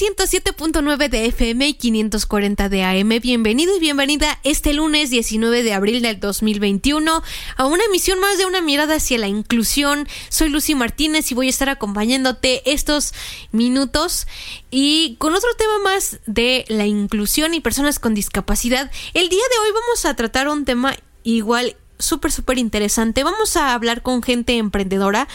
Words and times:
107.9 0.00 1.10
de 1.10 1.26
FM 1.26 1.68
y 1.68 1.74
540 1.74 2.70
de 2.70 2.84
AM. 2.84 3.20
Bienvenido 3.20 3.76
y 3.76 3.80
bienvenida 3.80 4.40
este 4.44 4.72
lunes 4.72 5.10
19 5.10 5.62
de 5.62 5.74
abril 5.74 6.00
del 6.00 6.18
2021 6.18 7.22
a 7.56 7.66
una 7.66 7.84
emisión 7.84 8.18
más 8.18 8.38
de 8.38 8.46
una 8.46 8.62
mirada 8.62 8.94
hacia 8.94 9.18
la 9.18 9.28
inclusión. 9.28 10.08
Soy 10.30 10.48
Lucy 10.48 10.74
Martínez 10.74 11.30
y 11.30 11.34
voy 11.34 11.48
a 11.48 11.50
estar 11.50 11.68
acompañándote 11.68 12.62
estos 12.72 13.12
minutos 13.52 14.26
y 14.70 15.16
con 15.18 15.34
otro 15.34 15.50
tema 15.58 15.78
más 15.84 16.20
de 16.24 16.64
la 16.68 16.86
inclusión 16.86 17.52
y 17.52 17.60
personas 17.60 17.98
con 17.98 18.14
discapacidad. 18.14 18.90
El 19.12 19.28
día 19.28 19.38
de 19.50 19.58
hoy 19.58 19.74
vamos 19.74 20.06
a 20.06 20.16
tratar 20.16 20.48
un 20.48 20.64
tema 20.64 20.96
igual 21.24 21.76
súper, 22.00 22.32
súper 22.32 22.58
interesante. 22.58 23.24
Vamos 23.24 23.56
a 23.56 23.74
hablar 23.74 24.02
con 24.02 24.22
gente 24.22 24.56
emprendedora 24.56 25.28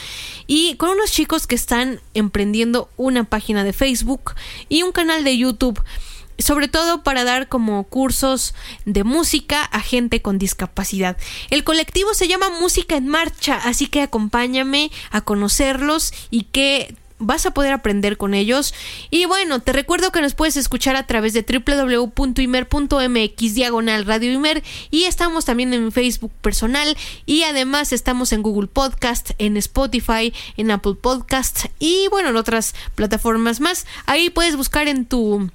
y 0.48 0.76
con 0.76 0.90
unos 0.90 1.12
chicos 1.12 1.48
que 1.48 1.56
están 1.56 2.02
emprendiendo 2.14 2.90
una 2.98 3.24
página 3.24 3.64
de 3.64 3.74
Facebook 3.74 4.34
y 4.70 4.84
un 4.84 4.92
canal 4.92 5.24
de 5.24 5.38
YouTube 5.38 5.82
sobre 6.38 6.68
todo 6.68 7.04
para 7.04 7.24
dar 7.24 7.48
como 7.48 7.84
cursos 7.86 8.54
de 8.86 9.04
música 9.04 9.64
a 9.64 9.80
gente 9.80 10.22
con 10.22 10.38
discapacidad. 10.38 11.18
El 11.50 11.64
colectivo 11.64 12.14
se 12.14 12.28
llama 12.28 12.50
Música 12.60 12.98
en 12.98 13.08
Marcha, 13.08 13.56
así 13.64 13.88
que 13.88 14.02
acompáñame 14.02 14.92
a 15.12 15.22
conocerlos 15.22 16.14
y 16.32 16.44
que 16.44 16.96
vas 17.20 17.46
a 17.46 17.52
poder 17.52 17.74
aprender 17.74 18.18
con 18.18 18.34
ellos. 18.34 18.74
Y 19.10 19.26
bueno, 19.26 19.60
te 19.60 19.74
recuerdo 19.74 20.12
que 20.12 20.22
nos 20.22 20.36
puedes 20.36 20.58
escuchar 20.58 20.96
a 20.96 21.08
través 21.08 21.34
de 21.34 21.44
www.imer.mx 21.44 23.56
diagonal 23.56 24.06
Radio 24.06 24.34
Imer 24.34 24.64
y 24.92 25.06
estamos 25.06 25.46
también 25.46 25.74
en 25.74 25.92
Facebook 25.92 26.32
personal 26.42 26.96
y 27.26 27.44
además 27.44 27.94
estamos 27.94 28.34
en 28.34 28.42
Google 28.42 28.68
Podcast, 28.68 29.32
en 29.38 29.58
Spotify, 29.58 30.34
en 30.58 30.72
Apple 30.72 30.96
Podcast 30.96 31.66
y 31.80 32.08
bueno, 32.10 32.30
en 32.30 32.38
otras 32.38 32.76
plataformas 32.96 33.60
más. 33.60 33.86
Ahí 34.06 34.30
puedes 34.30 34.56
buscar 34.56 34.88
en 34.88 35.06
tu 35.06 35.50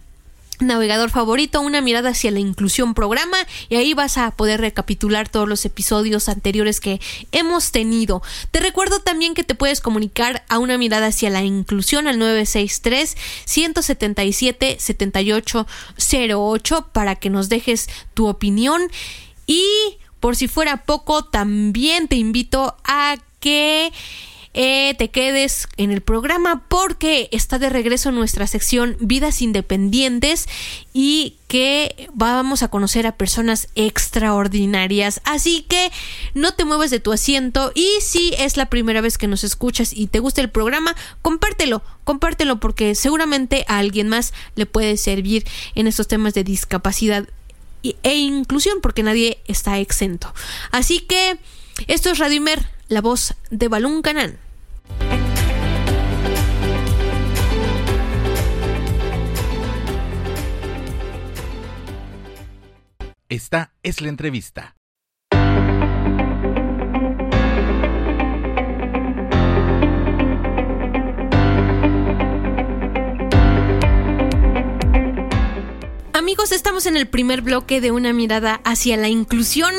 navegador 0.61 1.11
favorito, 1.11 1.61
una 1.61 1.81
mirada 1.81 2.11
hacia 2.11 2.31
la 2.31 2.41
inclusión 2.41 2.95
programa 2.95 3.37
y 3.69 3.77
ahí 3.77 3.95
vas 3.95 4.19
a 4.19 4.31
poder 4.31 4.61
recapitular 4.61 5.29
todos 5.29 5.49
los 5.49 5.65
episodios 5.65 6.29
anteriores 6.29 6.81
que 6.81 7.01
hemos 7.33 7.73
tenido. 7.73 8.23
Te 8.51 8.61
recuerdo 8.61 9.01
también 9.01 9.35
que 9.35 9.45
te 9.45 9.55
puedes 9.55 9.81
comunicar 9.81 10.45
a 10.49 10.59
una 10.59 10.79
mirada 10.79 11.09
hacia 11.09 11.31
la 11.31 11.43
inclusión 11.43 12.07
al 12.07 12.19
963 12.19 13.17
177 13.45 14.77
7808 14.79 16.89
para 16.93 17.17
que 17.17 17.31
nos 17.31 17.49
dejes 17.49 17.89
tu 18.15 18.29
opinión 18.29 18.83
y 19.47 19.65
por 20.21 20.37
si 20.37 20.49
fuera 20.49 20.85
poco 20.85 21.25
también 21.25 22.09
te 22.09 22.17
invito 22.17 22.77
a 22.85 23.17
que 23.41 23.91
eh, 24.53 24.95
te 24.99 25.11
quedes 25.11 25.69
en 25.77 25.93
el 25.93 26.01
programa 26.01 26.65
porque 26.67 27.29
está 27.31 27.61
de 27.61 27.71
regreso 27.71 28.11
nuestra 28.11 28.49
sección 28.49 28.97
Vidas 28.99 29.43
Independientes 29.43 30.49
y 30.93 31.37
que 31.47 32.09
vamos 32.15 32.65
a 32.65 32.69
conocer 32.69 33.07
a 33.07 33.17
personas 33.17 33.69
extraordinarias. 33.77 35.21
Así 35.25 35.63
que 35.69 35.93
no 36.35 36.55
te 36.55 36.65
mueves 36.65 36.91
de 36.91 36.99
tu 36.99 37.13
asiento 37.13 37.71
y 37.77 37.89
si 38.01 38.35
es 38.39 38.57
la 38.57 38.67
primera 38.67 39.01
vez 39.01 39.19
que 39.19 39.29
nos 39.29 39.45
escuchas 39.45 39.93
y 39.93 40.09
te 40.09 40.19
gusta 40.19 40.41
el 40.41 40.51
programa, 40.51 40.97
compártelo, 41.23 41.83
compártelo 42.03 42.59
porque 42.59 42.97
seguramente 42.97 43.65
a 43.69 43.79
alguien 43.79 44.09
más 44.09 44.33
le 44.57 44.67
puede 44.67 44.97
servir 44.97 45.47
en 45.77 45.87
estos 45.87 46.09
temas 46.09 46.35
de 46.35 46.43
discapacidad 46.43 47.29
e 47.83 48.17
inclusión 48.17 48.81
porque 48.83 49.05
nadie 49.05 49.39
está 49.47 49.79
exento. 49.79 50.35
Así 50.73 51.01
que 51.01 51.39
esto 51.87 52.11
es 52.11 52.19
Radio 52.19 52.37
Imer, 52.37 52.80
la 52.91 53.01
voz 53.01 53.37
de 53.51 53.69
Balún 53.69 54.03
Canán. 54.03 54.37
Esta 63.29 63.73
es 63.85 64.01
la 64.01 64.09
entrevista. 64.09 64.75
Amigos, 76.31 76.53
estamos 76.53 76.87
en 76.87 76.97
el 76.97 77.09
primer 77.09 77.43
bloque 77.43 77.81
de 77.81 77.91
una 77.91 78.13
mirada 78.13 78.61
hacia 78.63 78.97
la 78.97 79.09
inclusión 79.09 79.75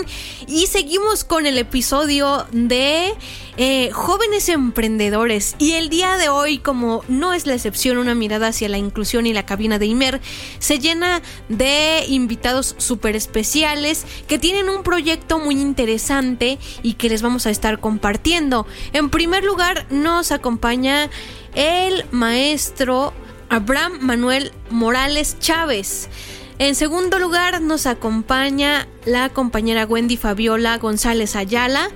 y 0.50 0.68
seguimos 0.68 1.24
con 1.24 1.46
el 1.46 1.58
episodio 1.58 2.46
de 2.52 3.14
eh, 3.56 3.90
jóvenes 3.94 4.50
emprendedores. 4.50 5.56
Y 5.60 5.76
el 5.76 5.88
día 5.88 6.18
de 6.18 6.28
hoy, 6.28 6.58
como 6.58 7.06
no 7.08 7.32
es 7.32 7.46
la 7.46 7.54
excepción, 7.54 7.98
una 7.98 8.16
mirada 8.16 8.48
hacia 8.48 8.68
la 8.68 8.78
inclusión 8.78 9.28
y 9.28 9.32
la 9.32 9.46
cabina 9.46 9.80
de 9.80 9.86
Imer, 9.86 10.20
se 10.60 10.78
llena 10.78 11.22
de 11.48 12.04
invitados 12.10 12.76
súper 12.78 13.16
especiales 13.16 14.06
que 14.28 14.38
tienen 14.38 14.68
un 14.68 14.84
proyecto 14.84 15.40
muy 15.40 15.56
interesante 15.56 16.60
y 16.84 16.96
que 16.96 17.08
les 17.08 17.22
vamos 17.22 17.46
a 17.46 17.50
estar 17.50 17.80
compartiendo. 17.80 18.68
En 18.92 19.10
primer 19.10 19.46
lugar, 19.46 19.86
nos 19.90 20.34
acompaña 20.34 21.10
el 21.56 22.04
maestro 22.12 23.14
Abraham 23.48 24.00
Manuel 24.02 24.52
Morales 24.70 25.38
Chávez. 25.40 26.10
En 26.62 26.76
segundo 26.76 27.18
lugar 27.18 27.60
nos 27.60 27.88
acompaña 27.88 28.88
la 29.04 29.30
compañera 29.30 29.88
Wendy 29.88 30.16
Fabiola 30.16 30.78
González 30.78 31.36
Ayala. 31.36 31.90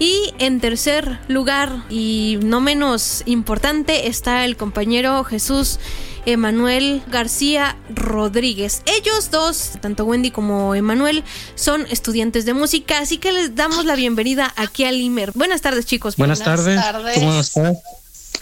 Y 0.00 0.34
en 0.40 0.58
tercer 0.58 1.20
lugar, 1.28 1.84
y 1.88 2.40
no 2.42 2.60
menos 2.60 3.22
importante, 3.26 4.08
está 4.08 4.44
el 4.44 4.56
compañero 4.56 5.22
Jesús 5.22 5.78
Emanuel 6.26 7.00
García 7.06 7.76
Rodríguez. 7.94 8.82
Ellos 8.86 9.30
dos, 9.30 9.74
tanto 9.80 10.04
Wendy 10.04 10.32
como 10.32 10.74
Emanuel, 10.74 11.22
son 11.54 11.86
estudiantes 11.88 12.44
de 12.44 12.54
música, 12.54 12.98
así 12.98 13.18
que 13.18 13.30
les 13.30 13.54
damos 13.54 13.84
la 13.84 13.94
bienvenida 13.94 14.52
aquí 14.56 14.82
al 14.82 14.96
IMER. 14.96 15.30
Buenas 15.36 15.60
tardes, 15.60 15.86
chicos. 15.86 16.16
Buenas, 16.16 16.40
tardes. 16.40 16.80
¿Cómo 17.14 17.38
estás? 17.38 17.76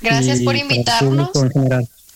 Gracias 0.00 0.40
por 0.40 0.56
invitarnos. 0.56 1.32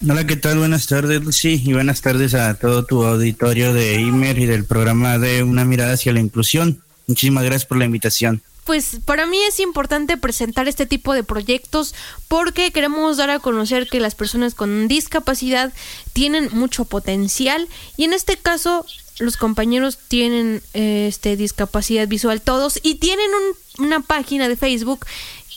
Hola, 0.09 0.27
¿qué 0.27 0.37
tal? 0.37 0.57
Buenas 0.57 0.87
tardes, 0.87 1.23
Lucy, 1.23 1.61
y 1.63 1.75
buenas 1.75 2.01
tardes 2.01 2.33
a 2.33 2.55
todo 2.55 2.87
tu 2.87 3.05
auditorio 3.05 3.75
de 3.75 4.01
IMER 4.01 4.39
y 4.39 4.47
del 4.47 4.65
programa 4.65 5.19
de 5.19 5.43
Una 5.43 5.67
mirada 5.67 5.93
hacia 5.93 6.15
la 6.15 6.21
inclusión. 6.21 6.83
Muchísimas 7.07 7.45
gracias 7.45 7.67
por 7.67 7.77
la 7.77 7.85
invitación. 7.85 8.43
Pues 8.65 9.01
para 9.05 9.27
mí 9.27 9.37
es 9.47 9.61
importante 9.61 10.17
presentar 10.17 10.69
este 10.69 10.87
tipo 10.87 11.13
de 11.13 11.23
proyectos 11.23 11.95
porque 12.29 12.73
queremos 12.73 13.19
dar 13.19 13.29
a 13.29 13.41
conocer 13.41 13.89
que 13.89 14.01
las 14.01 14.15
personas 14.15 14.55
con 14.55 14.89
discapacidad 14.89 15.71
tienen 16.15 16.49
mucho 16.53 16.87
potencial 16.87 17.69
y 17.99 18.05
en 18.05 18.15
este 18.15 18.39
caso 18.39 18.87
los 19.19 19.37
compañeros 19.37 19.99
tienen 20.09 20.63
este 20.73 21.37
discapacidad 21.37 22.09
visual 22.09 22.41
todos 22.41 22.81
y 22.83 22.95
tienen 22.95 23.31
una 23.79 24.01
página 24.01 24.49
de 24.49 24.57
Facebook 24.57 25.05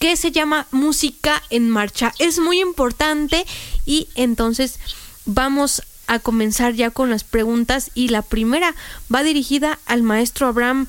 que 0.03 0.17
se 0.17 0.33
llama 0.33 0.67
Música 0.71 1.41
en 1.49 1.69
Marcha. 1.69 2.13
Es 2.19 2.37
muy 2.37 2.59
importante 2.59 3.45
y 3.85 4.09
entonces 4.15 4.77
vamos 5.23 5.81
a 6.07 6.19
comenzar 6.19 6.73
ya 6.73 6.91
con 6.91 7.09
las 7.09 7.23
preguntas 7.23 7.89
y 7.93 8.09
la 8.09 8.21
primera 8.21 8.75
va 9.13 9.23
dirigida 9.23 9.79
al 9.85 10.03
maestro 10.03 10.47
Abraham. 10.47 10.87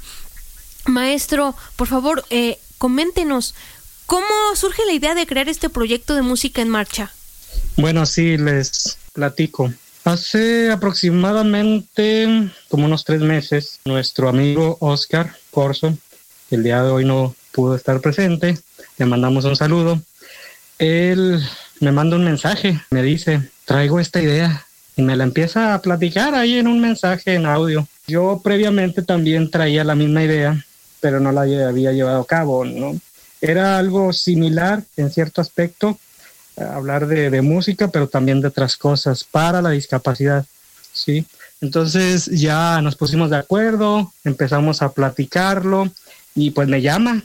Maestro, 0.86 1.54
por 1.76 1.86
favor, 1.86 2.24
eh, 2.30 2.58
coméntenos, 2.78 3.54
¿cómo 4.06 4.26
surge 4.56 4.84
la 4.84 4.94
idea 4.94 5.14
de 5.14 5.28
crear 5.28 5.48
este 5.48 5.70
proyecto 5.70 6.16
de 6.16 6.22
música 6.22 6.60
en 6.60 6.70
marcha? 6.70 7.12
Bueno, 7.76 8.06
sí, 8.06 8.36
les 8.36 8.98
platico. 9.12 9.72
Hace 10.02 10.72
aproximadamente 10.72 12.50
como 12.68 12.86
unos 12.86 13.04
tres 13.04 13.20
meses, 13.20 13.78
nuestro 13.84 14.28
amigo 14.28 14.76
Oscar 14.80 15.36
Corso, 15.52 15.96
el 16.50 16.64
día 16.64 16.82
de 16.82 16.90
hoy 16.90 17.04
no 17.04 17.36
pudo 17.54 17.76
estar 17.76 18.00
presente, 18.00 18.58
le 18.98 19.06
mandamos 19.06 19.44
un 19.44 19.56
saludo. 19.56 20.00
Él 20.78 21.40
me 21.80 21.92
manda 21.92 22.16
un 22.16 22.24
mensaje, 22.24 22.80
me 22.90 23.02
dice, 23.02 23.48
traigo 23.64 24.00
esta 24.00 24.20
idea 24.20 24.66
y 24.96 25.02
me 25.02 25.16
la 25.16 25.24
empieza 25.24 25.72
a 25.72 25.80
platicar 25.80 26.34
ahí 26.34 26.58
en 26.58 26.66
un 26.66 26.80
mensaje 26.80 27.34
en 27.34 27.46
audio. 27.46 27.86
Yo 28.08 28.40
previamente 28.42 29.02
también 29.02 29.50
traía 29.50 29.84
la 29.84 29.94
misma 29.94 30.24
idea, 30.24 30.64
pero 31.00 31.20
no 31.20 31.30
la 31.30 31.42
había 31.42 31.92
llevado 31.92 32.20
a 32.20 32.26
cabo, 32.26 32.64
¿no? 32.64 32.98
Era 33.40 33.78
algo 33.78 34.12
similar 34.12 34.82
en 34.96 35.10
cierto 35.10 35.40
aspecto, 35.40 35.98
hablar 36.56 37.06
de, 37.06 37.42
música, 37.42 37.88
pero 37.88 38.08
también 38.08 38.40
de 38.40 38.48
otras 38.48 38.76
cosas 38.76 39.22
para 39.22 39.62
la 39.62 39.70
discapacidad, 39.70 40.44
¿sí? 40.92 41.26
Entonces 41.60 42.26
ya 42.26 42.80
nos 42.82 42.96
pusimos 42.96 43.30
de 43.30 43.36
acuerdo, 43.36 44.12
empezamos 44.24 44.82
a 44.82 44.92
platicarlo 44.92 45.90
y 46.34 46.50
pues 46.50 46.68
me 46.68 46.82
llama 46.82 47.22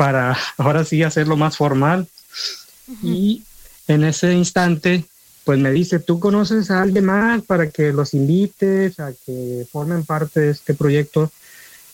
para 0.00 0.34
ahora 0.56 0.82
sí 0.82 1.02
hacerlo 1.02 1.36
más 1.36 1.58
formal. 1.58 2.08
Y 3.02 3.42
en 3.86 4.04
ese 4.04 4.32
instante, 4.32 5.04
pues 5.44 5.58
me 5.58 5.70
dice, 5.70 5.98
¿tú 5.98 6.18
conoces 6.18 6.70
a 6.70 6.80
alguien 6.80 7.04
más 7.04 7.42
para 7.42 7.68
que 7.68 7.92
los 7.92 8.14
invites 8.14 8.98
a 8.98 9.12
que 9.26 9.66
formen 9.70 10.06
parte 10.06 10.40
de 10.40 10.50
este 10.52 10.72
proyecto? 10.72 11.30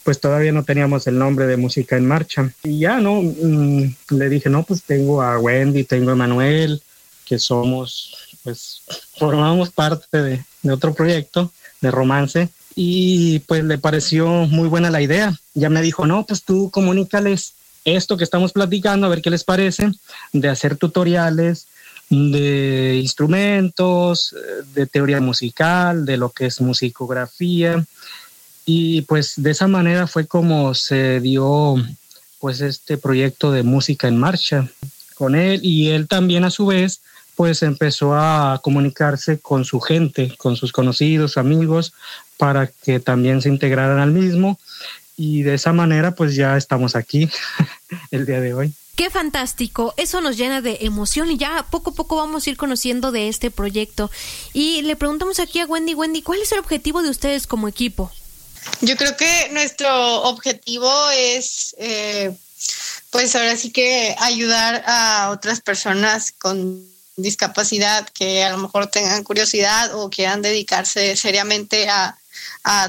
Pues 0.05 0.20
todavía 0.20 0.53
no 0.53 0.62
teníamos 0.62 1.08
el 1.08 1.19
nombre 1.19 1.49
de 1.49 1.56
Música 1.56 1.97
en 1.97 2.06
Marcha. 2.06 2.49
Y 2.62 2.79
ya, 2.79 2.99
¿no? 3.00 3.23
Mm, 3.23 3.97
le 4.11 4.29
dije, 4.29 4.50
no, 4.50 4.62
pues 4.62 4.85
tengo 4.85 5.20
a 5.20 5.41
Wendy, 5.41 5.82
tengo 5.82 6.12
a 6.12 6.14
Manuel, 6.14 6.81
que 7.25 7.41
somos, 7.41 8.17
pues 8.44 8.82
formamos 9.19 9.70
parte 9.70 10.23
de, 10.23 10.44
de 10.62 10.73
otro 10.73 10.94
proyecto 10.94 11.53
de 11.81 11.91
romance 11.91 12.50
y 12.76 13.41
pues 13.41 13.64
le 13.64 13.79
pareció 13.79 14.29
muy 14.29 14.69
buena 14.69 14.91
la 14.91 15.03
idea. 15.03 15.37
Ya 15.55 15.70
me 15.70 15.82
dijo, 15.82 16.06
no, 16.06 16.25
pues 16.25 16.44
tú 16.44 16.70
comunícales 16.70 17.55
esto 17.87 18.19
que 18.19 18.25
estamos 18.25 18.53
platicando, 18.53 19.06
a 19.06 19.11
ver 19.11 19.23
qué 19.23 19.31
les 19.31 19.44
parece, 19.44 19.91
de 20.33 20.49
hacer 20.49 20.77
tutoriales 20.77 21.69
de 22.11 23.00
instrumentos, 23.03 24.35
de 24.75 24.87
teoría 24.87 25.21
musical, 25.21 26.05
de 26.05 26.17
lo 26.17 26.31
que 26.31 26.47
es 26.47 26.61
musicografía. 26.61 27.85
Y 28.65 29.03
pues 29.03 29.35
de 29.37 29.50
esa 29.50 29.69
manera 29.69 30.06
fue 30.06 30.27
como 30.27 30.75
se 30.75 31.21
dio 31.21 31.77
pues 32.38 32.61
este 32.61 32.97
proyecto 32.99 33.50
de 33.50 33.62
música 33.62 34.09
en 34.09 34.19
marcha 34.19 34.69
con 35.15 35.35
él 35.35 35.61
y 35.62 35.89
él 35.89 36.06
también 36.06 36.44
a 36.44 36.50
su 36.50 36.67
vez 36.67 37.00
pues 37.35 37.62
empezó 37.62 38.15
a 38.15 38.61
comunicarse 38.62 39.39
con 39.39 39.65
su 39.65 39.81
gente, 39.81 40.35
con 40.39 40.56
sus 40.56 40.73
conocidos, 40.73 41.37
amigos, 41.37 41.93
para 42.39 42.67
que 42.67 42.99
también 42.99 43.43
se 43.43 43.50
integraran 43.50 43.99
al 43.99 44.11
mismo. 44.11 44.59
Y 45.19 45.43
de 45.43 45.55
esa 45.55 45.73
manera, 45.73 46.15
pues 46.15 46.35
ya 46.35 46.56
estamos 46.56 46.97
aquí 46.97 47.29
el 48.17 48.27
día 48.27 48.41
de 48.41 48.55
hoy. 48.55 48.75
Qué 48.97 49.11
fantástico, 49.11 49.93
eso 49.99 50.23
nos 50.23 50.39
llena 50.39 50.63
de 50.63 50.79
emoción 50.81 51.31
y 51.31 51.37
ya 51.37 51.67
poco 51.71 51.91
a 51.91 51.95
poco 51.95 52.17
vamos 52.17 52.47
a 52.47 52.51
ir 52.51 52.57
conociendo 52.57 53.13
de 53.13 53.29
este 53.29 53.51
proyecto. 53.51 54.11
Y 54.55 54.81
le 54.83 54.97
preguntamos 54.97 55.39
aquí 55.39 55.61
a 55.61 55.67
Wendy, 55.67 55.95
Wendy, 55.95 56.23
¿cuál 56.23 56.41
es 56.41 56.51
el 56.53 56.61
objetivo 56.61 57.03
de 57.03 57.11
ustedes 57.11 57.47
como 57.47 57.69
equipo? 57.69 58.11
Yo 58.81 58.97
creo 58.97 59.15
que 59.15 59.51
nuestro 59.53 60.23
objetivo 60.23 60.91
es, 61.11 61.77
eh, 61.79 62.33
pues 63.11 63.37
ahora 63.37 63.55
sí 63.57 63.71
que 63.71 64.17
ayudar 64.19 64.83
a 64.87 65.29
otras 65.31 65.61
personas 65.61 66.33
con 66.33 66.83
discapacidad 67.17 68.09
que 68.09 68.45
a 68.45 68.51
lo 68.51 68.57
mejor 68.57 68.87
tengan 68.87 69.25
curiosidad 69.25 69.95
o 69.95 70.09
quieran 70.09 70.41
dedicarse 70.41 71.17
seriamente 71.17 71.89
a, 71.91 72.17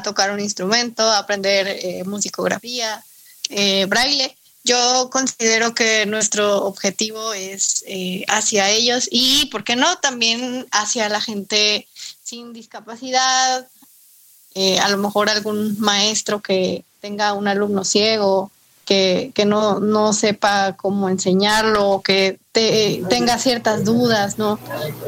tocar 0.06 0.32
un 0.32 0.40
instrumento, 0.40 1.04
a 1.04 1.20
aprender 1.20 1.68
eh, 1.68 2.04
musicografía, 2.06 3.04
eh, 3.50 3.86
braille. 3.88 4.37
Yo 4.68 5.10
considero 5.10 5.74
que 5.74 6.06
nuestro 6.06 6.66
objetivo 6.66 7.34
es 7.34 7.86
eh, 7.88 8.26
hacia 8.28 8.70
ellos 8.70 9.08
y, 9.10 9.46
¿por 9.46 9.64
qué 9.64 9.76
no?, 9.78 9.98
también 9.98 10.68
hacia 10.72 11.08
la 11.08 11.22
gente 11.22 11.88
sin 12.24 12.52
discapacidad, 12.54 13.68
a 14.82 14.90
lo 14.90 14.98
mejor 14.98 15.30
algún 15.30 15.80
maestro 15.80 16.42
que 16.42 16.84
tenga 17.00 17.34
un 17.34 17.48
alumno 17.48 17.84
ciego 17.84 18.52
que, 18.88 19.44
no, 19.46 19.80
no, 19.80 20.14
sepa 20.14 20.78
cómo 20.78 21.10
enseñarlo 21.10 22.02
que 22.04 22.40
tenga 22.54 23.38
ciertas 23.38 23.84
dudas, 23.84 24.40
¿no? 24.40 24.58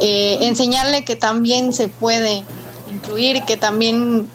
Eh, 0.01 0.39
enseñarle 0.41 1.05
que 1.05 1.15
también 1.15 1.71
se 1.71 1.87
puede 1.87 2.43
incluir, 2.91 3.43
que 3.45 3.55
también 3.55 4.29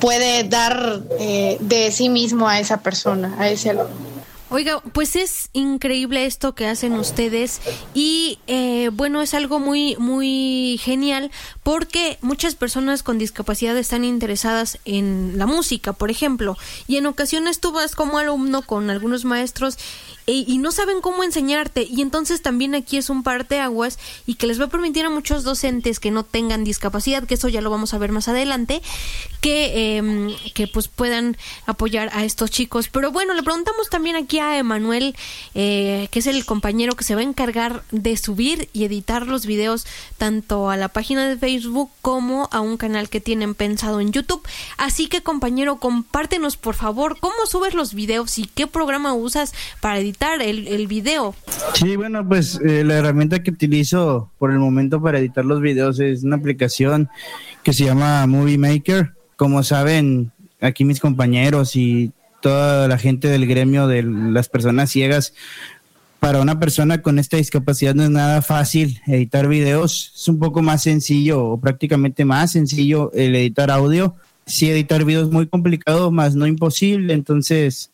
puede 0.00 0.44
dar 0.44 1.02
eh, 1.18 1.58
de 1.60 1.92
sí 1.92 2.08
mismo 2.08 2.48
a 2.48 2.58
esa 2.58 2.78
persona, 2.78 3.36
a 3.38 3.48
ese 3.50 3.70
alumno. 3.70 4.15
Oiga, 4.48 4.80
pues 4.80 5.16
es 5.16 5.50
increíble 5.52 6.24
esto 6.24 6.54
que 6.54 6.66
hacen 6.66 6.92
ustedes 6.92 7.60
y 7.94 8.38
eh, 8.46 8.90
bueno, 8.92 9.20
es 9.20 9.34
algo 9.34 9.58
muy, 9.58 9.96
muy 9.96 10.78
genial 10.80 11.32
porque 11.64 12.18
muchas 12.20 12.54
personas 12.54 13.02
con 13.02 13.18
discapacidad 13.18 13.76
están 13.76 14.04
interesadas 14.04 14.78
en 14.84 15.36
la 15.36 15.46
música, 15.46 15.92
por 15.92 16.10
ejemplo, 16.12 16.56
y 16.86 16.96
en 16.96 17.06
ocasiones 17.06 17.58
tú 17.58 17.72
vas 17.72 17.96
como 17.96 18.18
alumno 18.18 18.62
con 18.62 18.88
algunos 18.88 19.24
maestros 19.24 19.78
y 20.28 20.58
no 20.58 20.72
saben 20.72 21.00
cómo 21.02 21.22
enseñarte 21.22 21.86
y 21.88 22.02
entonces 22.02 22.42
también 22.42 22.74
aquí 22.74 22.96
es 22.96 23.10
un 23.10 23.22
aguas 23.60 23.98
y 24.26 24.34
que 24.34 24.46
les 24.46 24.60
va 24.60 24.66
a 24.66 24.68
permitir 24.68 25.04
a 25.04 25.10
muchos 25.10 25.44
docentes 25.44 26.00
que 26.00 26.10
no 26.10 26.24
tengan 26.24 26.64
discapacidad, 26.64 27.24
que 27.24 27.34
eso 27.34 27.48
ya 27.48 27.60
lo 27.60 27.70
vamos 27.70 27.94
a 27.94 27.98
ver 27.98 28.12
más 28.12 28.28
adelante, 28.28 28.82
que, 29.40 29.96
em, 29.96 30.34
que 30.54 30.66
pues 30.66 30.88
puedan 30.88 31.36
apoyar 31.66 32.10
a 32.12 32.24
estos 32.24 32.50
chicos. 32.50 32.88
Pero 32.88 33.10
bueno, 33.12 33.34
le 33.34 33.42
preguntamos 33.42 33.90
también 33.90 34.16
aquí 34.16 34.38
a 34.38 34.45
Emanuel, 34.54 35.16
eh, 35.54 36.08
que 36.10 36.20
es 36.20 36.26
el 36.26 36.44
compañero 36.44 36.94
que 36.94 37.04
se 37.04 37.14
va 37.14 37.20
a 37.20 37.24
encargar 37.24 37.82
de 37.90 38.16
subir 38.16 38.68
y 38.72 38.84
editar 38.84 39.26
los 39.26 39.46
videos 39.46 39.86
tanto 40.18 40.70
a 40.70 40.76
la 40.76 40.88
página 40.88 41.28
de 41.28 41.36
Facebook 41.36 41.90
como 42.02 42.48
a 42.52 42.60
un 42.60 42.76
canal 42.76 43.08
que 43.08 43.20
tienen 43.20 43.54
pensado 43.54 44.00
en 44.00 44.12
YouTube. 44.12 44.46
Así 44.78 45.08
que 45.08 45.22
compañero, 45.22 45.76
compártenos 45.76 46.56
por 46.56 46.74
favor 46.74 47.18
cómo 47.20 47.46
subes 47.46 47.74
los 47.74 47.94
videos 47.94 48.38
y 48.38 48.44
qué 48.46 48.66
programa 48.66 49.14
usas 49.14 49.52
para 49.80 49.98
editar 49.98 50.40
el, 50.42 50.86
video. 50.86 51.34
Sí, 51.74 51.96
bueno, 51.96 52.26
pues 52.26 52.60
eh, 52.64 52.84
la 52.84 52.94
herramienta 52.94 53.42
que 53.42 53.50
utilizo 53.50 54.30
por 54.38 54.52
el 54.52 54.58
momento 54.58 55.02
para 55.02 55.18
editar 55.18 55.44
los 55.44 55.60
videos 55.60 55.98
es 55.98 56.22
una 56.22 56.36
aplicación 56.36 57.08
que 57.62 57.72
se 57.72 57.84
llama 57.84 58.26
Movie 58.26 58.58
Maker. 58.58 59.14
Como 59.36 59.62
saben, 59.62 60.32
aquí 60.60 60.84
mis 60.84 61.00
compañeros 61.00 61.76
y 61.76 62.12
toda 62.40 62.88
la 62.88 62.98
gente 62.98 63.28
del 63.28 63.46
gremio 63.46 63.86
de 63.86 64.02
las 64.02 64.48
personas 64.48 64.90
ciegas, 64.90 65.32
para 66.20 66.40
una 66.40 66.58
persona 66.58 67.02
con 67.02 67.18
esta 67.18 67.36
discapacidad 67.36 67.94
no 67.94 68.02
es 68.02 68.10
nada 68.10 68.42
fácil 68.42 69.00
editar 69.06 69.48
videos, 69.48 70.12
es 70.14 70.28
un 70.28 70.38
poco 70.38 70.62
más 70.62 70.82
sencillo 70.82 71.44
o 71.44 71.60
prácticamente 71.60 72.24
más 72.24 72.52
sencillo 72.52 73.12
el 73.12 73.36
editar 73.36 73.70
audio. 73.70 74.16
Sí, 74.46 74.70
editar 74.70 75.04
videos 75.04 75.28
es 75.28 75.32
muy 75.32 75.46
complicado, 75.46 76.10
más 76.10 76.34
no 76.34 76.46
imposible, 76.46 77.14
entonces, 77.14 77.90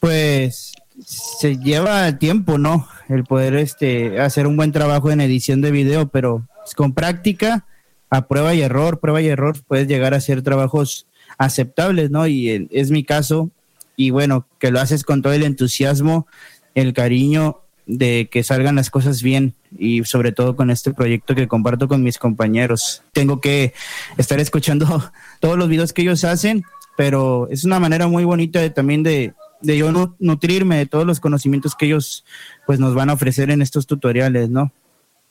pues 0.00 0.72
se 1.04 1.58
lleva 1.58 2.18
tiempo, 2.18 2.58
¿no? 2.58 2.88
El 3.08 3.24
poder 3.24 3.56
este, 3.56 4.20
hacer 4.20 4.46
un 4.46 4.56
buen 4.56 4.72
trabajo 4.72 5.10
en 5.10 5.20
edición 5.20 5.60
de 5.60 5.70
video, 5.70 6.08
pero 6.08 6.46
con 6.76 6.92
práctica, 6.92 7.66
a 8.08 8.26
prueba 8.26 8.54
y 8.54 8.62
error, 8.62 9.00
prueba 9.00 9.20
y 9.20 9.28
error, 9.28 9.56
puedes 9.66 9.88
llegar 9.88 10.14
a 10.14 10.18
hacer 10.18 10.42
trabajos 10.42 11.06
aceptables, 11.38 12.10
¿no? 12.10 12.26
Y 12.26 12.68
es 12.70 12.90
mi 12.90 13.04
caso, 13.04 13.50
y 13.96 14.10
bueno, 14.10 14.46
que 14.58 14.70
lo 14.70 14.80
haces 14.80 15.04
con 15.04 15.22
todo 15.22 15.32
el 15.32 15.42
entusiasmo, 15.42 16.26
el 16.74 16.92
cariño 16.92 17.60
de 17.86 18.28
que 18.30 18.42
salgan 18.42 18.76
las 18.76 18.90
cosas 18.90 19.22
bien 19.22 19.54
y 19.76 20.04
sobre 20.04 20.32
todo 20.32 20.56
con 20.56 20.70
este 20.70 20.92
proyecto 20.94 21.34
que 21.34 21.48
comparto 21.48 21.88
con 21.88 22.02
mis 22.02 22.18
compañeros. 22.18 23.02
Tengo 23.12 23.40
que 23.40 23.74
estar 24.16 24.40
escuchando 24.40 25.10
todos 25.40 25.58
los 25.58 25.68
videos 25.68 25.92
que 25.92 26.02
ellos 26.02 26.24
hacen, 26.24 26.64
pero 26.96 27.48
es 27.50 27.64
una 27.64 27.80
manera 27.80 28.06
muy 28.06 28.24
bonita 28.24 28.60
de, 28.60 28.70
también 28.70 29.02
de, 29.02 29.34
de 29.60 29.76
yo 29.76 30.16
nutrirme 30.18 30.76
de 30.76 30.86
todos 30.86 31.06
los 31.06 31.20
conocimientos 31.20 31.74
que 31.74 31.86
ellos 31.86 32.24
pues 32.66 32.78
nos 32.78 32.94
van 32.94 33.10
a 33.10 33.14
ofrecer 33.14 33.50
en 33.50 33.62
estos 33.62 33.86
tutoriales, 33.86 34.48
¿no? 34.48 34.72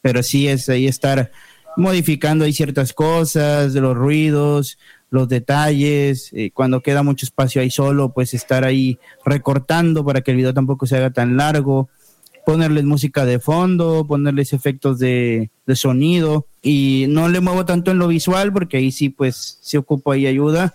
Pero 0.02 0.24
sí 0.24 0.48
es 0.48 0.68
ahí 0.70 0.88
estar 0.88 1.32
modificando 1.78 2.46
ahí 2.46 2.54
ciertas 2.54 2.94
cosas, 2.94 3.74
los 3.74 3.96
ruidos, 3.96 4.78
los 5.12 5.28
detalles, 5.28 6.32
eh, 6.32 6.52
cuando 6.54 6.82
queda 6.82 7.04
mucho 7.04 7.26
espacio 7.26 7.62
ahí 7.62 7.70
solo, 7.70 8.14
pues 8.14 8.34
estar 8.34 8.64
ahí 8.64 8.98
recortando 9.24 10.04
para 10.04 10.22
que 10.22 10.32
el 10.32 10.38
video 10.38 10.54
tampoco 10.54 10.88
se 10.88 10.96
haga 10.96 11.12
tan 11.12 11.36
largo, 11.36 11.90
ponerles 12.46 12.86
música 12.86 13.26
de 13.26 13.40
fondo, 13.40 14.06
ponerles 14.08 14.54
efectos 14.54 15.00
de, 15.00 15.52
de 15.68 15.76
sonido 15.76 16.48
y 16.62 17.06
no 17.10 17.28
le 17.28 17.42
muevo 17.42 17.66
tanto 17.66 17.92
en 17.92 18.00
lo 18.00 18.08
visual 18.08 18.54
porque 18.54 18.78
ahí 18.78 18.92
sí 18.92 19.10
pues 19.10 19.60
se 19.62 19.78
ocupa 19.78 20.14
ahí 20.14 20.28
ayuda, 20.28 20.74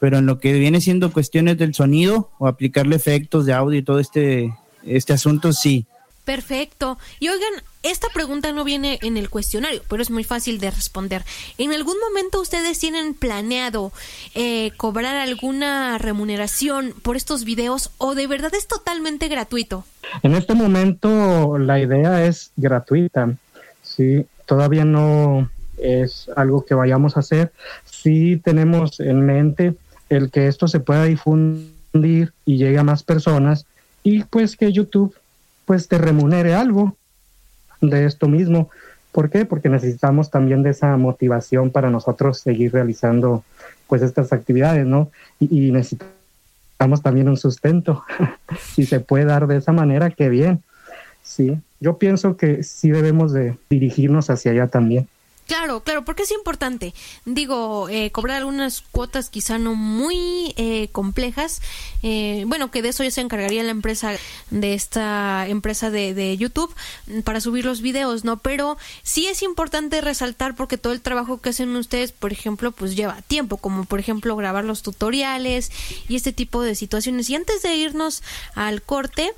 pero 0.00 0.18
en 0.18 0.26
lo 0.26 0.40
que 0.40 0.52
viene 0.54 0.80
siendo 0.80 1.12
cuestiones 1.12 1.56
del 1.56 1.72
sonido 1.72 2.32
o 2.38 2.48
aplicarle 2.48 2.96
efectos 2.96 3.46
de 3.46 3.52
audio 3.52 3.78
y 3.78 3.84
todo 3.84 4.00
este, 4.00 4.52
este 4.84 5.12
asunto, 5.12 5.52
sí. 5.52 5.86
Perfecto. 6.28 6.98
Y 7.20 7.30
oigan, 7.30 7.62
esta 7.82 8.08
pregunta 8.12 8.52
no 8.52 8.62
viene 8.62 8.98
en 9.00 9.16
el 9.16 9.30
cuestionario, 9.30 9.80
pero 9.88 10.02
es 10.02 10.10
muy 10.10 10.24
fácil 10.24 10.60
de 10.60 10.70
responder. 10.70 11.24
¿En 11.56 11.72
algún 11.72 11.96
momento 12.06 12.42
ustedes 12.42 12.78
tienen 12.78 13.14
planeado 13.14 13.92
eh, 14.34 14.72
cobrar 14.76 15.16
alguna 15.16 15.96
remuneración 15.96 16.92
por 17.00 17.16
estos 17.16 17.44
videos 17.44 17.92
o 17.96 18.14
de 18.14 18.26
verdad 18.26 18.52
es 18.54 18.66
totalmente 18.66 19.28
gratuito? 19.28 19.86
En 20.22 20.34
este 20.34 20.52
momento 20.52 21.56
la 21.56 21.80
idea 21.80 22.26
es 22.26 22.50
gratuita. 22.56 23.34
Sí, 23.80 24.26
todavía 24.44 24.84
no 24.84 25.50
es 25.78 26.28
algo 26.36 26.66
que 26.66 26.74
vayamos 26.74 27.16
a 27.16 27.20
hacer. 27.20 27.52
Sí 27.86 28.36
tenemos 28.44 29.00
en 29.00 29.24
mente 29.24 29.76
el 30.10 30.30
que 30.30 30.46
esto 30.46 30.68
se 30.68 30.80
pueda 30.80 31.04
difundir 31.04 32.34
y 32.44 32.58
llegue 32.58 32.78
a 32.78 32.84
más 32.84 33.02
personas 33.02 33.64
y 34.02 34.24
pues 34.24 34.58
que 34.58 34.72
YouTube 34.72 35.14
pues 35.68 35.86
te 35.86 35.98
remunere 35.98 36.54
algo 36.54 36.96
de 37.82 38.06
esto 38.06 38.26
mismo. 38.26 38.70
¿Por 39.12 39.28
qué? 39.28 39.44
Porque 39.44 39.68
necesitamos 39.68 40.30
también 40.30 40.62
de 40.62 40.70
esa 40.70 40.96
motivación 40.96 41.70
para 41.70 41.90
nosotros 41.90 42.40
seguir 42.40 42.72
realizando 42.72 43.44
pues 43.86 44.00
estas 44.00 44.32
actividades, 44.32 44.86
¿no? 44.86 45.10
Y, 45.38 45.70
necesitamos 45.70 47.02
también 47.02 47.28
un 47.28 47.36
sustento. 47.36 48.02
si 48.74 48.86
se 48.86 49.00
puede 49.00 49.26
dar 49.26 49.46
de 49.46 49.58
esa 49.58 49.72
manera, 49.72 50.08
qué 50.08 50.30
bien. 50.30 50.62
Sí, 51.22 51.60
yo 51.80 51.98
pienso 51.98 52.38
que 52.38 52.62
sí 52.62 52.90
debemos 52.90 53.34
de 53.34 53.58
dirigirnos 53.68 54.30
hacia 54.30 54.52
allá 54.52 54.68
también. 54.68 55.06
Claro, 55.48 55.82
claro, 55.82 56.04
porque 56.04 56.24
es 56.24 56.30
importante. 56.30 56.92
Digo, 57.24 57.88
eh, 57.88 58.12
cobrar 58.12 58.36
algunas 58.36 58.82
cuotas 58.82 59.30
quizá 59.30 59.56
no 59.56 59.74
muy 59.74 60.52
eh, 60.58 60.90
complejas. 60.92 61.62
Eh, 62.02 62.44
bueno, 62.46 62.70
que 62.70 62.82
de 62.82 62.90
eso 62.90 63.02
ya 63.02 63.10
se 63.10 63.22
encargaría 63.22 63.62
la 63.62 63.70
empresa 63.70 64.12
de 64.50 64.74
esta 64.74 65.48
empresa 65.48 65.90
de, 65.90 66.12
de, 66.12 66.36
YouTube 66.36 66.74
para 67.24 67.40
subir 67.40 67.64
los 67.64 67.80
videos, 67.80 68.24
¿no? 68.24 68.36
Pero 68.36 68.76
sí 69.02 69.26
es 69.26 69.42
importante 69.42 70.02
resaltar 70.02 70.54
porque 70.54 70.76
todo 70.76 70.92
el 70.92 71.00
trabajo 71.00 71.40
que 71.40 71.48
hacen 71.48 71.74
ustedes, 71.76 72.12
por 72.12 72.30
ejemplo, 72.30 72.70
pues 72.70 72.94
lleva 72.94 73.22
tiempo, 73.22 73.56
como 73.56 73.86
por 73.86 74.00
ejemplo 74.00 74.36
grabar 74.36 74.66
los 74.66 74.82
tutoriales 74.82 75.72
y 76.10 76.16
este 76.16 76.34
tipo 76.34 76.60
de 76.60 76.74
situaciones. 76.74 77.30
Y 77.30 77.36
antes 77.36 77.62
de 77.62 77.74
irnos 77.74 78.22
al 78.54 78.82
corte, 78.82 79.32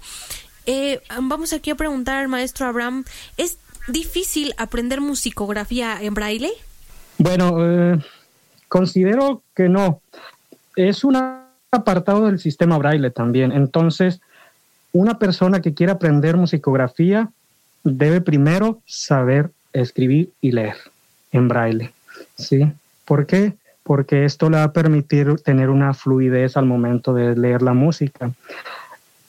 vamos 1.20 1.52
aquí 1.52 1.70
a 1.70 1.76
preguntar 1.76 2.16
al 2.16 2.26
maestro 2.26 2.66
Abraham, 2.66 3.04
¿es 3.36 3.58
difícil 3.88 4.54
aprender 4.58 5.00
musicografía 5.00 6.00
en 6.00 6.14
braille? 6.14 6.50
Bueno, 7.18 7.56
eh, 7.60 7.98
considero 8.68 9.42
que 9.54 9.68
no. 9.68 10.00
Es 10.76 11.04
un 11.04 11.16
apartado 11.70 12.26
del 12.26 12.38
sistema 12.38 12.78
braille 12.78 13.10
también. 13.10 13.52
Entonces, 13.52 14.20
una 14.92 15.18
persona 15.18 15.60
que 15.60 15.74
quiera 15.74 15.94
aprender 15.94 16.36
musicografía 16.36 17.30
debe 17.84 18.20
primero 18.20 18.80
saber 18.86 19.50
escribir 19.72 20.30
y 20.40 20.52
leer 20.52 20.76
en 21.32 21.48
braille. 21.48 21.92
¿Sí? 22.36 22.72
¿Por 23.04 23.26
qué? 23.26 23.54
Porque 23.82 24.24
esto 24.24 24.50
le 24.50 24.58
va 24.58 24.64
a 24.64 24.72
permitir 24.72 25.36
tener 25.42 25.70
una 25.70 25.94
fluidez 25.94 26.56
al 26.56 26.66
momento 26.66 27.14
de 27.14 27.36
leer 27.36 27.62
la 27.62 27.72
música. 27.72 28.32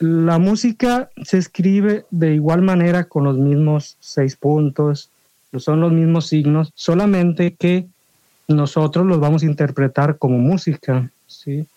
La 0.01 0.39
música 0.39 1.11
se 1.23 1.37
escribe 1.37 2.05
de 2.09 2.33
igual 2.33 2.63
manera 2.63 3.03
con 3.03 3.23
los 3.23 3.37
mismos 3.37 3.97
seis 3.99 4.35
puntos, 4.35 5.11
son 5.55 5.79
los 5.79 5.91
mismos 5.91 6.25
signos, 6.25 6.71
solamente 6.73 7.53
que 7.53 7.85
nosotros 8.47 9.05
los 9.05 9.19
vamos 9.19 9.43
a 9.43 9.45
interpretar 9.45 10.17
como 10.17 10.39
música. 10.39 11.07
¿sí? 11.27 11.67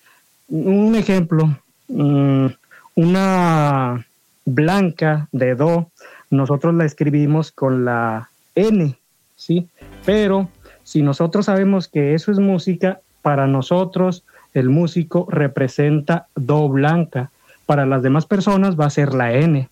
Un 0.49 0.95
ejemplo, 0.95 1.55
mm, 1.89 2.47
una 2.95 4.07
blanca 4.47 5.29
de 5.31 5.55
do, 5.55 5.91
nosotros 6.31 6.75
la 6.75 6.87
escribimos 6.87 7.53
con 7.53 7.85
la 7.85 8.31
N, 8.55 8.97
¿sí? 9.37 9.69
Pero 10.07 10.49
si 10.83 11.03
nosotros 11.03 11.45
sabemos 11.45 11.89
que 11.89 12.15
eso 12.15 12.33
es 12.33 12.39
música, 12.39 13.01
para 13.21 13.47
nosotros 13.47 14.25
el 14.55 14.71
músico 14.71 15.27
representa 15.29 16.29
do 16.35 16.71
blanca 16.71 17.31
para 17.67 17.87
las 17.87 18.03
demás 18.03 18.27
personas 18.27 18.79
va 18.79 18.87
a 18.87 18.91
ser 18.91 19.15
la 19.15 19.33
N. 19.33 19.69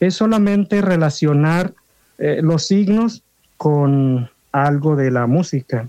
Es 0.00 0.14
solamente 0.14 0.82
relacionar 0.82 1.72
eh, 2.18 2.40
los 2.42 2.66
signos 2.66 3.22
con 3.56 4.28
algo 4.52 4.96
de 4.96 5.10
la 5.10 5.26
música. 5.26 5.88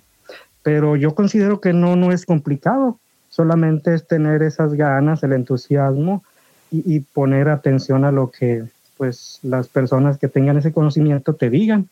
Pero 0.64 0.96
yo 0.96 1.16
considero 1.16 1.62
que 1.62 1.74
no, 1.74 1.96
no 1.96 2.12
es 2.12 2.26
complicado, 2.26 3.00
solamente 3.30 3.94
es 3.94 4.08
tener 4.08 4.44
esas 4.44 4.74
ganas, 4.74 5.24
el 5.24 5.34
entusiasmo 5.34 6.24
y, 6.70 7.00
poner 7.00 7.48
atención 7.48 8.04
a 8.04 8.12
lo 8.12 8.30
que 8.30 8.66
pues 8.98 9.40
las 9.44 9.70
personas 9.70 10.18
que 10.18 10.28
tengan 10.28 10.58
ese 10.58 10.74
conocimiento 10.74 11.34
te 11.34 11.50
digan. 11.50 11.88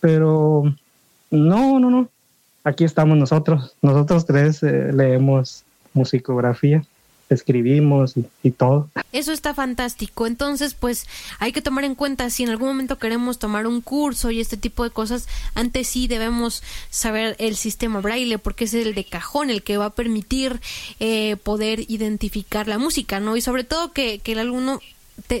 Pero 0.00 0.62
no, 1.30 1.80
no, 1.80 1.90
no. 1.90 2.08
Aquí 2.62 2.84
estamos 2.84 3.16
nosotros. 3.16 3.74
Nosotros 3.82 4.24
tres 4.24 4.62
eh, 4.62 4.92
leemos 4.92 5.64
musicografía 5.94 6.84
escribimos 7.34 8.14
y, 8.42 8.50
todo. 8.50 8.88
Eso 9.12 9.32
está 9.32 9.54
fantástico. 9.54 10.26
Entonces, 10.26 10.74
pues 10.74 11.06
hay 11.38 11.52
que 11.52 11.62
tomar 11.62 11.84
en 11.84 11.94
cuenta 11.94 12.30
si 12.30 12.42
en 12.42 12.50
algún 12.50 12.68
momento 12.68 12.98
queremos 12.98 13.38
tomar 13.38 13.66
un 13.66 13.80
curso 13.80 14.30
y 14.30 14.40
este 14.40 14.56
tipo 14.56 14.84
de 14.84 14.90
cosas, 14.90 15.28
antes 15.54 15.88
sí 15.88 16.06
debemos 16.08 16.62
saber 16.90 17.36
el 17.38 17.56
sistema 17.56 18.00
braille 18.00 18.38
porque 18.38 18.64
es 18.64 18.74
el 18.74 18.94
de 18.94 19.04
cajón 19.04 19.50
el 19.50 19.62
que 19.62 19.76
va 19.76 19.86
a 19.86 19.94
permitir 19.94 20.60
eh, 21.00 21.36
poder 21.36 21.80
identificar 21.88 22.68
la 22.68 22.78
música, 22.78 23.20
¿no? 23.20 23.36
Y 23.36 23.40
sobre 23.40 23.64
todo 23.64 23.92
que, 23.92 24.18
que 24.20 24.32
el 24.32 24.38
alumno 24.38 24.80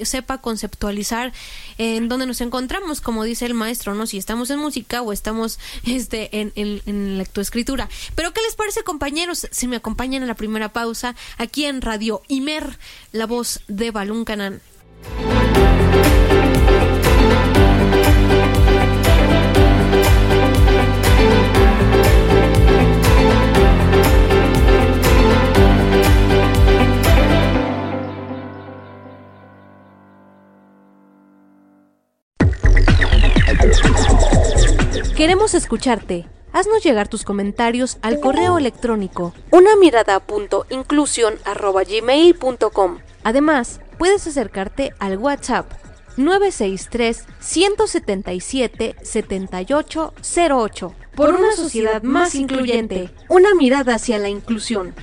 sepa 0.04 0.38
conceptualizar 0.38 1.32
en 1.78 2.08
dónde 2.08 2.26
nos 2.26 2.40
encontramos, 2.40 3.00
como 3.00 3.24
dice 3.24 3.46
el 3.46 3.54
maestro, 3.54 3.94
¿no? 3.94 4.06
Si 4.06 4.18
estamos 4.18 4.50
en 4.50 4.58
música 4.58 5.02
o 5.02 5.12
estamos 5.12 5.58
este, 5.86 6.40
en, 6.40 6.52
en, 6.54 6.80
en 6.86 7.18
lectoescritura. 7.18 7.88
Pero, 8.14 8.32
¿qué 8.32 8.40
les 8.42 8.54
parece, 8.54 8.82
compañeros? 8.82 9.46
Si 9.50 9.66
me 9.66 9.76
acompañan 9.76 10.22
a 10.22 10.26
la 10.26 10.34
primera 10.34 10.72
pausa, 10.72 11.14
aquí 11.38 11.64
en 11.64 11.82
Radio 11.82 12.22
Imer, 12.28 12.78
la 13.12 13.26
voz 13.26 13.60
de 13.68 13.90
Balún 13.90 14.24
Canán. 14.24 14.60
Queremos 35.16 35.54
escucharte. 35.54 36.26
Haznos 36.52 36.82
llegar 36.82 37.06
tus 37.06 37.22
comentarios 37.22 37.98
al 38.02 38.18
correo 38.18 38.58
electrónico 38.58 39.32
una 39.52 39.76
mirada 39.76 40.18
Además, 43.22 43.80
puedes 43.96 44.26
acercarte 44.26 44.92
al 44.98 45.18
WhatsApp 45.18 45.70
963 46.16 47.26
177 47.38 48.96
7808 49.02 50.94
por 51.14 51.30
una 51.32 51.52
sociedad 51.52 52.02
más 52.02 52.34
incluyente. 52.34 53.10
Una 53.28 53.54
mirada 53.54 53.94
hacia 53.94 54.18
la 54.18 54.28
inclusión. 54.28 54.96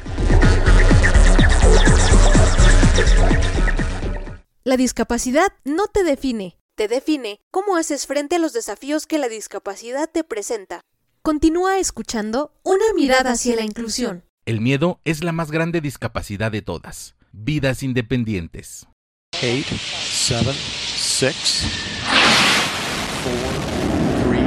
La 4.66 4.76
discapacidad 4.76 5.54
no 5.64 5.88
te 5.88 6.04
define 6.04 6.61
te 6.82 6.88
define 6.88 7.40
cómo 7.52 7.76
haces 7.76 8.08
frente 8.08 8.38
a 8.38 8.40
los 8.40 8.54
desafíos 8.54 9.06
que 9.06 9.20
la 9.20 9.30
discapacidad 9.30 10.10
te 10.12 10.24
presenta. 10.24 10.82
Continúa 11.22 11.78
escuchando 11.78 12.54
Una 12.64 12.86
mirada 12.96 13.34
hacia 13.34 13.56
la 13.56 13.62
inclusión. 13.62 14.24
El 14.48 14.62
miedo 14.62 15.00
es 15.06 15.24
la 15.24 15.32
más 15.32 15.52
grande 15.52 15.80
discapacidad 15.80 16.52
de 16.52 16.64
todas. 16.64 17.14
Vidas 17.34 17.84
independientes. 17.84 18.88
8, 19.36 19.76
7, 19.76 20.54
6, 20.56 21.64
4, 23.26 23.40
3, 24.24 24.42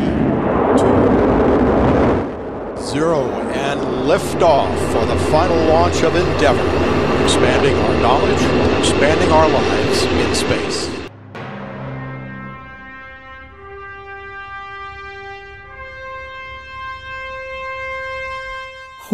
2, 2.82 2.94
0, 2.94 3.30
and 3.54 4.08
lift 4.08 4.42
off 4.42 4.76
for 4.90 5.06
the 5.06 5.14
final 5.30 5.56
launch 5.68 6.02
of 6.02 6.16
Endeavour. 6.16 6.66
Expanding 7.22 7.76
our 7.76 7.94
knowledge, 8.02 8.42
expanding 8.80 9.30
our 9.30 9.48
lives 9.48 10.02
in 10.02 10.34
space. 10.34 11.03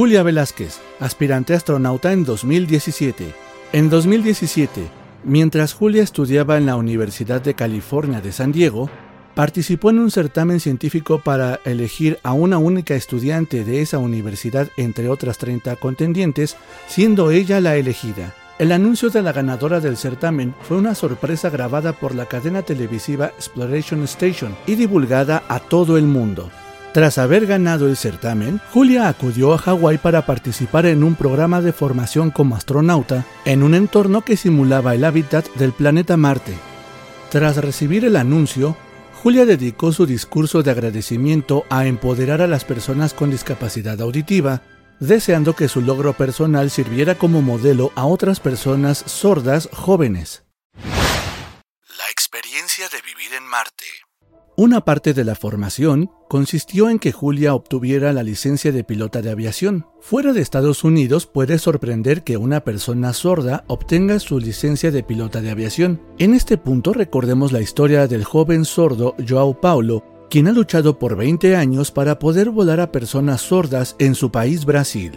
Julia 0.00 0.22
Velázquez, 0.22 0.80
aspirante 0.98 1.52
astronauta 1.52 2.14
en 2.14 2.24
2017. 2.24 3.34
En 3.74 3.90
2017, 3.90 4.88
mientras 5.24 5.74
Julia 5.74 6.02
estudiaba 6.02 6.56
en 6.56 6.64
la 6.64 6.76
Universidad 6.76 7.42
de 7.42 7.52
California 7.52 8.22
de 8.22 8.32
San 8.32 8.50
Diego, 8.50 8.88
participó 9.34 9.90
en 9.90 9.98
un 9.98 10.10
certamen 10.10 10.58
científico 10.58 11.20
para 11.22 11.60
elegir 11.66 12.18
a 12.22 12.32
una 12.32 12.56
única 12.56 12.94
estudiante 12.94 13.62
de 13.62 13.82
esa 13.82 13.98
universidad 13.98 14.68
entre 14.78 15.10
otras 15.10 15.36
30 15.36 15.76
contendientes, 15.76 16.56
siendo 16.88 17.30
ella 17.30 17.60
la 17.60 17.76
elegida. 17.76 18.34
el 18.58 18.72
anuncio 18.72 19.10
de 19.10 19.20
la 19.20 19.32
ganadora 19.32 19.80
del 19.80 19.98
certamen 19.98 20.54
fue 20.62 20.78
una 20.78 20.94
sorpresa 20.94 21.50
grabada 21.50 21.92
por 21.92 22.14
la 22.14 22.24
cadena 22.24 22.62
televisiva 22.62 23.26
Exploration 23.26 24.02
Station 24.04 24.56
y 24.66 24.76
divulgada 24.76 25.42
a 25.48 25.60
todo 25.60 25.98
el 25.98 26.04
mundo. 26.04 26.50
Tras 26.92 27.18
haber 27.18 27.46
ganado 27.46 27.86
el 27.86 27.96
certamen, 27.96 28.60
Julia 28.72 29.08
acudió 29.08 29.54
a 29.54 29.58
Hawái 29.58 29.98
para 29.98 30.26
participar 30.26 30.86
en 30.86 31.04
un 31.04 31.14
programa 31.14 31.60
de 31.60 31.72
formación 31.72 32.32
como 32.32 32.56
astronauta 32.56 33.24
en 33.44 33.62
un 33.62 33.74
entorno 33.74 34.22
que 34.22 34.36
simulaba 34.36 34.96
el 34.96 35.04
hábitat 35.04 35.46
del 35.54 35.72
planeta 35.72 36.16
Marte. 36.16 36.52
Tras 37.30 37.58
recibir 37.58 38.04
el 38.04 38.16
anuncio, 38.16 38.76
Julia 39.22 39.46
dedicó 39.46 39.92
su 39.92 40.04
discurso 40.04 40.64
de 40.64 40.72
agradecimiento 40.72 41.64
a 41.70 41.86
empoderar 41.86 42.42
a 42.42 42.48
las 42.48 42.64
personas 42.64 43.14
con 43.14 43.30
discapacidad 43.30 44.00
auditiva, 44.00 44.62
deseando 44.98 45.54
que 45.54 45.68
su 45.68 45.82
logro 45.82 46.14
personal 46.14 46.70
sirviera 46.70 47.14
como 47.14 47.40
modelo 47.40 47.92
a 47.94 48.04
otras 48.04 48.40
personas 48.40 48.98
sordas 49.06 49.68
jóvenes. 49.72 50.42
La 50.74 52.10
experiencia 52.10 52.88
de 52.88 53.00
vivir 53.02 53.32
en 53.38 53.44
Marte. 53.44 54.09
Una 54.56 54.84
parte 54.84 55.14
de 55.14 55.24
la 55.24 55.36
formación 55.36 56.10
consistió 56.28 56.90
en 56.90 56.98
que 56.98 57.12
Julia 57.12 57.54
obtuviera 57.54 58.12
la 58.12 58.22
licencia 58.22 58.72
de 58.72 58.84
pilota 58.84 59.22
de 59.22 59.30
aviación. 59.30 59.86
Fuera 60.00 60.32
de 60.32 60.42
Estados 60.42 60.84
Unidos 60.84 61.26
puede 61.26 61.58
sorprender 61.58 62.24
que 62.24 62.36
una 62.36 62.60
persona 62.60 63.12
sorda 63.12 63.64
obtenga 63.68 64.18
su 64.18 64.38
licencia 64.38 64.90
de 64.90 65.02
pilota 65.02 65.40
de 65.40 65.50
aviación. 65.50 66.02
En 66.18 66.34
este 66.34 66.58
punto 66.58 66.92
recordemos 66.92 67.52
la 67.52 67.60
historia 67.60 68.06
del 68.06 68.24
joven 68.24 68.64
sordo 68.64 69.14
Joao 69.26 69.58
Paulo, 69.60 70.04
quien 70.28 70.46
ha 70.46 70.52
luchado 70.52 70.98
por 70.98 71.16
20 71.16 71.56
años 71.56 71.90
para 71.90 72.18
poder 72.18 72.50
volar 72.50 72.80
a 72.80 72.92
personas 72.92 73.40
sordas 73.40 73.96
en 73.98 74.14
su 74.14 74.30
país 74.30 74.66
Brasil. 74.66 75.12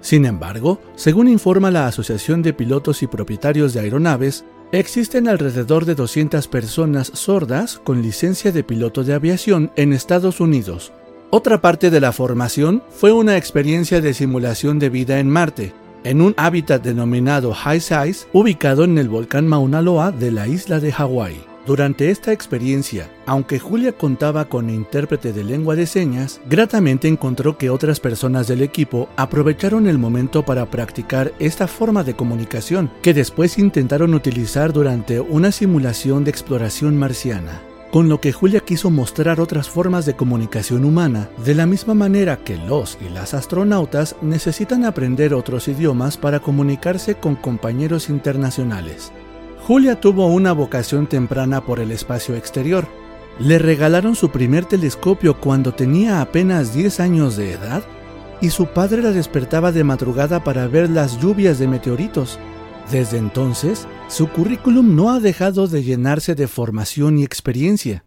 Sin 0.00 0.26
embargo, 0.26 0.80
según 0.96 1.28
informa 1.28 1.70
la 1.70 1.86
Asociación 1.86 2.42
de 2.42 2.52
Pilotos 2.52 3.02
y 3.02 3.06
Propietarios 3.06 3.72
de 3.72 3.80
Aeronaves, 3.80 4.44
Existen 4.74 5.28
alrededor 5.28 5.84
de 5.84 5.94
200 5.94 6.48
personas 6.48 7.06
sordas 7.14 7.80
con 7.84 8.02
licencia 8.02 8.50
de 8.50 8.64
piloto 8.64 9.04
de 9.04 9.14
aviación 9.14 9.70
en 9.76 9.92
Estados 9.92 10.40
Unidos. 10.40 10.92
Otra 11.30 11.60
parte 11.60 11.90
de 11.90 12.00
la 12.00 12.10
formación 12.10 12.82
fue 12.90 13.12
una 13.12 13.36
experiencia 13.36 14.00
de 14.00 14.12
simulación 14.12 14.80
de 14.80 14.90
vida 14.90 15.20
en 15.20 15.30
Marte, 15.30 15.72
en 16.02 16.20
un 16.20 16.34
hábitat 16.36 16.82
denominado 16.82 17.54
High 17.54 17.78
Size, 17.78 18.26
ubicado 18.32 18.82
en 18.82 18.98
el 18.98 19.08
volcán 19.08 19.46
Mauna 19.46 19.80
Loa 19.80 20.10
de 20.10 20.32
la 20.32 20.48
isla 20.48 20.80
de 20.80 20.90
Hawái. 20.90 21.53
Durante 21.66 22.10
esta 22.10 22.30
experiencia, 22.30 23.10
aunque 23.24 23.58
Julia 23.58 23.92
contaba 23.92 24.44
con 24.44 24.68
intérprete 24.68 25.32
de 25.32 25.44
lengua 25.44 25.74
de 25.74 25.86
señas, 25.86 26.42
gratamente 26.44 27.08
encontró 27.08 27.56
que 27.56 27.70
otras 27.70 28.00
personas 28.00 28.46
del 28.46 28.60
equipo 28.60 29.08
aprovecharon 29.16 29.86
el 29.86 29.96
momento 29.96 30.44
para 30.44 30.66
practicar 30.70 31.32
esta 31.38 31.66
forma 31.66 32.04
de 32.04 32.14
comunicación, 32.14 32.90
que 33.00 33.14
después 33.14 33.56
intentaron 33.56 34.12
utilizar 34.12 34.74
durante 34.74 35.20
una 35.20 35.52
simulación 35.52 36.22
de 36.24 36.30
exploración 36.32 36.98
marciana. 36.98 37.62
Con 37.90 38.10
lo 38.10 38.20
que 38.20 38.32
Julia 38.32 38.60
quiso 38.60 38.90
mostrar 38.90 39.40
otras 39.40 39.70
formas 39.70 40.04
de 40.04 40.16
comunicación 40.16 40.84
humana, 40.84 41.30
de 41.46 41.54
la 41.54 41.64
misma 41.64 41.94
manera 41.94 42.38
que 42.44 42.58
los 42.58 42.98
y 43.00 43.08
las 43.08 43.32
astronautas 43.32 44.16
necesitan 44.20 44.84
aprender 44.84 45.32
otros 45.32 45.68
idiomas 45.68 46.18
para 46.18 46.40
comunicarse 46.40 47.14
con 47.14 47.36
compañeros 47.36 48.10
internacionales. 48.10 49.12
Julia 49.66 49.98
tuvo 49.98 50.26
una 50.26 50.52
vocación 50.52 51.06
temprana 51.06 51.64
por 51.64 51.80
el 51.80 51.90
espacio 51.90 52.36
exterior. 52.36 52.86
Le 53.38 53.58
regalaron 53.58 54.14
su 54.14 54.28
primer 54.28 54.66
telescopio 54.66 55.40
cuando 55.40 55.72
tenía 55.72 56.20
apenas 56.20 56.74
10 56.74 57.00
años 57.00 57.36
de 57.38 57.52
edad 57.52 57.82
y 58.42 58.50
su 58.50 58.66
padre 58.66 59.00
la 59.00 59.10
despertaba 59.10 59.72
de 59.72 59.82
madrugada 59.82 60.44
para 60.44 60.68
ver 60.68 60.90
las 60.90 61.18
lluvias 61.18 61.58
de 61.58 61.66
meteoritos. 61.66 62.38
Desde 62.92 63.16
entonces, 63.16 63.88
su 64.08 64.28
currículum 64.28 64.94
no 64.94 65.10
ha 65.10 65.18
dejado 65.18 65.66
de 65.66 65.82
llenarse 65.82 66.34
de 66.34 66.46
formación 66.46 67.18
y 67.18 67.24
experiencia. 67.24 68.04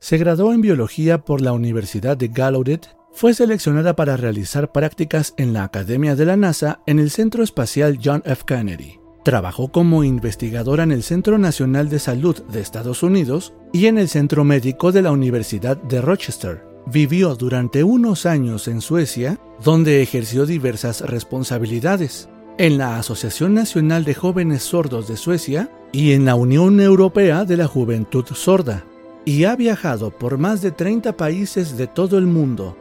Se 0.00 0.18
graduó 0.18 0.52
en 0.52 0.60
biología 0.60 1.24
por 1.24 1.40
la 1.40 1.52
Universidad 1.52 2.18
de 2.18 2.28
Gallaudet, 2.28 2.94
fue 3.14 3.32
seleccionada 3.32 3.96
para 3.96 4.18
realizar 4.18 4.70
prácticas 4.70 5.32
en 5.38 5.54
la 5.54 5.64
Academia 5.64 6.14
de 6.14 6.26
la 6.26 6.36
NASA 6.36 6.80
en 6.86 6.98
el 6.98 7.10
Centro 7.10 7.42
Espacial 7.42 7.98
John 8.04 8.22
F. 8.26 8.42
Kennedy. 8.46 8.99
Trabajó 9.22 9.68
como 9.68 10.02
investigadora 10.02 10.82
en 10.82 10.92
el 10.92 11.02
Centro 11.02 11.36
Nacional 11.36 11.90
de 11.90 11.98
Salud 11.98 12.42
de 12.44 12.60
Estados 12.60 13.02
Unidos 13.02 13.52
y 13.72 13.86
en 13.86 13.98
el 13.98 14.08
Centro 14.08 14.44
Médico 14.44 14.92
de 14.92 15.02
la 15.02 15.12
Universidad 15.12 15.76
de 15.76 16.00
Rochester. 16.00 16.64
Vivió 16.86 17.34
durante 17.34 17.84
unos 17.84 18.24
años 18.24 18.66
en 18.66 18.80
Suecia, 18.80 19.38
donde 19.62 20.02
ejerció 20.02 20.46
diversas 20.46 21.02
responsabilidades, 21.02 22.30
en 22.56 22.78
la 22.78 22.98
Asociación 22.98 23.54
Nacional 23.54 24.04
de 24.04 24.14
Jóvenes 24.14 24.62
Sordos 24.62 25.06
de 25.06 25.18
Suecia 25.18 25.70
y 25.92 26.12
en 26.12 26.24
la 26.24 26.34
Unión 26.34 26.80
Europea 26.80 27.44
de 27.44 27.58
la 27.58 27.66
Juventud 27.66 28.24
Sorda, 28.32 28.84
y 29.26 29.44
ha 29.44 29.54
viajado 29.54 30.10
por 30.10 30.38
más 30.38 30.62
de 30.62 30.70
30 30.70 31.16
países 31.18 31.76
de 31.76 31.86
todo 31.86 32.16
el 32.16 32.26
mundo. 32.26 32.76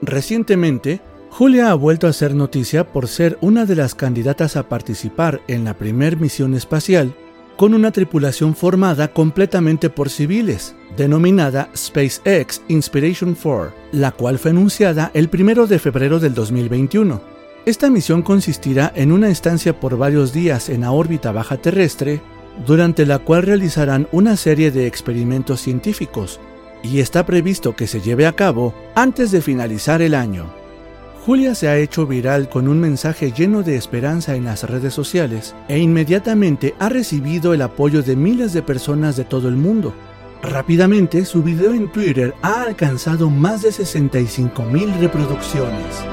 Recientemente, 0.00 1.00
Julia 1.36 1.72
ha 1.72 1.74
vuelto 1.74 2.06
a 2.06 2.12
ser 2.12 2.32
noticia 2.32 2.92
por 2.92 3.08
ser 3.08 3.38
una 3.40 3.66
de 3.66 3.74
las 3.74 3.96
candidatas 3.96 4.54
a 4.54 4.68
participar 4.68 5.40
en 5.48 5.64
la 5.64 5.74
primer 5.74 6.16
misión 6.16 6.54
espacial 6.54 7.12
con 7.56 7.74
una 7.74 7.90
tripulación 7.90 8.54
formada 8.54 9.12
completamente 9.12 9.90
por 9.90 10.10
civiles, 10.10 10.76
denominada 10.96 11.70
SpaceX 11.76 12.62
Inspiration 12.68 13.34
4, 13.34 13.72
la 13.90 14.12
cual 14.12 14.38
fue 14.38 14.52
anunciada 14.52 15.10
el 15.12 15.28
1 15.28 15.66
de 15.66 15.80
febrero 15.80 16.20
del 16.20 16.34
2021. 16.34 17.20
Esta 17.66 17.90
misión 17.90 18.22
consistirá 18.22 18.92
en 18.94 19.10
una 19.10 19.28
estancia 19.28 19.80
por 19.80 19.98
varios 19.98 20.32
días 20.32 20.68
en 20.68 20.82
la 20.82 20.92
órbita 20.92 21.32
baja 21.32 21.56
terrestre, 21.56 22.20
durante 22.64 23.06
la 23.06 23.18
cual 23.18 23.42
realizarán 23.42 24.06
una 24.12 24.36
serie 24.36 24.70
de 24.70 24.86
experimentos 24.86 25.60
científicos, 25.60 26.38
y 26.84 27.00
está 27.00 27.26
previsto 27.26 27.74
que 27.74 27.88
se 27.88 28.00
lleve 28.00 28.24
a 28.24 28.34
cabo 28.34 28.72
antes 28.94 29.32
de 29.32 29.42
finalizar 29.42 30.00
el 30.00 30.14
año. 30.14 30.63
Julia 31.24 31.54
se 31.54 31.68
ha 31.68 31.78
hecho 31.78 32.06
viral 32.06 32.50
con 32.50 32.68
un 32.68 32.78
mensaje 32.78 33.32
lleno 33.32 33.62
de 33.62 33.76
esperanza 33.76 34.36
en 34.36 34.44
las 34.44 34.68
redes 34.68 34.92
sociales 34.92 35.54
e 35.68 35.78
inmediatamente 35.78 36.74
ha 36.78 36.90
recibido 36.90 37.54
el 37.54 37.62
apoyo 37.62 38.02
de 38.02 38.14
miles 38.14 38.52
de 38.52 38.60
personas 38.60 39.16
de 39.16 39.24
todo 39.24 39.48
el 39.48 39.56
mundo. 39.56 39.94
Rápidamente 40.42 41.24
su 41.24 41.42
video 41.42 41.72
en 41.72 41.90
Twitter 41.90 42.34
ha 42.42 42.60
alcanzado 42.60 43.30
más 43.30 43.62
de 43.62 43.72
65 43.72 44.64
mil 44.64 44.92
reproducciones. 45.00 46.04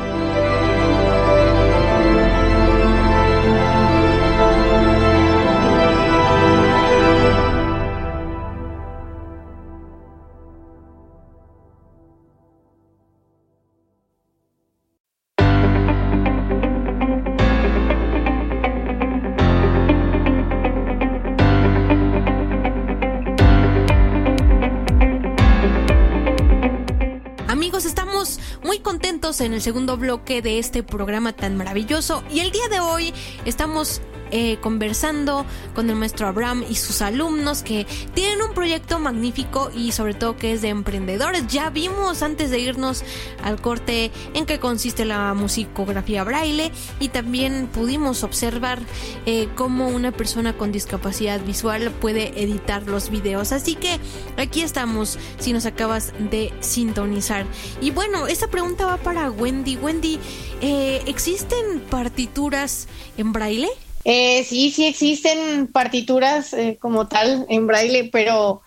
En 29.42 29.54
el 29.54 29.62
segundo 29.62 29.98
bloque 29.98 30.42
de 30.42 30.60
este 30.60 30.84
programa 30.84 31.34
tan 31.34 31.58
maravilloso. 31.58 32.24
Y 32.30 32.40
el 32.40 32.52
día 32.52 32.68
de 32.70 32.80
hoy 32.80 33.14
estamos 33.46 34.02
eh, 34.32 34.58
conversando 34.62 35.46
con 35.76 35.90
el 35.90 35.96
maestro 35.96 36.28
Abraham 36.28 36.64
y 36.70 36.76
sus 36.76 37.02
alumnos 37.02 37.64
que 37.64 37.86
tienen 38.14 38.42
un 38.42 38.54
proyecto 38.54 39.00
magnífico 39.00 39.72
y 39.76 39.92
sobre 39.92 40.14
todo 40.14 40.38
que 40.38 40.54
es 40.54 40.62
de 40.62 40.70
emprendedores. 40.70 41.48
Ya 41.48 41.70
vimos 41.70 42.22
antes 42.22 42.50
de 42.50 42.60
irnos 42.60 43.04
al 43.44 43.62
corte 43.62 44.12
en 44.34 44.46
qué 44.46 44.60
consiste 44.60 45.06
la 45.06 45.34
musicografía 45.34 46.24
braille 46.24 46.72
y 47.00 47.10
también 47.10 47.68
pudimos 47.68 48.24
observar 48.24 48.80
eh, 49.26 49.50
cómo 49.56 49.90
una 49.90 50.12
persona 50.12 50.58
con 50.58 50.72
discapacidad 50.72 51.42
visual 51.42 51.92
puede 51.92 52.42
editar 52.42 52.84
los 52.88 53.10
videos. 53.10 53.52
Así 53.52 53.76
que 53.76 54.00
aquí 54.38 54.62
estamos 54.62 55.20
si 55.40 55.54
nos 55.54 55.66
acabas 55.66 56.14
de 56.20 56.54
sintonizar. 56.60 57.46
Y 57.82 57.92
bueno, 57.92 58.28
esta 58.28 58.48
pregunta 58.48 58.86
va 58.86 58.98
para 58.98 59.30
Wendy. 59.30 59.78
Wendy, 59.78 60.20
eh, 60.62 61.02
¿existen 61.06 61.82
partituras 61.90 62.88
en 63.18 63.34
braille? 63.34 63.70
Eh, 64.04 64.44
sí, 64.44 64.72
sí 64.72 64.86
existen 64.86 65.68
partituras 65.68 66.54
eh, 66.54 66.78
como 66.80 67.08
tal 67.08 67.46
en 67.50 67.68
braille, 67.68 68.10
pero 68.12 68.62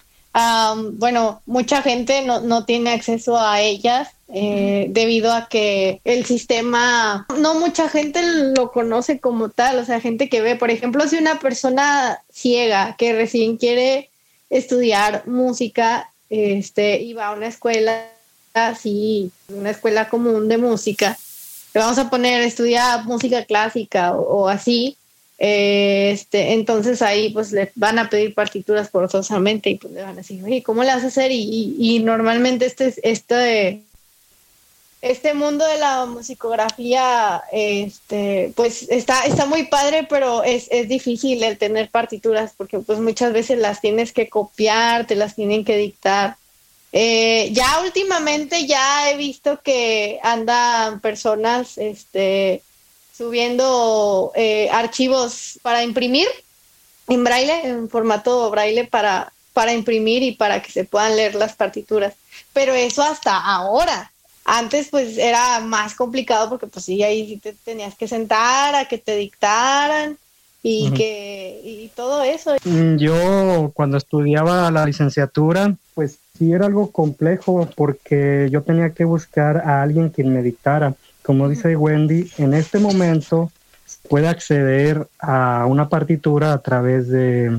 bueno, 0.95 1.43
mucha 1.47 1.81
gente 1.81 2.23
no, 2.23 2.41
no, 2.41 2.65
tiene 2.65 2.91
acceso 2.91 3.39
a 3.39 3.61
ellas 3.61 4.09
eh, 4.29 4.87
debido 4.91 5.33
a 5.33 5.49
que 5.49 6.01
el 6.03 6.25
sistema, 6.25 7.25
no 7.39 7.55
mucha 7.55 7.89
gente 7.89 8.21
lo 8.57 8.73
conoce 8.73 9.21
como 9.21 9.51
tal, 9.51 9.79
o 9.79 9.85
sea, 9.85 10.01
gente 10.01 10.29
que 10.29 10.41
ve, 10.41 10.57
por 10.57 10.71
ejemplo, 10.71 11.07
si 11.07 11.17
una 11.19 11.39
persona 11.39 12.21
ciega 12.33 12.97
que 12.97 13.13
recién 13.13 13.59
quiere 13.59 14.11
estudiar 14.51 15.27
música, 15.29 16.11
este, 16.31 17.01
y 17.01 17.13
va 17.13 17.29
a 17.29 17.33
una 17.33 17.47
escuela, 17.47 18.09
así, 18.55 19.31
una 19.49 19.71
escuela 19.71 20.09
común 20.09 20.49
de 20.49 20.59
música, 20.59 21.17
le 21.73 21.81
vamos 21.81 21.99
a 21.99 22.11
poner 22.11 22.41
estudiar 22.41 23.05
música 23.05 23.45
clásica 23.45 24.15
o 24.15 24.49
así, 24.49 24.97
este, 25.37 26.53
entonces 26.53 27.03
ahí 27.03 27.31
pues 27.31 27.51
le 27.51 27.73
van 27.75 27.99
a 27.99 28.09
pedir 28.09 28.35
partituras 28.35 28.91
forzosamente 28.91 29.71
y 29.71 29.77
pues 29.77 29.93
le 29.93 30.03
van 30.03 30.13
a 30.13 30.17
decir, 30.17 30.43
oye, 30.45 30.63
¿cómo 30.63 30.85
le 30.85 30.95
vas 30.95 31.05
a 31.05 31.09
hacer? 31.09 31.33
Y, 31.33 31.77
y, 31.79 31.99
normalmente 31.99 32.67
este, 32.67 32.95
este, 33.03 33.83
este 35.03 35.35
mundo 35.35 35.67
de 35.67 35.79
la 35.79 36.07
musicografía, 36.07 37.43
este, 37.51 38.53
pues 38.55 38.87
está, 38.89 39.27
está 39.27 39.47
muy 39.47 39.65
padre, 39.65 40.07
pero 40.09 40.45
es, 40.45 40.69
es 40.71 40.89
difícil 40.89 41.43
el 41.43 41.59
tener 41.59 41.91
partituras 41.91 42.55
porque 42.57 42.79
pues 42.79 43.01
muchas 43.01 43.33
veces 43.33 43.59
las 43.59 43.81
tienes 43.81 44.13
que 44.13 44.29
copiar, 44.29 45.07
te 45.07 45.17
las 45.17 45.35
tienen 45.35 45.65
que 45.65 45.77
dictar. 45.77 46.37
Eh, 46.93 47.51
ya 47.53 47.81
últimamente 47.81 48.69
ya 48.69 49.11
he 49.11 49.17
visto 49.17 49.61
que 49.63 50.21
andan 50.23 51.01
personas, 51.01 51.77
este, 51.77 52.63
subiendo 53.17 54.33
eh, 54.35 54.69
archivos 54.71 55.59
para 55.63 55.83
imprimir 55.83 56.27
en 57.09 57.23
braille, 57.23 57.67
en 57.67 57.89
formato 57.89 58.51
braille 58.51 58.85
para, 58.85 59.33
para 59.53 59.73
imprimir 59.73 60.23
y 60.23 60.33
para 60.33 60.63
que 60.63 60.71
se 60.71 60.85
puedan 60.85 61.17
leer 61.17 61.35
las 61.35 61.55
partituras. 61.55 62.15
Pero 62.53 62.75
eso 62.75 63.03
hasta 63.03 63.37
ahora. 63.37 64.11
Antes 64.45 64.89
pues 64.91 65.17
era 65.17 65.61
más 65.61 65.95
complicado 65.95 66.51
porque 66.51 66.67
pues 66.67 66.85
sí, 66.85 67.03
ahí 67.03 67.39
te 67.39 67.55
tenías 67.65 67.95
que 67.95 68.09
sentar 68.09 68.75
a 68.75 68.87
que 68.87 68.99
te 68.99 69.17
dictaran 69.17 70.19
y 70.63 70.91
que 70.93 71.61
y 71.63 71.89
todo 71.95 72.23
eso. 72.23 72.57
Mm, 72.65 72.97
yo 72.97 73.71
cuando 73.75 73.97
estudiaba 73.97 74.71
la 74.71 74.85
licenciatura 74.85 75.75
pues 75.95 76.19
sí 76.37 76.53
era 76.53 76.67
algo 76.67 76.91
complejo 76.91 77.69
porque 77.75 78.49
yo 78.51 78.63
tenía 78.63 78.91
que 78.91 79.05
buscar 79.05 79.59
a 79.59 79.83
alguien 79.83 80.11
que 80.11 80.25
me 80.25 80.43
dictara 80.43 80.95
como 81.25 81.49
dice 81.49 81.75
Wendy, 81.75 82.31
en 82.37 82.53
este 82.53 82.79
momento 82.79 83.51
puede 84.09 84.29
acceder 84.29 85.09
a 85.19 85.65
una 85.67 85.89
partitura 85.89 86.53
a 86.53 86.59
través 86.59 87.09
de, 87.09 87.59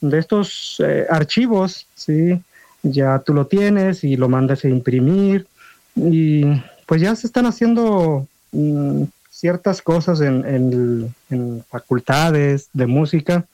de 0.00 0.18
estos 0.18 0.82
eh, 0.84 1.06
archivos, 1.10 1.86
¿sí? 1.94 2.40
Ya 2.82 3.18
tú 3.18 3.34
lo 3.34 3.46
tienes 3.46 4.04
y 4.04 4.16
lo 4.16 4.28
mandas 4.28 4.64
a 4.64 4.68
imprimir 4.68 5.46
y 5.94 6.44
pues 6.86 7.02
ya 7.02 7.14
se 7.14 7.26
están 7.26 7.44
haciendo 7.44 8.26
mm, 8.52 9.02
ciertas 9.30 9.82
cosas 9.82 10.22
en, 10.22 11.12
en 11.28 11.64
facultades 11.68 12.70
de 12.72 12.86
música 12.86 13.44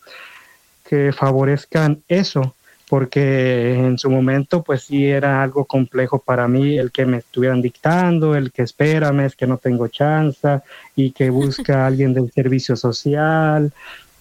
que 0.85 1.13
favorezcan 1.13 2.03
eso 2.07 2.55
porque 2.95 3.75
en 3.75 3.99
su 3.99 4.09
momento 4.09 4.63
pues 4.63 4.85
sí 4.85 5.05
era 5.05 5.43
algo 5.43 5.65
complejo 5.65 6.21
para 6.21 6.47
mí 6.47 6.79
el 6.79 6.93
que 6.93 7.05
me 7.05 7.17
estuvieran 7.17 7.61
dictando, 7.61 8.37
el 8.37 8.53
que 8.53 8.63
espérame, 8.63 9.27
es 9.27 9.35
que 9.35 9.49
no 9.49 9.59
tengo 9.59 9.89
chance 9.89 10.61
y 10.95 11.11
que 11.11 11.29
busca 11.29 11.83
a 11.83 11.87
alguien 11.89 12.15
del 12.15 12.31
servicio 12.31 12.77
social 12.77 13.73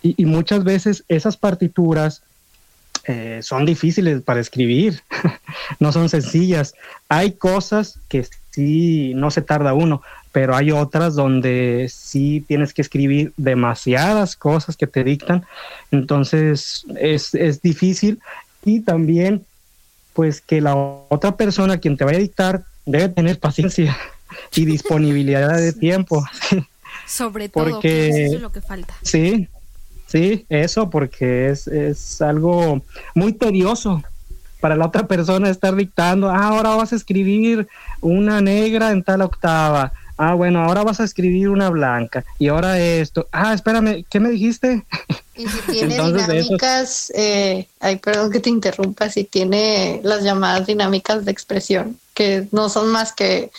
y, 0.02 0.26
muchas 0.26 0.64
veces 0.64 1.04
esas 1.08 1.38
partituras 1.38 2.24
eh, 3.06 3.42
son 3.44 3.64
difíciles 3.64 4.24
para 4.24 4.40
escribir, 4.40 5.02
no 5.80 5.92
son 5.92 6.10
sencillas. 6.10 6.74
Hay 7.10 7.34
cosas 7.34 8.00
que 8.08 8.26
sí 8.50 9.14
no 9.14 9.30
se 9.30 9.44
tarda 9.44 9.76
uno, 9.76 10.02
pero 10.32 10.56
hay 10.56 10.72
otras 10.72 11.14
donde 11.14 11.90
sí 11.94 12.44
tienes 12.48 12.74
que 12.74 12.82
escribir 12.82 13.34
demasiadas 13.38 14.36
cosas 14.36 14.76
que 14.76 14.88
te 14.88 15.04
dictan, 15.04 15.46
entonces 15.92 16.86
es, 17.00 17.36
es 17.36 17.62
difícil 17.62 18.20
y 18.66 18.82
también 18.82 19.46
pues 20.14 20.42
que 20.42 20.62
la 20.62 20.76
otra 20.76 21.36
persona 21.36 21.80
quien 21.80 21.98
te 21.98 22.06
vaya 22.06 22.18
a 22.18 22.22
dictar 22.22 22.64
debe 22.86 23.10
tener 23.10 23.40
paciencia 23.40 23.98
y 24.56 24.66
disponibilidad 24.66 25.58
de 25.58 25.74
tiempo. 25.74 26.24
Sobre 27.08 27.50
todo, 27.50 27.70
porque 27.70 28.26
eso 28.26 28.36
es 28.36 28.42
lo 28.42 28.52
que 28.52 28.62
falta. 28.62 28.94
Sí, 29.02 29.48
sí, 30.08 30.46
eso, 30.50 30.90
porque 30.90 31.50
es, 31.50 31.68
es 31.68 32.22
algo 32.22 32.82
muy 33.16 33.34
tedioso 33.34 34.04
para 34.64 34.78
la 34.78 34.86
otra 34.86 35.08
persona 35.08 35.50
estar 35.50 35.76
dictando, 35.76 36.30
ah, 36.30 36.48
ahora 36.48 36.70
vas 36.76 36.94
a 36.94 36.96
escribir 36.96 37.68
una 38.00 38.40
negra 38.40 38.92
en 38.92 39.04
tal 39.04 39.22
octava, 39.22 39.92
ah, 40.18 40.34
bueno, 40.34 40.64
ahora 40.64 40.84
vas 40.84 41.00
a 41.00 41.04
escribir 41.04 41.50
una 41.50 41.70
blanca, 41.70 42.26
y 42.40 42.48
ahora 42.48 42.80
esto, 42.80 43.28
ah, 43.32 43.54
espérame, 43.54 44.06
¿qué 44.10 44.20
me 44.20 44.30
dijiste? 44.30 44.84
Y 45.36 45.48
si 45.48 45.62
tiene 45.62 45.96
dinámicas, 45.96 47.12
eh, 47.16 47.68
ay, 47.80 47.96
perdón 47.96 48.32
que 48.32 48.40
te 48.40 48.52
interrumpa, 48.52 49.10
si 49.10 49.24
tiene 49.24 50.00
las 50.04 50.24
llamadas 50.24 50.68
dinámicas 50.68 51.26
de 51.26 51.32
expresión, 51.32 51.98
que 52.14 52.48
no 52.52 52.70
son 52.70 52.90
más 52.90 53.14
que 53.14 53.50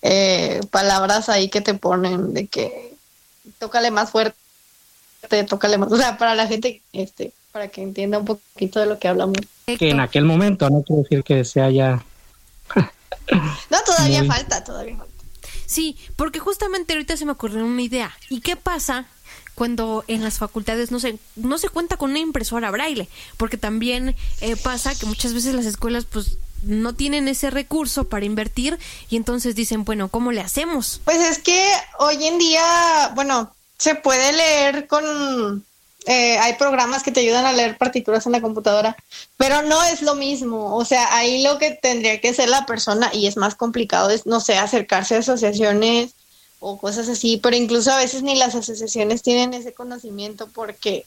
eh, 0.00 0.60
palabras 0.70 1.28
ahí 1.28 1.50
que 1.50 1.60
te 1.60 1.74
ponen 1.74 2.32
de 2.32 2.46
que 2.46 2.94
tócale 3.58 3.90
más 3.90 4.10
fuerte, 4.10 4.34
tócale 5.46 5.76
más, 5.76 5.92
o 5.92 5.96
sea, 5.98 6.16
para 6.16 6.34
la 6.34 6.46
gente, 6.46 6.80
este, 6.94 7.32
para 7.52 7.68
que 7.68 7.82
entienda 7.82 8.18
un 8.18 8.24
poquito 8.24 8.80
de 8.80 8.86
lo 8.86 8.98
que 8.98 9.08
hablamos. 9.08 9.36
Que 9.66 9.90
en 9.90 10.00
aquel 10.00 10.24
momento, 10.24 10.70
no 10.70 10.82
quiero 10.82 11.02
decir 11.02 11.22
que 11.22 11.44
se 11.44 11.60
haya... 11.60 12.02
no, 13.70 13.78
todavía 13.84 14.24
falta, 14.24 14.64
todavía 14.64 14.96
falta. 14.96 15.19
Sí, 15.70 15.96
porque 16.16 16.40
justamente 16.40 16.94
ahorita 16.94 17.16
se 17.16 17.24
me 17.24 17.30
ocurrió 17.30 17.64
una 17.64 17.80
idea. 17.80 18.12
¿Y 18.28 18.40
qué 18.40 18.56
pasa 18.56 19.06
cuando 19.54 20.04
en 20.08 20.24
las 20.24 20.38
facultades 20.38 20.90
no 20.90 20.98
se, 20.98 21.16
no 21.36 21.58
se 21.58 21.68
cuenta 21.68 21.96
con 21.96 22.10
una 22.10 22.18
impresora 22.18 22.72
braille, 22.72 23.08
porque 23.36 23.56
también 23.56 24.16
eh, 24.40 24.56
pasa 24.56 24.96
que 24.96 25.06
muchas 25.06 25.32
veces 25.32 25.54
las 25.54 25.66
escuelas 25.66 26.06
pues 26.06 26.38
no 26.64 26.94
tienen 26.94 27.28
ese 27.28 27.50
recurso 27.50 28.08
para 28.08 28.24
invertir 28.24 28.80
y 29.10 29.16
entonces 29.16 29.54
dicen, 29.54 29.84
bueno, 29.84 30.08
¿cómo 30.08 30.32
le 30.32 30.40
hacemos? 30.40 31.02
Pues 31.04 31.20
es 31.20 31.38
que 31.38 31.64
hoy 31.98 32.26
en 32.26 32.38
día, 32.38 33.12
bueno, 33.14 33.54
se 33.78 33.94
puede 33.94 34.32
leer 34.32 34.88
con... 34.88 35.64
Eh, 36.06 36.38
hay 36.38 36.54
programas 36.54 37.02
que 37.02 37.12
te 37.12 37.20
ayudan 37.20 37.44
a 37.44 37.52
leer 37.52 37.76
partituras 37.76 38.24
en 38.24 38.32
la 38.32 38.40
computadora, 38.40 38.96
pero 39.36 39.62
no 39.62 39.82
es 39.84 40.02
lo 40.02 40.14
mismo. 40.14 40.74
O 40.76 40.84
sea, 40.84 41.14
ahí 41.14 41.42
lo 41.42 41.58
que 41.58 41.72
tendría 41.72 42.20
que 42.20 42.30
hacer 42.30 42.48
la 42.48 42.66
persona, 42.66 43.10
y 43.12 43.26
es 43.26 43.36
más 43.36 43.54
complicado, 43.54 44.10
es, 44.10 44.26
no 44.26 44.40
sé, 44.40 44.56
acercarse 44.56 45.16
a 45.16 45.18
asociaciones 45.18 46.14
o 46.58 46.78
cosas 46.78 47.08
así, 47.08 47.38
pero 47.38 47.56
incluso 47.56 47.90
a 47.90 47.96
veces 47.96 48.22
ni 48.22 48.34
las 48.34 48.54
asociaciones 48.54 49.22
tienen 49.22 49.54
ese 49.54 49.72
conocimiento 49.72 50.48
porque, 50.54 51.04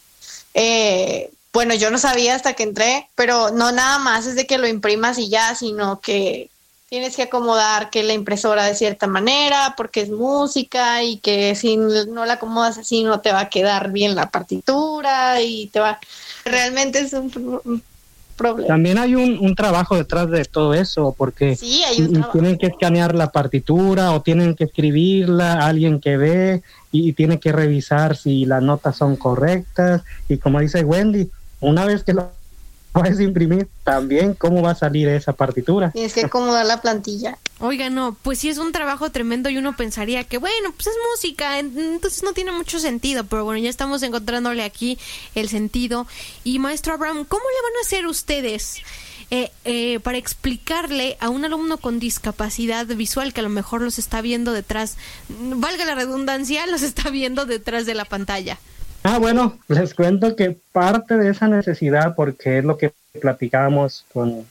eh, 0.53 1.31
bueno, 1.51 1.75
yo 1.75 1.91
no 1.91 1.99
sabía 1.99 2.35
hasta 2.35 2.53
que 2.53 2.63
entré, 2.63 3.07
pero 3.15 3.51
no 3.51 3.71
nada 3.71 3.99
más 3.99 4.25
es 4.25 4.35
de 4.35 4.47
que 4.47 4.57
lo 4.57 4.67
imprimas 4.67 5.17
y 5.19 5.29
ya, 5.29 5.53
sino 5.55 6.01
que 6.01 6.49
tienes 6.93 7.15
que 7.15 7.23
acomodar 7.23 7.89
que 7.89 8.03
la 8.03 8.13
impresora 8.13 8.65
de 8.65 8.75
cierta 8.75 9.07
manera, 9.07 9.73
porque 9.75 10.01
es 10.01 10.11
música 10.11 11.01
y 11.01 11.17
que 11.17 11.55
si 11.55 11.75
no 11.75 12.23
la 12.27 12.33
acomodas 12.33 12.77
así 12.77 13.03
no 13.03 13.19
te 13.19 13.31
va 13.31 13.39
a 13.39 13.49
quedar 13.49 13.91
bien 13.91 14.13
la 14.13 14.29
partitura 14.29 15.41
y 15.41 15.69
te 15.73 15.79
va... 15.79 15.97
Realmente 16.45 16.99
es 16.99 17.13
un, 17.13 17.81
también 18.67 18.99
hay 18.99 19.15
un, 19.15 19.55
trabajo 19.55 19.95
detrás 19.95 20.29
de 20.29 20.45
todo 20.45 20.75
eso, 20.75 21.15
porque 21.17 21.57
tienen 22.31 22.59
que 22.59 22.67
escanear 22.67 23.15
la 23.15 23.31
partitura 23.31 24.11
o 24.11 24.21
tienen 24.21 24.53
que 24.53 24.65
escribirla, 24.65 25.65
alguien 25.65 25.99
que 25.99 26.17
ve 26.17 26.61
y, 26.91 27.13
tiene 27.13 27.39
que 27.39 27.51
revisar 27.51 28.15
si 28.15 28.45
las 28.45 28.61
notas 28.61 28.97
son 28.97 29.15
correctas. 29.15 30.03
Y 30.29 30.37
como 30.37 30.59
dice 30.59 30.83
Wendy, 30.83 31.31
una 31.59 31.85
vez 31.85 32.03
que 32.03 32.13
lo 32.13 32.29
puedes 32.93 33.19
imprimir, 33.19 33.67
también 33.83 34.35
cómo 34.35 34.61
va 34.61 34.71
a 34.71 34.75
salir 34.75 35.09
esa 35.09 35.33
partitura. 35.33 35.91
Tienes 35.91 36.13
que 36.13 36.25
acomodar 36.25 36.65
la 36.65 36.79
plantilla. 36.79 37.37
Oiga, 37.59 37.89
no, 37.89 38.15
pues 38.21 38.39
sí 38.39 38.49
es 38.49 38.57
un 38.57 38.71
trabajo 38.71 39.09
tremendo 39.09 39.49
y 39.49 39.57
uno 39.57 39.75
pensaría 39.75 40.23
que, 40.23 40.37
bueno, 40.37 40.71
pues 40.75 40.87
es 40.87 40.93
música, 41.11 41.59
entonces 41.59 42.23
no 42.23 42.33
tiene 42.33 42.51
mucho 42.51 42.79
sentido, 42.79 43.25
pero 43.25 43.43
bueno, 43.43 43.59
ya 43.59 43.69
estamos 43.69 44.03
encontrándole 44.03 44.63
aquí 44.63 44.97
el 45.33 45.49
sentido. 45.49 46.07
Y 46.43 46.59
maestro 46.59 46.93
Abraham, 46.93 47.25
¿cómo 47.27 47.43
le 47.43 47.69
van 47.69 47.77
a 47.79 47.85
hacer 47.85 48.05
ustedes? 48.05 48.81
Eh, 49.31 49.49
eh, 49.65 49.99
para 50.01 50.19
explicarle 50.19 51.17
a 51.19 51.29
un 51.29 51.43
alumno 51.43 51.77
con 51.77 51.99
discapacidad 51.99 52.85
visual 52.85 53.33
que 53.33 53.39
a 53.39 53.43
lo 53.43 53.49
mejor 53.49 53.81
los 53.81 53.97
está 53.97 54.21
viendo 54.21 54.51
detrás, 54.51 54.97
valga 55.29 55.85
la 55.85 55.95
redundancia, 55.95 56.67
los 56.67 56.83
está 56.83 57.09
viendo 57.09 57.47
detrás 57.47 57.87
de 57.87 57.95
la 57.95 58.05
pantalla. 58.05 58.59
Ah, 59.05 59.19
bueno, 59.19 59.59
les 59.67 59.93
cuento 59.93 60.33
que 60.37 60.57
parte 60.71 61.17
de 61.17 61.29
esa 61.29 61.49
necesidad, 61.49 62.15
porque 62.15 62.59
es 62.59 62.63
lo 62.63 62.77
que 62.77 62.93
platicábamos 63.19 64.05
con 64.13 64.45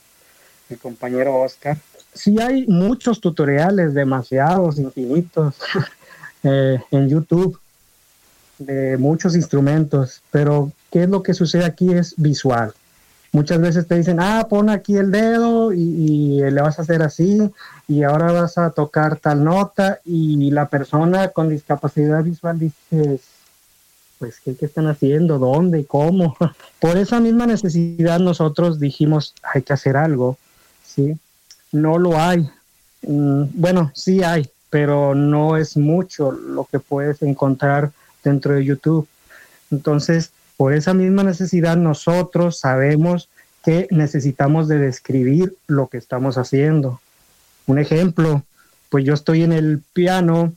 el 0.68 0.78
compañero 0.78 1.34
Oscar, 1.36 1.78
sí 2.12 2.38
hay 2.38 2.66
muchos 2.66 3.20
tutoriales, 3.20 3.94
demasiados, 3.94 4.78
infinitos, 4.78 5.56
eh, 6.42 6.78
en 6.90 7.08
YouTube 7.08 7.58
de 8.58 8.98
muchos 8.98 9.34
instrumentos, 9.34 10.22
pero 10.30 10.70
¿qué 10.90 11.04
es 11.04 11.08
lo 11.08 11.22
que 11.22 11.32
sucede 11.32 11.64
aquí? 11.64 11.90
Es 11.90 12.14
visual. 12.18 12.74
Muchas 13.32 13.58
veces 13.58 13.88
te 13.88 13.94
dicen, 13.94 14.20
ah, 14.20 14.46
pon 14.50 14.68
aquí 14.68 14.96
el 14.96 15.10
dedo 15.10 15.72
y, 15.72 15.80
y, 15.80 16.40
le 16.42 16.60
vas 16.60 16.78
a 16.78 16.82
hacer 16.82 17.02
así 17.02 17.40
y 17.88 18.02
ahora 18.02 18.30
vas 18.30 18.58
a 18.58 18.70
tocar 18.70 19.16
tal 19.16 19.42
nota 19.42 20.00
y 20.04 20.50
la 20.50 20.68
persona 20.68 21.28
con 21.28 21.48
discapacidad 21.48 22.22
visual 22.22 22.58
dice, 22.58 23.18
pues 24.22 24.38
¿qué, 24.38 24.54
están 24.64 24.86
haciendo, 24.86 25.40
dónde, 25.40 25.84
cómo. 25.84 26.36
Por 26.78 26.96
esa 26.96 27.18
misma 27.18 27.44
necesidad 27.44 28.20
nosotros 28.20 28.78
dijimos, 28.78 29.34
hay 29.42 29.62
que 29.62 29.72
hacer 29.72 29.96
algo, 29.96 30.38
¿sí? 30.86 31.16
No 31.72 31.98
lo 31.98 32.16
hay. 32.16 32.48
Mm, 33.04 33.46
bueno, 33.54 33.90
sí 33.96 34.22
hay, 34.22 34.48
pero 34.70 35.16
no 35.16 35.56
es 35.56 35.76
mucho 35.76 36.30
lo 36.30 36.68
que 36.70 36.78
puedes 36.78 37.20
encontrar 37.22 37.90
dentro 38.22 38.54
de 38.54 38.64
YouTube. 38.64 39.08
Entonces, 39.72 40.30
por 40.56 40.72
esa 40.72 40.94
misma 40.94 41.24
necesidad, 41.24 41.76
nosotros 41.76 42.60
sabemos 42.60 43.28
que 43.64 43.88
necesitamos 43.90 44.68
de 44.68 44.78
describir 44.78 45.56
lo 45.66 45.88
que 45.88 45.98
estamos 45.98 46.38
haciendo. 46.38 47.00
Un 47.66 47.80
ejemplo, 47.80 48.44
pues 48.88 49.04
yo 49.04 49.14
estoy 49.14 49.42
en 49.42 49.50
el 49.50 49.82
piano, 49.92 50.52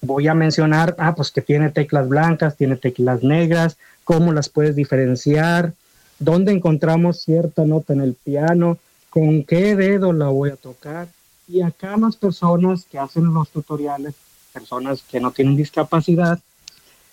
voy 0.00 0.28
a 0.28 0.34
mencionar, 0.34 0.94
ah, 0.98 1.14
pues 1.14 1.30
que 1.30 1.42
tiene 1.42 1.70
teclas 1.70 2.08
blancas, 2.08 2.56
tiene 2.56 2.76
teclas 2.76 3.22
negras, 3.22 3.76
cómo 4.04 4.32
las 4.32 4.48
puedes 4.48 4.76
diferenciar, 4.76 5.72
dónde 6.18 6.52
encontramos 6.52 7.22
cierta 7.22 7.64
nota 7.64 7.92
en 7.92 8.00
el 8.00 8.14
piano, 8.14 8.78
con 9.08 9.44
qué 9.44 9.76
dedo 9.76 10.12
la 10.12 10.28
voy 10.28 10.50
a 10.50 10.56
tocar. 10.56 11.08
Y 11.48 11.62
acá 11.62 11.96
las 11.96 12.16
personas 12.16 12.84
que 12.84 12.98
hacen 12.98 13.32
los 13.34 13.48
tutoriales, 13.50 14.14
personas 14.52 15.02
que 15.02 15.20
no 15.20 15.32
tienen 15.32 15.56
discapacidad, 15.56 16.38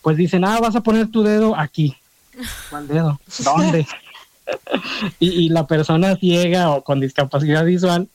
pues 0.01 0.17
dicen, 0.17 0.45
ah, 0.45 0.59
vas 0.59 0.75
a 0.75 0.81
poner 0.81 1.09
tu 1.09 1.23
dedo 1.23 1.55
aquí. 1.55 1.95
¿Cuál 2.69 2.87
dedo? 2.87 3.19
¿Dónde? 3.43 3.87
y, 5.19 5.49
la 5.49 5.67
persona 5.67 6.15
ciega 6.15 6.69
o 6.69 6.83
con 6.83 6.99
discapacidad 6.99 7.65
visual, 7.65 8.07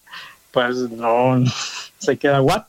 pues 0.52 0.76
no 0.90 1.42
se 1.98 2.16
queda 2.16 2.40
what. 2.40 2.64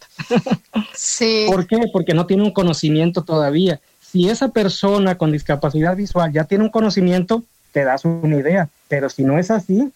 sí. 0.96 1.46
¿Por 1.48 1.68
qué? 1.68 1.82
Porque 1.92 2.14
no 2.14 2.26
tiene 2.26 2.44
un 2.44 2.52
conocimiento 2.52 3.24
todavía. 3.24 3.80
Si 4.02 4.30
esa 4.30 4.50
persona 4.50 5.18
con 5.18 5.32
discapacidad 5.32 5.96
visual 5.96 6.32
ya 6.32 6.46
tiene 6.46 6.64
un 6.64 6.70
conocimiento, 6.70 7.44
te 7.72 7.84
das 7.84 8.06
una 8.06 8.38
idea. 8.38 8.70
Pero 8.88 9.10
si 9.10 9.24
no 9.24 9.38
es 9.38 9.52
así, 9.52 9.92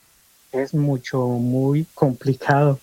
es 0.52 0.74
mucho, 0.74 1.26
muy 1.26 1.86
complicado. 1.94 2.80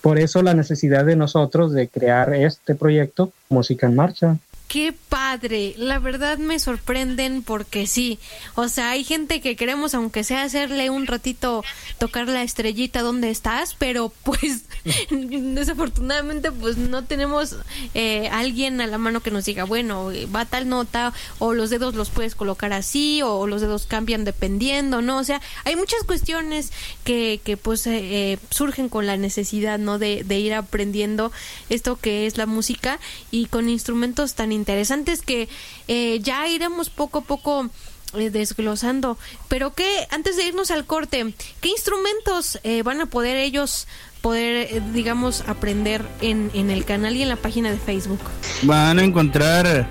Por 0.00 0.18
eso 0.18 0.42
la 0.42 0.54
necesidad 0.54 1.04
de 1.04 1.16
nosotros 1.16 1.72
de 1.72 1.88
crear 1.88 2.32
este 2.34 2.74
proyecto, 2.74 3.32
Música 3.48 3.86
en 3.86 3.96
Marcha. 3.96 4.36
Qué 4.68 4.92
padre, 4.92 5.72
la 5.78 5.98
verdad 5.98 6.36
me 6.36 6.58
sorprenden 6.58 7.42
porque 7.42 7.86
sí, 7.86 8.18
o 8.54 8.68
sea, 8.68 8.90
hay 8.90 9.02
gente 9.02 9.40
que 9.40 9.56
queremos 9.56 9.94
aunque 9.94 10.24
sea 10.24 10.42
hacerle 10.42 10.90
un 10.90 11.06
ratito 11.06 11.64
tocar 11.96 12.28
la 12.28 12.42
estrellita 12.42 13.00
donde 13.00 13.30
estás, 13.30 13.74
pero 13.74 14.12
pues 14.24 14.64
desafortunadamente 15.10 16.52
pues 16.52 16.76
no 16.76 17.02
tenemos 17.02 17.56
eh, 17.94 18.28
alguien 18.30 18.82
a 18.82 18.86
la 18.86 18.98
mano 18.98 19.22
que 19.22 19.30
nos 19.30 19.46
diga, 19.46 19.64
bueno, 19.64 20.10
va 20.36 20.44
tal 20.44 20.68
nota 20.68 21.14
o 21.38 21.54
los 21.54 21.70
dedos 21.70 21.94
los 21.94 22.10
puedes 22.10 22.34
colocar 22.34 22.74
así 22.74 23.22
o 23.22 23.46
los 23.46 23.62
dedos 23.62 23.86
cambian 23.86 24.24
dependiendo, 24.24 25.00
¿no? 25.00 25.16
O 25.16 25.24
sea, 25.24 25.40
hay 25.64 25.76
muchas 25.76 26.04
cuestiones 26.04 26.72
que, 27.04 27.40
que 27.42 27.56
pues 27.56 27.86
eh, 27.86 28.32
eh, 28.32 28.38
surgen 28.50 28.90
con 28.90 29.06
la 29.06 29.16
necesidad, 29.16 29.78
¿no? 29.78 29.98
De, 29.98 30.24
de 30.24 30.38
ir 30.40 30.52
aprendiendo 30.52 31.32
esto 31.70 31.96
que 31.96 32.26
es 32.26 32.36
la 32.36 32.44
música 32.44 33.00
y 33.30 33.46
con 33.46 33.70
instrumentos 33.70 34.34
tan 34.34 34.57
interesantes 34.58 35.22
que 35.22 35.48
eh, 35.86 36.20
ya 36.22 36.48
iremos 36.48 36.90
poco 36.90 37.20
a 37.20 37.22
poco 37.22 37.70
eh, 38.14 38.30
desglosando. 38.30 39.16
Pero 39.48 39.74
que 39.74 40.06
antes 40.10 40.36
de 40.36 40.46
irnos 40.46 40.70
al 40.70 40.84
corte, 40.84 41.34
¿qué 41.60 41.68
instrumentos 41.68 42.58
eh, 42.64 42.82
van 42.82 43.00
a 43.00 43.06
poder 43.06 43.36
ellos 43.36 43.86
poder, 44.20 44.82
digamos, 44.92 45.44
aprender 45.46 46.04
en, 46.20 46.50
en 46.52 46.70
el 46.70 46.84
canal 46.84 47.14
y 47.14 47.22
en 47.22 47.28
la 47.28 47.36
página 47.36 47.70
de 47.70 47.78
Facebook? 47.78 48.18
Van 48.62 48.98
a 48.98 49.04
encontrar 49.04 49.88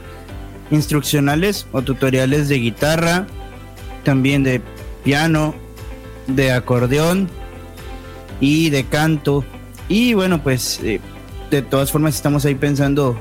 instruccionales 0.69 1.65
o 1.71 1.81
tutoriales 1.81 2.49
de 2.49 2.59
guitarra, 2.59 3.25
también 4.03 4.43
de 4.43 4.61
piano, 5.03 5.55
de 6.27 6.51
acordeón 6.51 7.29
y 8.41 8.69
de 8.69 8.83
canto. 8.85 9.45
Y 9.87 10.13
bueno, 10.13 10.43
pues 10.43 10.81
de 11.49 11.61
todas 11.61 11.91
formas 11.91 12.15
estamos 12.15 12.45
ahí 12.45 12.55
pensando 12.55 13.19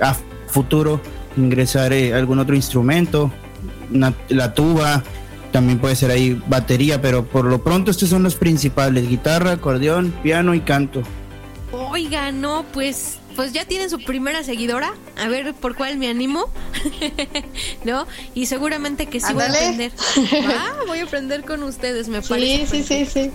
a 0.00 0.16
futuro 0.54 1.00
ingresar 1.36 1.92
eh, 1.92 2.14
algún 2.14 2.38
otro 2.38 2.54
instrumento, 2.54 3.30
la 4.28 4.54
tuba, 4.54 5.02
también 5.52 5.78
puede 5.78 5.96
ser 5.96 6.10
ahí 6.10 6.40
batería, 6.46 7.02
pero 7.02 7.24
por 7.24 7.44
lo 7.44 7.62
pronto 7.62 7.90
estos 7.90 8.08
son 8.08 8.22
los 8.22 8.36
principales, 8.36 9.08
guitarra, 9.08 9.52
acordeón, 9.52 10.12
piano 10.22 10.54
y 10.54 10.60
canto. 10.60 11.02
Oiga, 11.72 12.32
no, 12.32 12.64
pues 12.72 13.18
pues 13.36 13.52
ya 13.52 13.64
tienen 13.64 13.90
su 13.90 13.98
primera 13.98 14.44
seguidora, 14.44 14.94
a 15.16 15.28
ver 15.28 15.54
por 15.54 15.74
cuál 15.74 15.98
me 15.98 16.08
animo, 16.08 16.46
¿no? 17.84 18.06
Y 18.34 18.46
seguramente 18.46 19.06
que 19.06 19.20
sí 19.20 19.32
voy 19.32 19.42
a 19.42 19.46
aprender. 19.46 19.92
Ah, 20.48 20.72
voy 20.86 21.00
a 21.00 21.04
aprender 21.04 21.44
con 21.44 21.62
ustedes, 21.62 22.08
me 22.08 22.22
parece. 22.22 22.66
Sí, 22.66 22.82
sí, 22.82 23.04
sí, 23.04 23.06
sí. 23.06 23.30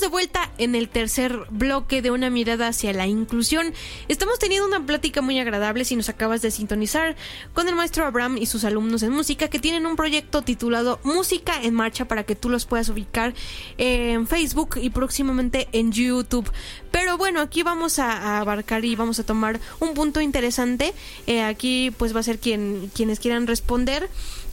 De 0.00 0.08
vuelta 0.08 0.50
en 0.58 0.74
el 0.74 0.88
tercer 0.88 1.46
bloque 1.50 2.02
de 2.02 2.10
una 2.10 2.30
mirada 2.30 2.68
hacia 2.68 2.92
la 2.92 3.06
inclusión. 3.06 3.74
Estamos 4.08 4.38
teniendo 4.38 4.66
una 4.66 4.84
plática 4.84 5.20
muy 5.20 5.38
agradable 5.38 5.84
si 5.84 5.96
nos 5.96 6.08
acabas 6.08 6.40
de 6.42 6.50
sintonizar 6.50 7.16
con 7.52 7.68
el 7.68 7.74
maestro 7.74 8.04
Abraham 8.04 8.38
y 8.38 8.46
sus 8.46 8.64
alumnos 8.64 9.02
en 9.02 9.12
música 9.12 9.48
que 9.48 9.58
tienen 9.58 9.86
un 9.86 9.96
proyecto 9.96 10.42
titulado 10.42 10.98
Música 11.04 11.62
en 11.62 11.74
Marcha 11.74 12.06
para 12.06 12.24
que 12.24 12.34
tú 12.34 12.48
los 12.48 12.64
puedas 12.64 12.88
ubicar 12.88 13.34
en 13.76 14.26
Facebook 14.26 14.78
y 14.80 14.90
próximamente 14.90 15.68
en 15.72 15.92
YouTube. 15.92 16.50
Pero 16.90 17.18
bueno, 17.18 17.40
aquí 17.40 17.62
vamos 17.62 17.98
a, 17.98 18.38
abarcar 18.38 18.84
y 18.84 18.96
vamos 18.96 19.18
a 19.18 19.24
tomar 19.24 19.60
un 19.80 19.94
punto 19.94 20.20
interesante. 20.20 20.94
Eh, 21.26 21.42
aquí 21.42 21.90
pues 21.96 22.14
va 22.14 22.20
a 22.20 22.22
ser 22.22 22.38
quien, 22.38 22.90
quienes 22.94 23.20
quieran 23.20 23.46
responder 23.46 24.08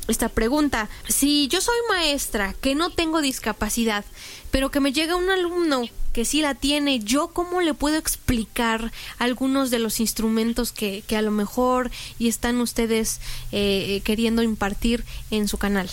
esta 0.10 0.30
pregunta. 0.30 0.90
Si 1.08 1.48
yo 1.48 1.62
soy 1.62 1.78
maestra 1.90 2.56
que 2.62 2.76
no 2.76 2.90
tengo 2.90 3.22
discapacidad, 3.22 4.06
pero 4.52 4.72
que 4.72 4.80
me 4.80 4.94
llega 4.94 5.16
un 5.16 5.30
alumno 5.30 5.84
que 6.14 6.26
sí 6.26 6.42
la 6.42 6.56
tiene, 6.56 7.00
¿yo 7.00 7.30
cómo 7.30 7.62
le 7.62 7.74
puedo 7.74 7.98
explicar 7.98 8.92
algunos 9.20 9.70
de 9.70 9.80
los 9.80 10.00
instrumentos 10.00 10.72
que, 10.72 11.04
que 11.08 11.16
a 11.16 11.22
lo 11.22 11.32
mejor 11.32 11.92
y 12.18 12.28
están 12.28 12.60
ustedes 12.60 13.22
eh, 13.52 14.02
queriendo 14.04 14.42
impartir 14.42 15.04
en 15.32 15.48
su 15.48 15.58
canal? 15.58 15.90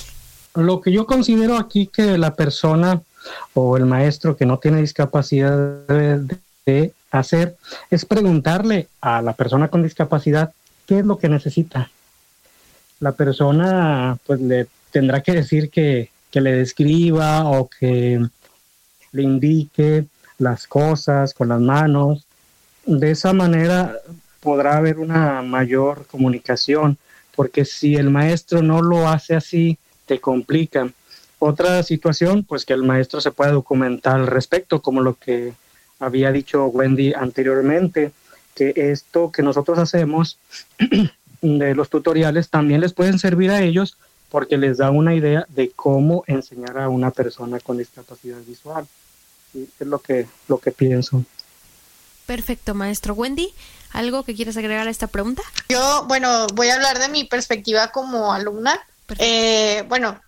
Lo 0.54 0.80
que 0.80 0.90
yo 0.90 1.06
considero 1.06 1.58
aquí 1.58 1.86
que 1.86 2.16
la 2.16 2.34
persona 2.34 3.02
o 3.54 3.76
el 3.76 3.84
maestro 3.84 4.36
que 4.36 4.46
no 4.46 4.58
tiene 4.58 4.80
discapacidad 4.80 5.86
de 5.86 6.92
hacer 7.10 7.56
es 7.90 8.04
preguntarle 8.04 8.88
a 9.00 9.20
la 9.20 9.34
persona 9.34 9.68
con 9.68 9.82
discapacidad 9.82 10.52
qué 10.86 11.00
es 11.00 11.04
lo 11.04 11.18
que 11.18 11.28
necesita. 11.28 11.90
La 13.00 13.12
persona 13.12 14.18
pues 14.26 14.40
le 14.40 14.66
tendrá 14.90 15.22
que 15.22 15.32
decir 15.32 15.70
que, 15.70 16.10
que 16.30 16.40
le 16.40 16.52
describa 16.52 17.44
o 17.44 17.68
que 17.68 18.20
le 19.12 19.22
indique 19.22 20.06
las 20.38 20.66
cosas 20.66 21.34
con 21.34 21.48
las 21.48 21.60
manos. 21.60 22.24
De 22.84 23.10
esa 23.10 23.32
manera 23.32 23.98
podrá 24.40 24.76
haber 24.76 24.98
una 24.98 25.42
mayor 25.42 26.06
comunicación, 26.06 26.98
porque 27.34 27.64
si 27.64 27.96
el 27.96 28.10
maestro 28.10 28.62
no 28.62 28.80
lo 28.80 29.08
hace 29.08 29.34
así, 29.34 29.78
te 30.06 30.20
complica. 30.20 30.88
Otra 31.38 31.82
situación, 31.82 32.44
pues 32.44 32.64
que 32.64 32.72
el 32.72 32.82
maestro 32.82 33.20
se 33.20 33.32
pueda 33.32 33.52
documentar 33.52 34.16
al 34.16 34.26
respecto, 34.26 34.80
como 34.80 35.02
lo 35.02 35.14
que 35.14 35.52
había 35.98 36.32
dicho 36.32 36.66
Wendy 36.66 37.12
anteriormente, 37.12 38.12
que 38.54 38.72
esto 38.76 39.30
que 39.30 39.42
nosotros 39.42 39.78
hacemos 39.78 40.38
de 41.40 41.74
los 41.74 41.90
tutoriales 41.90 42.50
también 42.50 42.80
les 42.80 42.92
pueden 42.92 43.18
servir 43.18 43.50
a 43.50 43.62
ellos 43.62 43.96
porque 44.30 44.56
les 44.56 44.78
da 44.78 44.90
una 44.90 45.14
idea 45.14 45.46
de 45.48 45.70
cómo 45.70 46.24
enseñar 46.26 46.78
a 46.78 46.88
una 46.88 47.10
persona 47.10 47.60
con 47.60 47.78
discapacidad 47.78 48.38
visual 48.46 48.86
Sí, 49.52 49.68
es 49.78 49.86
lo 49.86 50.00
que, 50.00 50.26
lo 50.48 50.58
que 50.58 50.72
pienso. 50.72 51.24
Perfecto, 52.26 52.74
maestro. 52.74 53.14
Wendy, 53.14 53.54
¿algo 53.92 54.24
que 54.24 54.34
quieras 54.34 54.56
agregar 54.56 54.86
a 54.86 54.90
esta 54.90 55.06
pregunta? 55.06 55.42
Yo, 55.68 56.04
bueno, 56.08 56.46
voy 56.54 56.68
a 56.68 56.74
hablar 56.74 56.98
de 56.98 57.08
mi 57.08 57.24
perspectiva 57.24 57.92
como 57.92 58.32
alumna. 58.32 58.80
Eh, 59.18 59.84
bueno, 59.88 60.20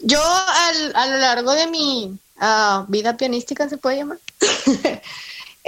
yo 0.00 0.20
al, 0.20 0.96
a 0.96 1.06
lo 1.06 1.16
largo 1.18 1.52
de 1.52 1.68
mi 1.68 2.18
ah, 2.40 2.84
vida 2.88 3.16
pianística, 3.16 3.68
¿se 3.68 3.78
puede 3.78 3.98
llamar? 3.98 4.18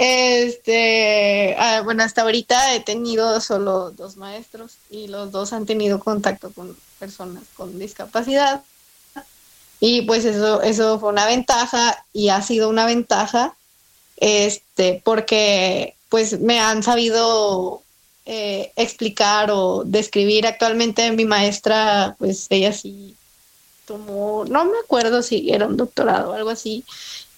este, 0.03 1.55
ah, 1.59 1.81
bueno, 1.83 2.01
hasta 2.01 2.23
ahorita 2.23 2.73
he 2.73 2.79
tenido 2.79 3.39
solo 3.39 3.91
dos 3.91 4.17
maestros 4.17 4.77
y 4.89 5.05
los 5.07 5.31
dos 5.31 5.53
han 5.53 5.67
tenido 5.67 5.99
contacto 5.99 6.51
con 6.51 6.75
personas 6.97 7.43
con 7.55 7.77
discapacidad. 7.77 8.63
Y 9.79 10.01
pues 10.01 10.25
eso, 10.25 10.63
eso 10.63 10.99
fue 10.99 11.09
una 11.09 11.27
ventaja 11.27 12.03
y 12.13 12.29
ha 12.29 12.41
sido 12.41 12.67
una 12.67 12.87
ventaja, 12.87 13.55
este, 14.17 15.03
porque 15.05 15.93
pues 16.09 16.39
me 16.39 16.59
han 16.59 16.81
sabido 16.81 17.83
eh, 18.25 18.71
explicar 18.75 19.51
o 19.51 19.83
describir. 19.85 20.47
Actualmente 20.47 21.11
mi 21.11 21.25
maestra, 21.25 22.15
pues 22.17 22.47
ella 22.49 22.73
sí 22.73 23.15
tomó, 23.85 24.45
no 24.45 24.65
me 24.65 24.79
acuerdo 24.83 25.21
si 25.21 25.51
era 25.51 25.67
un 25.67 25.77
doctorado 25.77 26.31
o 26.31 26.33
algo 26.33 26.49
así, 26.49 26.83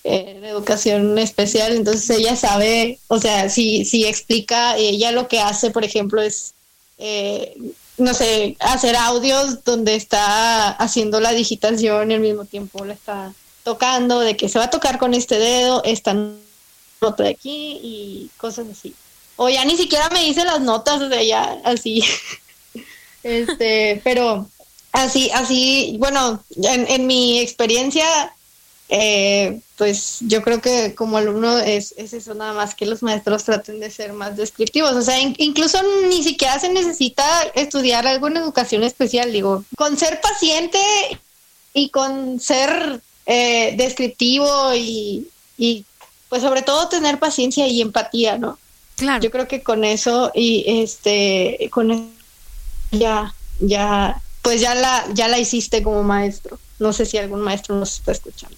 en 0.04 0.44
educación 0.44 1.18
especial, 1.18 1.74
entonces 1.74 2.10
ella 2.18 2.36
sabe, 2.36 3.00
o 3.08 3.20
sea, 3.20 3.50
si, 3.50 3.86
si 3.86 4.06
explica, 4.06 4.76
ella 4.78 5.12
lo 5.12 5.28
que 5.28 5.39
hace, 5.39 5.72
por 5.72 5.84
ejemplo, 5.84 6.22
es 6.22 6.54
eh, 6.98 7.56
no 7.98 8.13
sé, 8.13 8.56
hacer 8.60 8.96
audios 8.96 9.63
donde 9.63 9.96
está 9.96 10.70
haciendo 10.72 11.20
la 11.20 11.32
digitación 11.32 12.12
y 12.12 12.13
al 12.16 12.20
mismo 12.22 12.46
tiempo 12.46 12.86
la 12.86 12.94
está 12.94 13.34
tocando, 13.63 14.20
de 14.20 14.36
que 14.36 14.50
se 14.50 14.60
va 14.60 14.66
a 14.66 14.70
tocar 14.70 14.98
con 14.98 15.13
este 15.13 15.38
dedo, 15.38 15.84
esta 15.84 16.13
nota 16.13 17.24
de 17.24 17.30
aquí 17.30 17.80
y 17.82 18.30
cosas 18.38 18.68
así. 18.72 18.94
O 19.36 19.50
ya 19.50 19.63
ni 19.66 19.78
siquiera 19.78 20.10
me 20.10 20.24
dice 20.24 20.44
las 20.44 20.62
notas, 20.62 21.02
o 21.02 21.10
sea, 21.10 21.24
ya 21.24 21.62
así. 21.63 22.04
este, 23.24 24.02
pero 24.04 24.48
así, 24.92 25.30
así, 25.32 25.96
bueno, 26.00 26.44
en, 26.56 26.88
en 26.89 27.08
mi 27.08 27.39
experiencia 27.39 28.34
eh, 28.95 29.60
pues 29.75 30.19
yo 30.21 30.43
creo 30.43 30.62
que 30.62 30.93
como 30.93 31.17
alumno 31.17 31.58
es, 31.58 31.95
es, 31.97 32.13
eso 32.13 32.36
nada 32.36 32.53
más 32.53 32.75
que 32.75 32.86
los 32.86 33.01
maestros 33.01 33.43
traten 33.43 33.79
de 33.79 33.89
ser 33.89 34.13
más 34.13 34.38
descriptivos. 34.38 34.91
O 34.91 35.01
sea, 35.01 35.19
incluso 35.19 35.79
ni 36.08 36.21
siquiera 36.21 36.60
se 36.60 36.69
necesita 36.69 37.25
estudiar 37.56 38.06
algo 38.06 38.27
en 38.27 38.38
educación 38.38 38.84
especial, 38.84 39.32
digo, 39.32 39.65
con 39.75 39.97
ser 39.97 40.21
paciente 40.21 40.77
y 41.73 41.89
con 41.89 42.39
ser 42.39 43.01
eh, 43.25 43.73
descriptivo 43.77 44.75
y, 44.75 45.27
y 45.58 45.86
pues 46.29 46.43
sobre 46.43 46.62
todo 46.62 46.88
tener 46.88 47.17
paciencia 47.17 47.65
y 47.65 47.82
empatía, 47.82 48.38
¿no? 48.38 48.60
Claro. 48.95 49.23
Yo 49.23 49.32
creo 49.32 49.47
que 49.47 49.63
con 49.63 49.86
eso 49.86 50.32
y 50.36 50.65
este, 50.67 51.67
con 51.71 51.89
eso 51.89 52.06
ya, 52.91 53.34
ya, 53.60 54.21
pues 54.43 54.62
ya 54.62 54.75
la, 54.75 55.03
ya 55.15 55.27
la 55.29 55.39
hiciste 55.39 55.82
como 55.82 56.03
maestro. 56.03 56.60
No 56.77 56.93
sé 56.93 57.08
si 57.08 57.17
algún 57.17 57.41
maestro 57.41 57.75
nos 57.75 57.95
está 57.95 58.12
escuchando. 58.12 58.56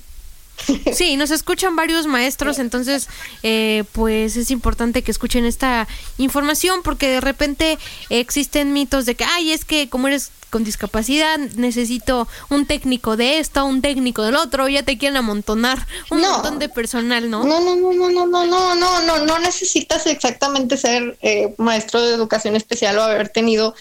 Sí, 0.94 1.18
nos 1.18 1.32
escuchan 1.32 1.76
varios 1.76 2.08
maestros, 2.08 2.60
entonces 2.60 3.08
eh, 3.44 3.84
pues 3.92 4.38
es 4.38 4.52
importante 4.52 5.04
que 5.04 5.12
escuchen 5.12 5.46
esta 5.46 5.88
información 6.18 6.82
porque 6.84 7.10
de 7.10 7.22
repente 7.22 7.78
existen 8.10 8.74
mitos 8.74 9.06
de 9.06 9.16
que, 9.16 9.24
ay, 9.24 9.52
es 9.52 9.66
que 9.66 9.90
como 9.90 10.08
eres 10.08 10.32
con 10.50 10.64
discapacidad 10.64 11.38
necesito 11.38 12.30
un 12.50 12.66
técnico 12.66 13.18
de 13.18 13.40
esto, 13.40 13.66
un 13.66 13.82
técnico 13.82 14.24
del 14.24 14.36
otro, 14.36 14.70
ya 14.70 14.84
te 14.84 14.98
quieren 14.98 15.18
amontonar 15.18 15.86
un 16.10 16.22
montón 16.22 16.60
de 16.60 16.70
personal, 16.70 17.30
¿no? 17.30 17.44
No, 17.44 17.60
no, 17.60 17.76
no, 17.76 17.92
no, 17.92 18.10
no, 18.10 18.26
no, 18.26 18.46
no, 18.46 18.76
no, 18.76 19.02
no, 19.02 19.26
no 19.26 19.40
necesitas 19.40 20.06
exactamente 20.08 20.78
ser 20.78 21.18
eh, 21.22 21.54
maestro 21.58 22.02
de 22.02 22.14
educación 22.14 22.56
especial 22.56 22.98
o 22.98 23.04
haber 23.04 23.28
tenido 23.30 23.76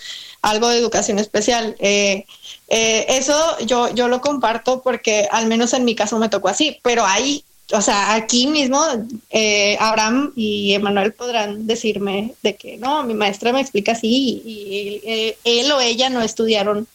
algo 0.44 0.68
de 0.68 0.78
educación 0.78 1.18
especial. 1.18 1.74
Eh, 1.78 2.26
eh, 2.68 3.06
eso 3.08 3.34
yo, 3.66 3.92
yo 3.94 4.08
lo 4.08 4.20
comparto 4.20 4.82
porque 4.82 5.26
al 5.30 5.46
menos 5.46 5.72
en 5.72 5.84
mi 5.84 5.94
caso 5.94 6.18
me 6.18 6.28
tocó 6.28 6.48
así, 6.48 6.78
pero 6.82 7.04
ahí, 7.04 7.44
o 7.72 7.80
sea, 7.80 8.14
aquí 8.14 8.46
mismo 8.46 8.82
eh, 9.30 9.76
Abraham 9.80 10.32
y 10.36 10.74
Emanuel 10.74 11.12
podrán 11.12 11.66
decirme 11.66 12.34
de 12.42 12.56
que 12.56 12.76
no, 12.76 13.02
mi 13.04 13.14
maestra 13.14 13.52
me 13.52 13.60
explica 13.60 13.92
así 13.92 14.42
y, 14.44 15.00
eh, 15.04 15.38
él 15.44 15.72
o 15.72 15.80
ella 15.80 16.10
no 16.10 16.22
estudiaron 16.22 16.86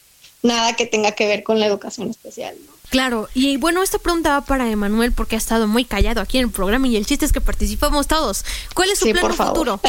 nada 0.41 0.75
que 0.75 0.85
tenga 0.85 1.11
que 1.11 1.27
ver 1.27 1.43
con 1.43 1.59
la 1.59 1.65
educación 1.65 2.09
especial. 2.09 2.55
Claro, 2.89 3.29
y 3.35 3.57
bueno, 3.57 3.83
esta 3.83 3.99
pregunta 3.99 4.31
va 4.31 4.41
para 4.41 4.69
Emanuel 4.69 5.11
porque 5.11 5.35
ha 5.35 5.37
estado 5.37 5.67
muy 5.67 5.85
callado 5.85 6.21
aquí 6.21 6.39
en 6.39 6.45
el 6.45 6.51
programa 6.51 6.87
y 6.87 6.95
el 6.95 7.05
chiste 7.05 7.25
es 7.25 7.31
que 7.31 7.41
participamos 7.41 8.07
todos. 8.07 8.43
¿Cuál 8.73 8.89
es 8.89 8.97
su 8.97 9.11
plan 9.11 9.31
futuro? 9.31 9.79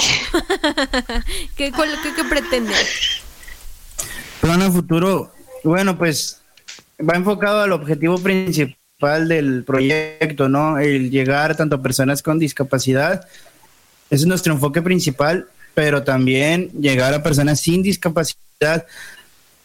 ¿Qué, 1.56 1.72
qué 1.72 2.24
pretende? 2.28 2.74
Plan 4.40 4.62
a 4.62 4.70
futuro, 4.70 5.32
bueno, 5.64 5.98
pues 5.98 6.40
va 6.98 7.14
enfocado 7.14 7.60
al 7.60 7.72
objetivo 7.72 8.18
principal 8.18 9.28
del 9.28 9.64
proyecto, 9.64 10.48
¿no? 10.48 10.78
El 10.78 11.10
llegar 11.10 11.56
tanto 11.56 11.76
a 11.76 11.82
personas 11.82 12.22
con 12.22 12.38
discapacidad. 12.38 13.26
Ese 14.08 14.22
es 14.22 14.26
nuestro 14.26 14.52
enfoque 14.52 14.82
principal, 14.82 15.48
pero 15.74 16.02
también 16.02 16.70
llegar 16.70 17.12
a 17.14 17.22
personas 17.22 17.60
sin 17.60 17.82
discapacidad, 17.82 18.86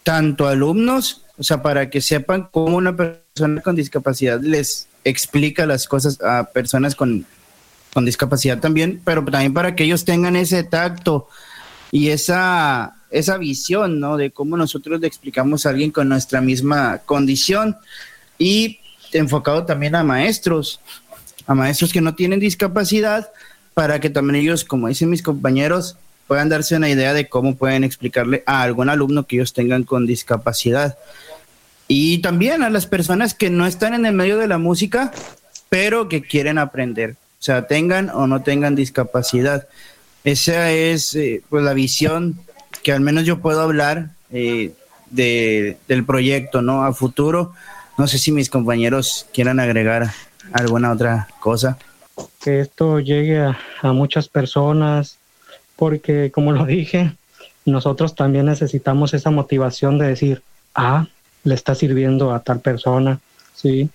tanto 0.02 0.46
alumnos, 0.46 1.24
o 1.38 1.42
sea, 1.42 1.62
para 1.62 1.90
que 1.90 2.00
sepan 2.00 2.48
cómo 2.50 2.76
una 2.76 2.94
persona 2.94 3.60
con 3.62 3.76
discapacidad 3.76 4.40
les 4.40 4.88
explica 5.04 5.66
las 5.66 5.86
cosas 5.86 6.20
a 6.22 6.44
personas 6.44 6.94
con, 6.94 7.26
con 7.92 8.04
discapacidad 8.04 8.58
también, 8.58 9.00
pero 9.04 9.24
también 9.24 9.54
para 9.54 9.74
que 9.74 9.84
ellos 9.84 10.04
tengan 10.04 10.36
ese 10.36 10.64
tacto 10.64 11.28
y 11.90 12.08
esa 12.10 12.95
esa 13.10 13.38
visión, 13.38 14.00
¿no? 14.00 14.16
De 14.16 14.30
cómo 14.30 14.56
nosotros 14.56 15.00
le 15.00 15.06
explicamos 15.06 15.66
a 15.66 15.70
alguien 15.70 15.90
con 15.90 16.08
nuestra 16.08 16.40
misma 16.40 16.98
condición 17.04 17.76
y 18.38 18.80
enfocado 19.12 19.64
también 19.64 19.94
a 19.94 20.04
maestros, 20.04 20.80
a 21.46 21.54
maestros 21.54 21.92
que 21.92 22.00
no 22.00 22.14
tienen 22.14 22.40
discapacidad, 22.40 23.30
para 23.74 24.00
que 24.00 24.10
también 24.10 24.42
ellos, 24.42 24.64
como 24.64 24.88
dicen 24.88 25.10
mis 25.10 25.22
compañeros, 25.22 25.96
puedan 26.26 26.48
darse 26.48 26.76
una 26.76 26.88
idea 26.88 27.12
de 27.12 27.28
cómo 27.28 27.56
pueden 27.56 27.84
explicarle 27.84 28.42
a 28.46 28.62
algún 28.62 28.88
alumno 28.88 29.26
que 29.26 29.36
ellos 29.36 29.52
tengan 29.52 29.84
con 29.84 30.06
discapacidad. 30.06 30.98
Y 31.88 32.18
también 32.18 32.62
a 32.62 32.70
las 32.70 32.86
personas 32.86 33.34
que 33.34 33.50
no 33.50 33.66
están 33.66 33.94
en 33.94 34.06
el 34.06 34.14
medio 34.14 34.38
de 34.38 34.48
la 34.48 34.58
música, 34.58 35.12
pero 35.68 36.08
que 36.08 36.22
quieren 36.22 36.58
aprender, 36.58 37.12
o 37.12 37.42
sea, 37.42 37.66
tengan 37.66 38.10
o 38.10 38.26
no 38.26 38.42
tengan 38.42 38.74
discapacidad. 38.74 39.68
Esa 40.24 40.72
es 40.72 41.14
eh, 41.14 41.42
pues 41.48 41.62
la 41.62 41.74
visión 41.74 42.40
que 42.86 42.92
al 42.92 43.00
menos 43.00 43.24
yo 43.24 43.40
puedo 43.40 43.62
hablar 43.62 44.10
eh, 44.30 44.72
de, 45.10 45.76
del 45.88 46.04
proyecto, 46.04 46.62
¿no? 46.62 46.84
A 46.84 46.92
futuro. 46.92 47.52
No 47.98 48.06
sé 48.06 48.16
si 48.16 48.30
mis 48.30 48.48
compañeros 48.48 49.26
quieran 49.34 49.58
agregar 49.58 50.12
alguna 50.52 50.92
otra 50.92 51.26
cosa. 51.40 51.78
Que 52.40 52.60
esto 52.60 53.00
llegue 53.00 53.40
a, 53.40 53.58
a 53.82 53.92
muchas 53.92 54.28
personas, 54.28 55.18
porque 55.74 56.30
como 56.30 56.52
lo 56.52 56.64
dije, 56.64 57.10
nosotros 57.64 58.14
también 58.14 58.46
necesitamos 58.46 59.14
esa 59.14 59.32
motivación 59.32 59.98
de 59.98 60.06
decir, 60.06 60.42
ah, 60.76 61.08
le 61.42 61.56
está 61.56 61.74
sirviendo 61.74 62.32
a 62.32 62.44
tal 62.44 62.60
persona, 62.60 63.18
¿sí? 63.52 63.90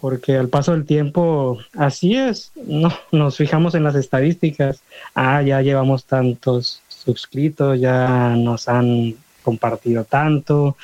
Porque 0.00 0.34
al 0.34 0.48
paso 0.48 0.72
del 0.72 0.84
tiempo, 0.84 1.58
así 1.78 2.16
es, 2.16 2.50
no, 2.56 2.92
nos 3.12 3.36
fijamos 3.36 3.76
en 3.76 3.84
las 3.84 3.94
estadísticas, 3.94 4.80
ah, 5.14 5.42
ya 5.42 5.62
llevamos 5.62 6.06
tantos 6.06 6.82
suscritos, 7.06 7.80
ya 7.80 8.34
nos 8.36 8.68
han 8.68 9.14
compartido 9.42 10.04
tanto. 10.04 10.76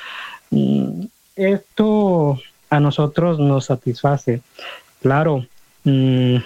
Mm, 0.49 1.05
esto 1.35 2.39
a 2.69 2.79
nosotros 2.79 3.39
nos 3.39 3.65
satisface. 3.65 4.41
Claro, 5.01 5.45
mm, 5.83 6.37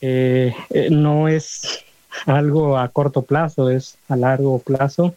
eh, 0.00 0.54
eh, 0.70 0.88
no 0.90 1.28
es 1.28 1.84
algo 2.26 2.76
a 2.76 2.88
corto 2.88 3.22
plazo, 3.22 3.70
es 3.70 3.96
a 4.08 4.16
largo 4.16 4.58
plazo. 4.58 5.14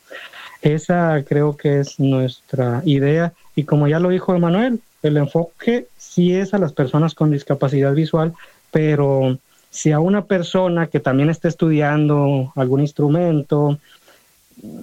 Esa 0.61 1.23
creo 1.27 1.57
que 1.57 1.79
es 1.79 1.99
nuestra 1.99 2.81
idea 2.85 3.33
y 3.55 3.63
como 3.63 3.87
ya 3.87 3.99
lo 3.99 4.09
dijo 4.09 4.35
Emanuel, 4.35 4.79
el 5.01 5.17
enfoque 5.17 5.87
sí 5.97 6.35
es 6.35 6.53
a 6.53 6.57
las 6.57 6.73
personas 6.73 7.13
con 7.13 7.31
discapacidad 7.31 7.93
visual, 7.93 8.33
pero 8.71 9.37
si 9.75 9.91
a 9.91 9.99
una 9.99 10.23
persona 10.23 10.87
que 10.87 11.01
también 11.01 11.29
está 11.29 11.49
estudiando 11.49 12.53
algún 12.55 12.79
instrumento 12.79 13.77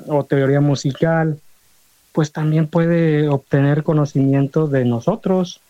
o 0.07 0.25
teoría 0.25 0.61
musical, 0.61 1.41
pues 2.13 2.31
también 2.31 2.67
puede 2.67 3.27
obtener 3.29 3.85
conocimiento 3.85 4.69
de 4.69 4.85
nosotros, 4.85 5.61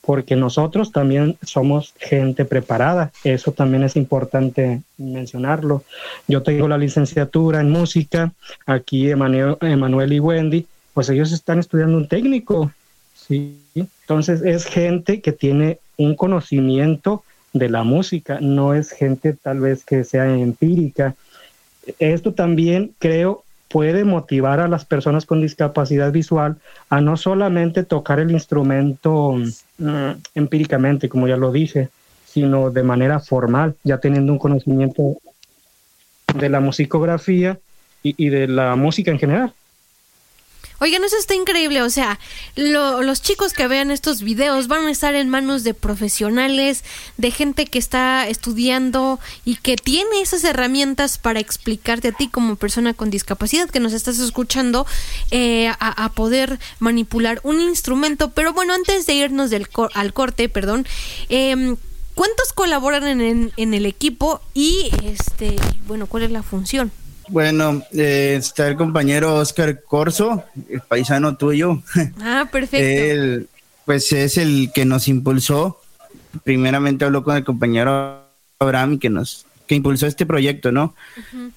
porque 0.00 0.34
nosotros 0.34 0.90
también 0.90 1.36
somos 1.46 1.94
gente 1.96 2.44
preparada. 2.44 3.12
Eso 3.22 3.52
también 3.52 3.84
es 3.84 3.94
importante 3.94 4.82
mencionarlo. 4.98 5.84
Yo 6.26 6.42
tengo 6.42 6.66
la 6.66 6.76
licenciatura 6.76 7.60
en 7.60 7.70
música, 7.70 8.32
aquí 8.66 9.10
Emanuel 9.10 10.12
y 10.12 10.18
Wendy, 10.18 10.66
pues 10.92 11.08
ellos 11.08 11.30
están 11.30 11.60
estudiando 11.60 11.96
un 11.96 12.08
técnico, 12.08 12.72
¿sí? 13.14 13.60
Entonces 13.76 14.42
es 14.42 14.64
gente 14.64 15.20
que 15.20 15.30
tiene 15.30 15.78
un 15.96 16.16
conocimiento 16.16 17.22
de 17.52 17.68
la 17.68 17.82
música, 17.82 18.38
no 18.40 18.74
es 18.74 18.90
gente 18.90 19.34
tal 19.34 19.60
vez 19.60 19.84
que 19.84 20.04
sea 20.04 20.34
empírica. 20.34 21.14
Esto 21.98 22.32
también 22.32 22.94
creo 22.98 23.44
puede 23.68 24.04
motivar 24.04 24.60
a 24.60 24.68
las 24.68 24.84
personas 24.84 25.24
con 25.24 25.40
discapacidad 25.40 26.12
visual 26.12 26.56
a 26.90 27.00
no 27.00 27.16
solamente 27.16 27.84
tocar 27.84 28.20
el 28.20 28.30
instrumento 28.30 29.34
mm, 29.78 30.10
empíricamente, 30.34 31.08
como 31.08 31.26
ya 31.26 31.38
lo 31.38 31.50
dije, 31.50 31.88
sino 32.26 32.70
de 32.70 32.82
manera 32.82 33.18
formal, 33.18 33.74
ya 33.82 33.98
teniendo 33.98 34.32
un 34.32 34.38
conocimiento 34.38 35.16
de 36.34 36.48
la 36.50 36.60
musicografía 36.60 37.58
y 38.02 38.28
de 38.30 38.48
la 38.48 38.74
música 38.74 39.10
en 39.10 39.18
general. 39.18 39.52
Oigan, 40.82 41.04
eso 41.04 41.16
está 41.16 41.36
increíble. 41.36 41.80
O 41.82 41.90
sea, 41.90 42.18
los 42.56 43.22
chicos 43.22 43.52
que 43.52 43.68
vean 43.68 43.92
estos 43.92 44.20
videos 44.20 44.66
van 44.66 44.86
a 44.86 44.90
estar 44.90 45.14
en 45.14 45.28
manos 45.28 45.62
de 45.62 45.74
profesionales, 45.74 46.82
de 47.16 47.30
gente 47.30 47.66
que 47.66 47.78
está 47.78 48.26
estudiando 48.26 49.20
y 49.44 49.54
que 49.54 49.76
tiene 49.76 50.20
esas 50.20 50.42
herramientas 50.42 51.18
para 51.18 51.38
explicarte 51.38 52.08
a 52.08 52.12
ti 52.12 52.26
como 52.26 52.56
persona 52.56 52.94
con 52.94 53.10
discapacidad 53.10 53.70
que 53.70 53.78
nos 53.78 53.92
estás 53.92 54.18
escuchando 54.18 54.84
eh, 55.30 55.70
a, 55.78 56.12
poder 56.16 56.58
manipular 56.80 57.38
un 57.44 57.60
instrumento. 57.60 58.32
Pero 58.32 58.52
bueno, 58.52 58.74
antes 58.74 59.06
de 59.06 59.14
irnos 59.14 59.50
del 59.50 59.68
al 59.94 60.12
corte, 60.12 60.48
perdón, 60.48 60.84
eh, 61.28 61.76
¿cuántos 62.16 62.52
colaboran 62.52 63.20
en, 63.20 63.52
en 63.56 63.74
el 63.74 63.86
equipo 63.86 64.40
y 64.52 64.90
este, 65.04 65.54
bueno, 65.86 66.08
cuál 66.08 66.24
es 66.24 66.32
la 66.32 66.42
función? 66.42 66.90
Bueno, 67.28 67.82
eh, 67.92 68.36
está 68.38 68.68
el 68.68 68.76
compañero 68.76 69.36
Oscar 69.36 69.82
Corso, 69.82 70.44
el 70.68 70.80
paisano 70.80 71.36
tuyo. 71.36 71.82
Ah, 72.20 72.48
perfecto. 72.50 72.86
Él, 72.86 73.48
pues 73.84 74.12
es 74.12 74.38
el 74.38 74.70
que 74.74 74.84
nos 74.84 75.08
impulsó. 75.08 75.80
Primeramente 76.44 77.04
habló 77.04 77.24
con 77.24 77.36
el 77.36 77.44
compañero 77.44 78.22
Abraham 78.58 78.98
que 78.98 79.10
nos 79.10 79.46
que 79.66 79.74
impulsó 79.76 80.06
este 80.06 80.26
proyecto, 80.26 80.72
¿no? 80.72 80.94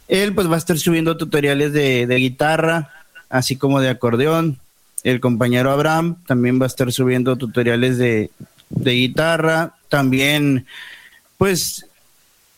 Él 0.07 0.33
pues 0.33 0.49
va 0.49 0.55
a 0.55 0.59
estar 0.59 0.77
subiendo 0.77 1.17
tutoriales 1.17 1.73
de, 1.73 2.05
de 2.05 2.15
guitarra, 2.17 2.91
así 3.29 3.55
como 3.55 3.81
de 3.81 3.89
acordeón. 3.89 4.59
El 5.03 5.19
compañero 5.19 5.71
Abraham 5.71 6.17
también 6.25 6.59
va 6.59 6.65
a 6.65 6.67
estar 6.67 6.91
subiendo 6.91 7.35
tutoriales 7.35 7.97
de, 7.97 8.29
de 8.69 8.91
guitarra. 8.91 9.75
También, 9.89 10.65
pues 11.37 11.85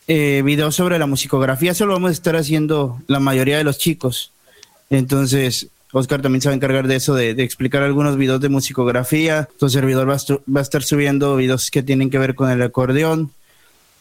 eh, 0.08 0.42
videos 0.44 0.76
sobre 0.76 1.00
la 1.00 1.06
musicografía, 1.06 1.72
eso 1.72 1.86
lo 1.86 1.94
vamos 1.94 2.10
a 2.10 2.14
estar 2.14 2.36
haciendo 2.36 3.02
la 3.08 3.20
mayoría 3.20 3.58
de 3.58 3.64
los 3.64 3.78
chicos. 3.78 4.32
Entonces, 4.90 5.68
Oscar 5.92 6.22
también 6.22 6.42
se 6.42 6.50
va 6.50 6.54
a 6.54 6.56
encargar 6.56 6.88
de 6.88 6.96
eso, 6.96 7.14
de, 7.16 7.32
explicar 7.32 7.84
algunos 7.84 8.18
videos 8.18 8.42
de 8.42 8.50
musicografía. 8.50 9.48
Tu 9.60 9.70
servidor 9.70 10.10
va 10.10 10.14
a, 10.14 10.62
estar 10.62 10.84
subiendo 10.84 11.36
videos 11.36 11.72
que 11.72 11.84
tienen 11.84 12.10
que 12.10 12.20
ver 12.20 12.36
con 12.36 12.50
el 12.50 12.62
acordeón. 12.62 13.32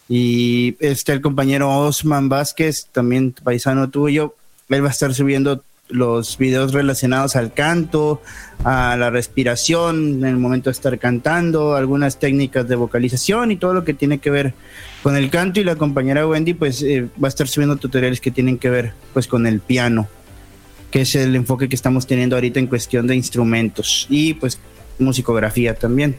Y 0.09 0.77
está 0.79 1.13
el 1.13 1.21
compañero 1.21 1.77
Osman 1.77 2.29
Vázquez, 2.29 2.87
también 2.93 3.33
paisano 3.43 3.91
tuyo. 3.91 4.35
Él 4.69 4.85
va 4.85 4.89
a 4.89 4.93
estar 4.93 5.15
subiendo 5.15 5.63
los 5.89 6.37
videos 6.39 6.73
relacionados 6.73 7.37
al 7.37 7.53
canto, 7.53 8.21
a 8.65 8.97
la 8.97 9.11
respiración, 9.11 10.19
en 10.19 10.25
el 10.25 10.37
momento 10.37 10.71
de 10.71 10.73
estar 10.73 10.99
cantando, 10.99 11.77
algunas 11.77 12.19
técnicas 12.19 12.67
de 12.69 12.77
vocalización 12.77 13.53
y 13.53 13.57
todo 13.57 13.75
lo 13.75 13.85
que 13.85 13.95
tiene 13.95 14.19
que 14.19 14.31
ver 14.31 14.55
con 15.03 15.17
el 15.17 15.31
canto 15.31 15.61
y 15.61 15.65
la 15.65 15.77
compañera 15.77 16.27
Wendy 16.27 16.55
pues 16.55 16.83
eh, 16.83 17.09
va 17.23 17.29
a 17.29 17.31
estar 17.31 17.47
subiendo 17.47 17.77
tutoriales 17.77 18.21
que 18.21 18.31
tienen 18.31 18.59
que 18.59 18.71
ver 18.71 18.93
pues 19.13 19.29
con 19.29 19.47
el 19.47 19.61
piano, 19.61 20.09
que 20.91 21.03
es 21.03 21.15
el 21.15 21.37
enfoque 21.37 21.69
que 21.69 21.77
estamos 21.77 22.07
teniendo 22.07 22.37
ahorita 22.37 22.59
en 22.59 22.67
cuestión 22.67 23.07
de 23.07 23.15
instrumentos 23.15 24.07
y 24.11 24.35
pues 24.35 24.59
musicografía 24.99 25.75
también. 25.75 26.19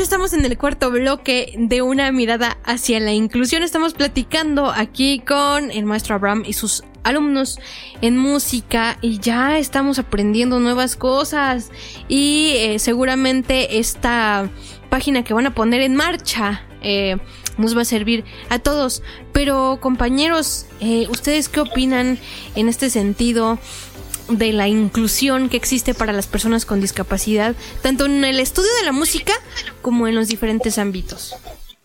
Estamos 0.04 0.34
en 0.34 0.44
el 0.44 0.58
cuarto 0.58 0.90
bloque 0.90 1.54
de 1.56 1.80
una 1.80 2.12
mirada 2.12 2.58
hacia 2.62 3.00
la 3.00 3.12
inclusión. 3.12 3.62
Estamos 3.62 3.94
platicando 3.94 4.70
aquí 4.70 5.20
con 5.20 5.70
el 5.70 5.86
maestro 5.86 6.14
Abraham 6.14 6.42
y 6.46 6.52
sus 6.52 6.84
alumnos 7.04 7.58
en 8.02 8.18
música 8.18 8.98
y 9.00 9.18
ya 9.18 9.56
estamos 9.56 9.98
aprendiendo 9.98 10.60
nuevas 10.60 10.96
cosas 10.96 11.70
y 12.06 12.52
eh, 12.56 12.78
seguramente 12.80 13.78
esta 13.78 14.50
página 14.90 15.24
que 15.24 15.32
van 15.32 15.46
a 15.46 15.54
poner 15.54 15.80
en 15.80 15.96
marcha 15.96 16.60
eh, 16.82 17.16
nos 17.56 17.74
va 17.74 17.80
a 17.80 17.86
servir 17.86 18.24
a 18.50 18.58
todos. 18.58 19.02
Pero 19.32 19.78
compañeros, 19.80 20.66
eh, 20.80 21.06
¿ustedes 21.08 21.48
qué 21.48 21.60
opinan 21.60 22.18
en 22.56 22.68
este 22.68 22.90
sentido? 22.90 23.58
De 24.28 24.52
la 24.52 24.68
inclusión 24.68 25.48
que 25.48 25.56
existe 25.56 25.94
para 25.94 26.12
las 26.12 26.26
personas 26.26 26.66
con 26.66 26.80
discapacidad, 26.80 27.54
tanto 27.82 28.06
en 28.06 28.24
el 28.24 28.40
estudio 28.40 28.70
de 28.80 28.86
la 28.86 28.92
música 28.92 29.32
como 29.82 30.08
en 30.08 30.14
los 30.14 30.28
diferentes 30.28 30.78
ámbitos. 30.78 31.34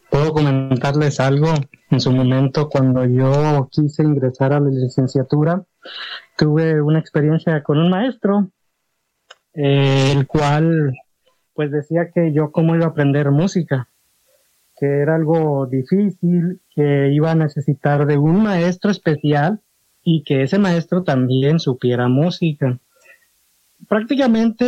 Puedo 0.10 0.34
comentarles 0.34 1.20
algo. 1.20 1.54
En 1.92 2.00
su 2.00 2.12
momento, 2.12 2.70
cuando 2.70 3.06
yo 3.06 3.68
quise 3.72 4.04
ingresar 4.04 4.54
a 4.54 4.60
la 4.60 4.70
licenciatura, 4.70 5.64
tuve 6.38 6.82
una 6.82 7.00
experiencia 7.00 7.64
con 7.64 7.78
un 7.80 7.90
maestro, 7.90 8.52
eh, 9.54 10.14
el 10.16 10.28
cual 10.28 10.94
pues 11.54 11.72
decía 11.72 12.10
que 12.14 12.32
yo 12.32 12.52
cómo 12.52 12.76
iba 12.76 12.86
a 12.86 12.90
aprender 12.90 13.32
música, 13.32 13.90
que 14.78 14.86
era 14.86 15.16
algo 15.16 15.66
difícil, 15.66 16.62
que 16.74 17.10
iba 17.12 17.32
a 17.32 17.36
necesitar 17.36 18.06
de 18.06 18.18
un 18.18 18.44
maestro 18.44 18.92
especial 18.92 19.60
y 20.12 20.24
que 20.24 20.42
ese 20.42 20.58
maestro 20.58 21.04
también 21.04 21.60
supiera 21.60 22.08
música. 22.08 22.80
Prácticamente 23.88 24.64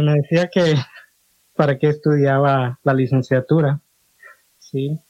me 0.00 0.14
decía 0.14 0.48
que 0.52 0.76
para 1.56 1.78
qué 1.78 1.88
estudiaba 1.88 2.78
la 2.84 2.94
licenciatura. 2.94 3.80
Sí. 4.60 5.00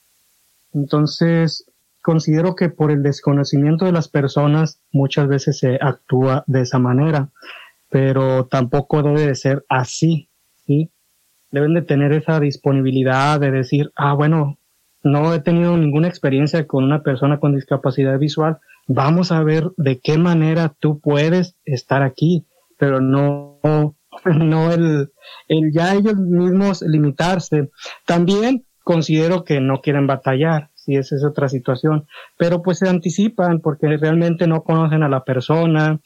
Entonces, 0.73 1.66
considero 2.01 2.55
que 2.55 2.71
por 2.71 2.91
el 2.91 3.03
desconocimiento 3.03 3.85
de 3.85 3.93
las 3.93 4.09
personas 4.09 4.81
muchas 4.91 5.29
veces 5.29 5.59
se 5.59 5.79
actúa 5.83 6.45
de 6.47 6.62
esa 6.62 6.79
manera, 6.79 7.29
pero 7.91 8.47
tampoco 8.47 9.03
debe 9.03 9.27
de 9.27 9.35
ser 9.35 9.66
así, 9.69 10.31
¿sí? 10.66 10.91
Deben 11.51 11.75
de 11.75 11.83
tener 11.83 12.12
esa 12.12 12.41
disponibilidad 12.41 13.39
de 13.39 13.51
decir, 13.51 13.93
ah, 13.97 14.14
bueno, 14.14 14.57
no 15.03 15.35
he 15.35 15.41
tenido 15.41 15.77
ninguna 15.77 16.09
experiencia 16.09 16.66
con 16.66 16.85
una 16.85 17.03
persona 17.03 17.39
con 17.39 17.55
discapacidad 17.55 18.19
visual, 18.19 18.61
vamos 18.89 19.30
a 19.30 19.45
ver 19.45 19.70
de 19.76 20.01
qué 20.01 20.18
manera 20.18 20.74
tú 20.80 20.99
puedes 20.99 21.55
estar 21.64 22.03
aquí, 22.03 22.47
pero 22.78 23.01
no, 23.01 23.61
no 24.24 24.72
el, 24.72 25.12
el 25.47 25.72
ya 25.72 25.95
ellos 25.95 26.16
mismos 26.16 26.82
limitarse. 26.82 27.70
También 28.07 28.64
considero 28.82 29.45
que 29.45 29.61
no 29.61 29.82
quieren 29.82 30.07
batallar, 30.07 30.70
si 30.74 30.97
esa 30.97 31.14
es 31.14 31.22
otra 31.22 31.51
situación, 31.51 32.07
pero 32.39 32.62
pues 32.62 32.78
se 32.78 32.89
anticipan 32.89 33.61
porque 33.61 33.99
realmente 33.99 34.47
no 34.47 34.62
conocen 34.62 35.03
a 35.03 35.11
la 35.11 35.24
persona, 35.24 36.01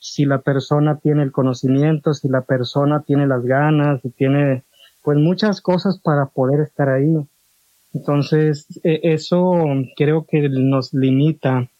si 0.00 0.24
la 0.24 0.40
persona 0.40 0.98
tiene 0.98 1.22
el 1.22 1.30
conocimiento, 1.30 2.12
si 2.12 2.28
la 2.28 2.42
persona 2.42 3.04
tiene 3.06 3.28
las 3.28 3.44
ganas, 3.44 4.02
si 4.02 4.10
tiene 4.10 4.64
pues 5.02 5.18
muchas 5.18 5.60
cosas 5.60 6.00
para 6.00 6.26
poder 6.26 6.60
estar 6.60 6.88
ahí. 6.88 7.14
Entonces, 7.92 8.66
e, 8.82 9.00
eso 9.04 9.52
creo 9.96 10.26
que 10.28 10.48
nos 10.48 10.92
limita 10.92 11.70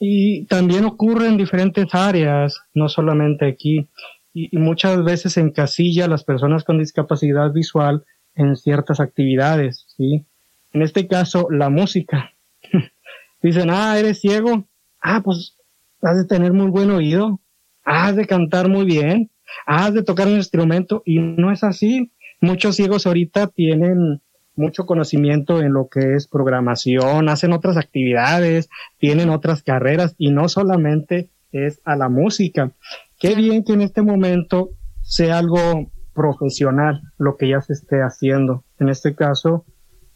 Y 0.00 0.44
también 0.46 0.84
ocurre 0.84 1.28
en 1.28 1.36
diferentes 1.36 1.94
áreas, 1.94 2.60
no 2.74 2.88
solamente 2.88 3.46
aquí, 3.46 3.88
y, 4.34 4.56
muchas 4.58 5.02
veces 5.02 5.36
encasilla 5.36 6.04
a 6.04 6.08
las 6.08 6.24
personas 6.24 6.64
con 6.64 6.78
discapacidad 6.78 7.52
visual 7.52 8.04
en 8.34 8.56
ciertas 8.56 9.00
actividades, 9.00 9.86
¿sí? 9.96 10.26
En 10.72 10.82
este 10.82 11.08
caso, 11.08 11.48
la 11.50 11.70
música. 11.70 12.32
Dicen, 13.42 13.70
ah, 13.70 13.98
eres 13.98 14.20
ciego, 14.20 14.68
ah, 15.00 15.22
pues 15.24 15.56
has 16.02 16.18
de 16.18 16.26
tener 16.26 16.52
muy 16.52 16.70
buen 16.70 16.90
oído, 16.90 17.40
has 17.84 18.14
de 18.16 18.26
cantar 18.26 18.68
muy 18.68 18.84
bien, 18.84 19.30
has 19.66 19.94
de 19.94 20.02
tocar 20.02 20.28
un 20.28 20.34
instrumento, 20.34 21.02
y 21.06 21.18
no 21.18 21.50
es 21.50 21.64
así. 21.64 22.12
Muchos 22.40 22.76
ciegos 22.76 23.06
ahorita 23.06 23.48
tienen 23.48 24.20
mucho 24.58 24.84
conocimiento 24.84 25.60
en 25.60 25.72
lo 25.72 25.88
que 25.88 26.14
es 26.14 26.26
programación, 26.26 27.28
hacen 27.28 27.52
otras 27.52 27.76
actividades, 27.76 28.68
tienen 28.98 29.30
otras 29.30 29.62
carreras 29.62 30.14
y 30.18 30.30
no 30.30 30.48
solamente 30.48 31.30
es 31.52 31.80
a 31.84 31.96
la 31.96 32.08
música. 32.08 32.72
Qué 33.18 33.34
bien 33.34 33.64
que 33.64 33.72
en 33.72 33.82
este 33.82 34.02
momento 34.02 34.70
sea 35.02 35.38
algo 35.38 35.90
profesional 36.12 37.00
lo 37.16 37.36
que 37.36 37.48
ya 37.48 37.60
se 37.60 37.72
esté 37.72 38.02
haciendo. 38.02 38.64
En 38.78 38.88
este 38.88 39.14
caso, 39.14 39.64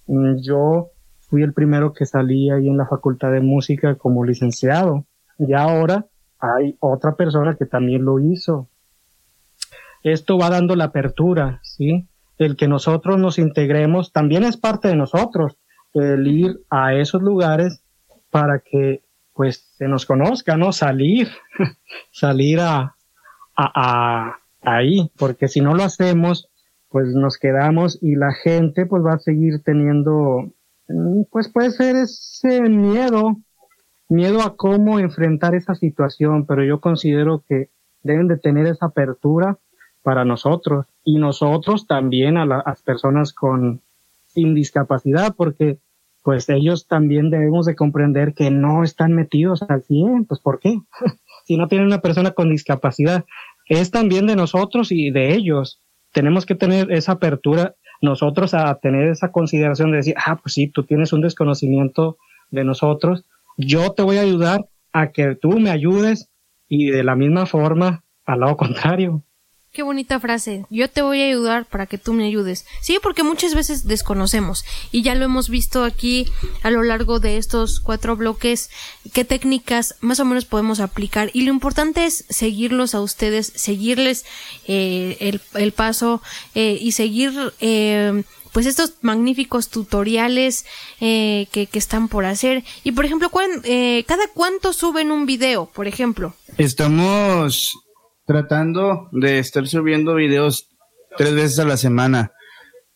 mm, 0.06 0.42
yo 0.42 0.90
fui 1.20 1.42
el 1.42 1.54
primero 1.54 1.92
que 1.92 2.04
salí 2.04 2.50
ahí 2.50 2.68
en 2.68 2.76
la 2.76 2.86
Facultad 2.86 3.32
de 3.32 3.40
Música 3.40 3.94
como 3.94 4.24
licenciado 4.24 5.06
y 5.38 5.54
ahora 5.54 6.06
hay 6.38 6.76
otra 6.80 7.14
persona 7.14 7.56
que 7.56 7.66
también 7.66 8.04
lo 8.04 8.18
hizo. 8.18 8.68
Esto 10.02 10.36
va 10.36 10.50
dando 10.50 10.74
la 10.74 10.84
apertura, 10.84 11.60
¿sí? 11.62 12.08
El 12.42 12.56
que 12.56 12.68
nosotros 12.68 13.18
nos 13.18 13.38
integremos 13.38 14.12
también 14.12 14.44
es 14.44 14.56
parte 14.56 14.88
de 14.88 14.96
nosotros, 14.96 15.58
el 15.94 16.26
ir 16.26 16.60
a 16.70 16.94
esos 16.94 17.22
lugares 17.22 17.82
para 18.30 18.60
que 18.60 19.02
pues 19.34 19.72
se 19.76 19.88
nos 19.88 20.06
conozca, 20.06 20.56
¿no? 20.56 20.72
Salir, 20.72 21.28
salir 22.10 22.60
a, 22.60 22.96
a, 23.56 24.38
ahí, 24.60 25.10
porque 25.18 25.48
si 25.48 25.60
no 25.60 25.74
lo 25.74 25.84
hacemos, 25.84 26.48
pues 26.88 27.08
nos 27.14 27.38
quedamos 27.38 27.98
y 28.02 28.16
la 28.16 28.32
gente 28.32 28.86
pues 28.86 29.02
va 29.02 29.14
a 29.14 29.18
seguir 29.18 29.62
teniendo, 29.62 30.52
mm, 30.88 31.22
pues 31.30 31.50
puede 31.50 31.70
ser 31.70 31.96
ese 31.96 32.60
miedo, 32.62 33.36
miedo 34.08 34.42
a 34.42 34.56
cómo 34.56 34.98
enfrentar 34.98 35.54
esa 35.54 35.74
situación, 35.74 36.46
pero 36.46 36.64
yo 36.64 36.80
considero 36.80 37.44
que 37.48 37.70
deben 38.02 38.28
de 38.28 38.36
tener 38.36 38.66
esa 38.66 38.86
apertura 38.86 39.58
para 40.02 40.24
nosotros 40.24 40.86
y 41.04 41.18
nosotros 41.18 41.86
también 41.86 42.36
a 42.36 42.46
las 42.46 42.82
personas 42.82 43.32
con 43.32 43.80
sin 44.28 44.54
discapacidad, 44.54 45.34
porque 45.36 45.78
pues 46.22 46.48
ellos 46.48 46.86
también 46.86 47.30
debemos 47.30 47.66
de 47.66 47.74
comprender 47.74 48.32
que 48.34 48.50
no 48.50 48.84
están 48.84 49.12
metidos 49.12 49.62
al 49.68 49.82
100, 49.82 50.26
pues 50.26 50.40
¿por 50.40 50.60
qué? 50.60 50.78
si 51.44 51.56
no 51.56 51.68
tienen 51.68 51.88
una 51.88 52.00
persona 52.00 52.30
con 52.30 52.50
discapacidad, 52.50 53.24
es 53.66 53.90
también 53.90 54.26
de 54.26 54.36
nosotros 54.36 54.92
y 54.92 55.10
de 55.10 55.34
ellos. 55.34 55.80
Tenemos 56.12 56.46
que 56.46 56.54
tener 56.54 56.92
esa 56.92 57.12
apertura 57.12 57.74
nosotros 58.00 58.52
a 58.54 58.74
tener 58.76 59.08
esa 59.08 59.30
consideración 59.30 59.92
de 59.92 59.98
decir, 59.98 60.14
ah, 60.24 60.36
pues 60.36 60.54
sí, 60.54 60.68
tú 60.68 60.84
tienes 60.84 61.12
un 61.12 61.20
desconocimiento 61.20 62.18
de 62.50 62.64
nosotros, 62.64 63.24
yo 63.56 63.92
te 63.92 64.02
voy 64.02 64.18
a 64.18 64.22
ayudar 64.22 64.66
a 64.92 65.12
que 65.12 65.36
tú 65.36 65.58
me 65.58 65.70
ayudes 65.70 66.30
y 66.68 66.90
de 66.90 67.04
la 67.04 67.16
misma 67.16 67.46
forma 67.46 68.04
al 68.26 68.40
lado 68.40 68.56
contrario. 68.56 69.22
Qué 69.72 69.82
bonita 69.82 70.20
frase. 70.20 70.66
Yo 70.68 70.90
te 70.90 71.00
voy 71.00 71.22
a 71.22 71.26
ayudar 71.26 71.64
para 71.64 71.86
que 71.86 71.96
tú 71.96 72.12
me 72.12 72.26
ayudes. 72.26 72.66
Sí, 72.82 72.98
porque 73.02 73.22
muchas 73.22 73.54
veces 73.54 73.86
desconocemos 73.86 74.66
y 74.90 75.00
ya 75.00 75.14
lo 75.14 75.24
hemos 75.24 75.48
visto 75.48 75.84
aquí 75.84 76.30
a 76.62 76.70
lo 76.70 76.82
largo 76.82 77.20
de 77.20 77.38
estos 77.38 77.80
cuatro 77.80 78.14
bloques 78.14 78.68
qué 79.14 79.24
técnicas 79.24 79.94
más 80.02 80.20
o 80.20 80.26
menos 80.26 80.44
podemos 80.44 80.78
aplicar 80.80 81.30
y 81.32 81.42
lo 81.42 81.50
importante 81.50 82.04
es 82.04 82.26
seguirlos 82.28 82.94
a 82.94 83.00
ustedes, 83.00 83.50
seguirles 83.56 84.26
eh, 84.68 85.16
el, 85.20 85.40
el, 85.54 85.72
paso 85.72 86.20
eh, 86.54 86.76
y 86.78 86.92
seguir 86.92 87.32
eh, 87.60 88.24
pues 88.52 88.66
estos 88.66 88.92
magníficos 89.00 89.68
tutoriales 89.68 90.66
eh, 91.00 91.48
que, 91.50 91.66
que, 91.66 91.78
están 91.78 92.08
por 92.08 92.26
hacer. 92.26 92.62
Y 92.84 92.92
por 92.92 93.06
ejemplo, 93.06 93.30
eh, 93.64 94.04
¿cada 94.06 94.24
cuánto 94.34 94.74
suben 94.74 95.10
un 95.10 95.24
video, 95.24 95.66
por 95.66 95.88
ejemplo? 95.88 96.34
Estamos 96.58 97.72
tratando 98.32 99.10
de 99.12 99.38
estar 99.38 99.68
subiendo 99.68 100.14
videos 100.14 100.70
tres 101.18 101.34
veces 101.34 101.58
a 101.58 101.66
la 101.66 101.76
semana. 101.76 102.32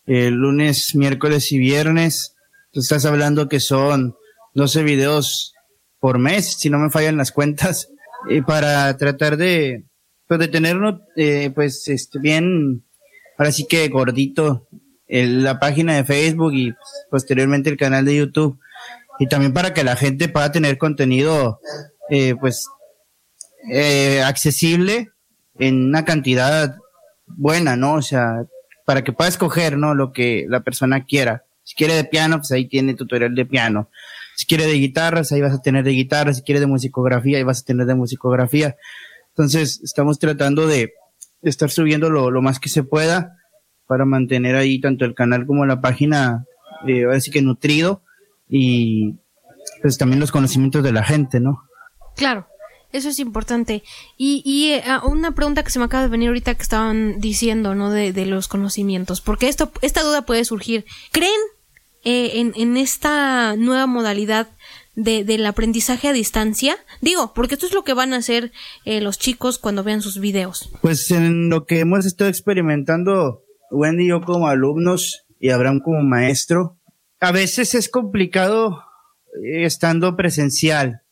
El 0.07 0.33
lunes, 0.33 0.95
miércoles 0.95 1.51
y 1.51 1.59
viernes. 1.59 2.33
Tú 2.71 2.79
estás 2.79 3.05
hablando 3.05 3.47
que 3.47 3.59
son 3.59 4.15
12 4.55 4.81
videos 4.81 5.53
por 5.99 6.17
mes, 6.17 6.57
si 6.57 6.71
no 6.71 6.79
me 6.79 6.89
fallan 6.89 7.17
las 7.17 7.31
cuentas. 7.31 7.89
Y 8.27 8.41
para 8.41 8.97
tratar 8.97 9.37
de, 9.37 9.85
pues 10.27 10.39
de 10.39 10.47
tenerlo, 10.47 11.01
eh, 11.15 11.51
pues, 11.53 11.87
este, 11.87 12.17
bien, 12.17 12.83
ahora 13.37 13.51
sí 13.51 13.67
que 13.67 13.87
gordito, 13.89 14.67
la 15.07 15.59
página 15.59 15.97
de 15.97 16.03
Facebook 16.03 16.53
y 16.55 16.71
pues, 16.71 17.05
posteriormente 17.11 17.69
el 17.69 17.77
canal 17.77 18.05
de 18.05 18.15
YouTube. 18.15 18.59
Y 19.19 19.27
también 19.27 19.53
para 19.53 19.75
que 19.75 19.83
la 19.83 19.95
gente 19.95 20.29
pueda 20.29 20.51
tener 20.51 20.79
contenido, 20.79 21.59
eh, 22.09 22.33
pues, 22.39 22.65
eh, 23.71 24.23
accesible 24.23 25.11
en 25.59 25.85
una 25.85 26.05
cantidad 26.05 26.77
buena, 27.25 27.75
¿no? 27.75 27.95
O 27.95 28.01
sea, 28.01 28.45
para 28.85 29.03
que 29.03 29.11
pueda 29.11 29.29
escoger, 29.29 29.77
¿no? 29.77 29.93
Lo 29.93 30.11
que 30.13 30.45
la 30.47 30.61
persona 30.61 31.05
quiera. 31.05 31.43
Si 31.63 31.75
quiere 31.75 31.93
de 31.95 32.05
piano, 32.05 32.37
pues 32.37 32.51
ahí 32.51 32.67
tiene 32.67 32.93
tutorial 32.93 33.35
de 33.35 33.45
piano. 33.45 33.89
Si 34.35 34.45
quiere 34.45 34.65
de 34.65 34.73
guitarras, 34.73 35.31
ahí 35.31 35.41
vas 35.41 35.53
a 35.53 35.61
tener 35.61 35.83
de 35.83 35.91
guitarra. 35.91 36.33
Si 36.33 36.41
quiere 36.41 36.59
de 36.59 36.67
musicografía, 36.67 37.37
ahí 37.37 37.43
vas 37.43 37.61
a 37.61 37.65
tener 37.65 37.85
de 37.85 37.95
musicografía. 37.95 38.77
Entonces, 39.29 39.81
estamos 39.83 40.19
tratando 40.19 40.67
de, 40.67 40.93
estar 41.41 41.69
subiendo 41.69 42.09
lo, 42.09 42.41
más 42.41 42.59
que 42.59 42.69
se 42.69 42.83
pueda 42.83 43.37
para 43.85 44.05
mantener 44.05 44.55
ahí 44.55 44.79
tanto 44.81 45.05
el 45.05 45.13
canal 45.13 45.45
como 45.45 45.65
la 45.65 45.81
página, 45.81 46.45
eh, 46.87 47.05
así 47.13 47.31
que 47.31 47.41
nutrido 47.41 48.01
y 48.49 49.15
pues 49.81 49.97
también 49.97 50.19
los 50.19 50.31
conocimientos 50.31 50.83
de 50.83 50.91
la 50.91 51.03
gente, 51.03 51.39
¿no? 51.39 51.63
Claro. 52.15 52.47
Eso 52.97 53.09
es 53.09 53.19
importante. 53.19 53.83
Y, 54.17 54.41
y 54.43 54.71
eh, 54.71 54.83
una 55.03 55.35
pregunta 55.35 55.63
que 55.63 55.69
se 55.69 55.77
me 55.77 55.85
acaba 55.85 56.01
de 56.01 56.09
venir 56.09 56.29
ahorita 56.29 56.55
que 56.55 56.63
estaban 56.63 57.19
diciendo, 57.19 57.75
¿no? 57.75 57.91
De, 57.91 58.11
de 58.11 58.25
los 58.25 58.47
conocimientos. 58.47 59.21
Porque 59.21 59.47
esto, 59.47 59.71
esta 59.83 60.01
duda 60.01 60.23
puede 60.23 60.43
surgir. 60.45 60.83
¿Creen 61.11 61.39
eh, 62.03 62.39
en, 62.39 62.53
en 62.55 62.75
esta 62.75 63.55
nueva 63.55 63.85
modalidad 63.85 64.47
de, 64.95 65.23
del 65.23 65.45
aprendizaje 65.45 66.07
a 66.07 66.13
distancia? 66.13 66.75
Digo, 66.99 67.33
porque 67.35 67.53
esto 67.53 67.67
es 67.67 67.73
lo 67.73 67.83
que 67.83 67.93
van 67.93 68.13
a 68.13 68.17
hacer 68.17 68.51
eh, 68.83 68.99
los 68.99 69.19
chicos 69.19 69.59
cuando 69.59 69.83
vean 69.83 70.01
sus 70.01 70.19
videos. 70.19 70.71
Pues 70.81 71.11
en 71.11 71.49
lo 71.49 71.67
que 71.67 71.81
hemos 71.81 72.07
estado 72.07 72.31
experimentando, 72.31 73.43
Wendy 73.69 74.05
y 74.05 74.07
yo 74.07 74.21
como 74.21 74.47
alumnos 74.47 75.25
y 75.39 75.51
Abraham 75.51 75.81
como 75.81 76.01
maestro, 76.01 76.79
a 77.19 77.31
veces 77.31 77.75
es 77.75 77.89
complicado 77.89 78.83
estando 79.43 80.15
presencial 80.15 81.03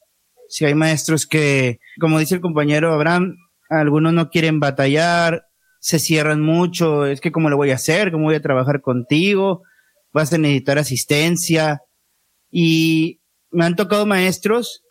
si 0.56 0.64
hay 0.64 0.74
maestros 0.74 1.28
que, 1.28 1.82
como 2.00 2.18
dice 2.18 2.36
el 2.36 2.40
compañero 2.40 2.94
Abraham, 2.94 3.36
algunos 3.70 4.14
no 4.14 4.30
quieren 4.30 4.62
batallar, 4.62 5.48
se 5.82 6.00
cierran 6.00 6.40
mucho, 6.40 7.06
es 7.06 7.20
que 7.20 7.34
cómo 7.34 7.50
lo 7.50 7.58
voy 7.58 7.72
a 7.72 7.76
hacer, 7.76 8.10
cómo 8.10 8.24
voy 8.24 8.36
a 8.36 8.42
trabajar 8.42 8.80
contigo, 8.80 9.64
vas 10.14 10.32
a 10.32 10.38
necesitar 10.38 10.78
asistencia. 10.78 11.82
Y 12.50 13.20
me 13.52 13.66
han 13.66 13.76
tocado 13.76 14.06
maestros 14.06 14.86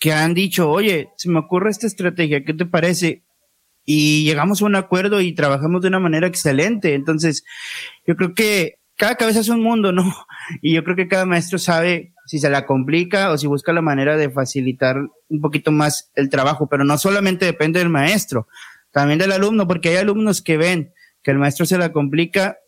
que 0.00 0.12
han 0.12 0.34
dicho, 0.34 0.68
oye, 0.68 1.10
se 1.16 1.30
me 1.30 1.38
ocurre 1.38 1.70
esta 1.70 1.86
estrategia, 1.86 2.44
¿qué 2.44 2.52
te 2.52 2.66
parece? 2.66 3.22
Y 3.84 4.24
llegamos 4.24 4.60
a 4.60 4.64
un 4.64 4.74
acuerdo 4.74 5.20
y 5.20 5.36
trabajamos 5.36 5.82
de 5.82 5.88
una 5.88 6.00
manera 6.00 6.26
excelente. 6.26 6.94
Entonces, 6.94 7.44
yo 8.08 8.16
creo 8.16 8.34
que 8.34 8.80
cada 8.96 9.14
cabeza 9.14 9.38
es 9.38 9.48
un 9.50 9.62
mundo, 9.62 9.92
¿no? 9.92 10.02
Y 10.62 10.74
yo 10.74 10.82
creo 10.82 10.96
que 10.96 11.06
cada 11.06 11.26
maestro 11.26 11.60
sabe 11.60 12.12
si 12.26 12.38
se 12.38 12.50
la 12.50 12.66
complica 12.66 13.30
o 13.30 13.38
si 13.38 13.46
busca 13.46 13.72
la 13.72 13.82
manera 13.82 14.16
de 14.16 14.30
facilitar 14.30 14.96
un 15.28 15.40
poquito 15.40 15.72
más 15.72 16.10
el 16.14 16.30
trabajo, 16.30 16.68
pero 16.68 16.84
no 16.84 16.98
solamente 16.98 17.44
depende 17.44 17.78
del 17.78 17.88
maestro, 17.88 18.48
también 18.90 19.18
del 19.18 19.32
alumno, 19.32 19.66
porque 19.66 19.90
hay 19.90 19.96
alumnos 19.96 20.42
que 20.42 20.56
ven 20.56 20.92
que 21.22 21.30
el 21.30 21.38
maestro 21.38 21.66
se 21.66 21.78
la 21.78 21.92
complica 21.92 22.58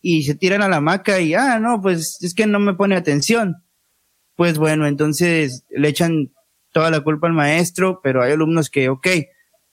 y 0.00 0.24
se 0.24 0.34
tiran 0.34 0.62
a 0.62 0.68
la 0.68 0.80
maca 0.80 1.20
y, 1.20 1.34
ah, 1.34 1.58
no, 1.60 1.80
pues 1.80 2.18
es 2.22 2.34
que 2.34 2.46
no 2.46 2.58
me 2.58 2.74
pone 2.74 2.96
atención. 2.96 3.62
Pues 4.34 4.58
bueno, 4.58 4.86
entonces 4.86 5.64
le 5.70 5.88
echan 5.88 6.32
toda 6.72 6.90
la 6.90 7.00
culpa 7.00 7.28
al 7.28 7.34
maestro, 7.34 8.00
pero 8.02 8.22
hay 8.22 8.32
alumnos 8.32 8.70
que, 8.70 8.88
ok, 8.88 9.06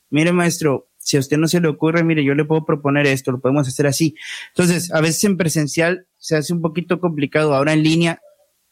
mire 0.09 0.31
maestro, 0.31 0.89
si 0.97 1.17
a 1.17 1.21
usted 1.21 1.37
no 1.37 1.47
se 1.47 1.61
le 1.61 1.69
ocurre, 1.69 2.03
mire, 2.03 2.23
yo 2.23 2.35
le 2.35 2.45
puedo 2.45 2.65
proponer 2.65 3.07
esto, 3.07 3.31
lo 3.31 3.39
podemos 3.39 3.67
hacer 3.67 3.87
así. 3.87 4.15
Entonces, 4.49 4.93
a 4.93 5.01
veces 5.01 5.23
en 5.23 5.37
presencial 5.37 6.05
se 6.17 6.35
hace 6.35 6.53
un 6.53 6.61
poquito 6.61 6.99
complicado, 6.99 7.55
ahora 7.55 7.73
en 7.73 7.83
línea 7.83 8.21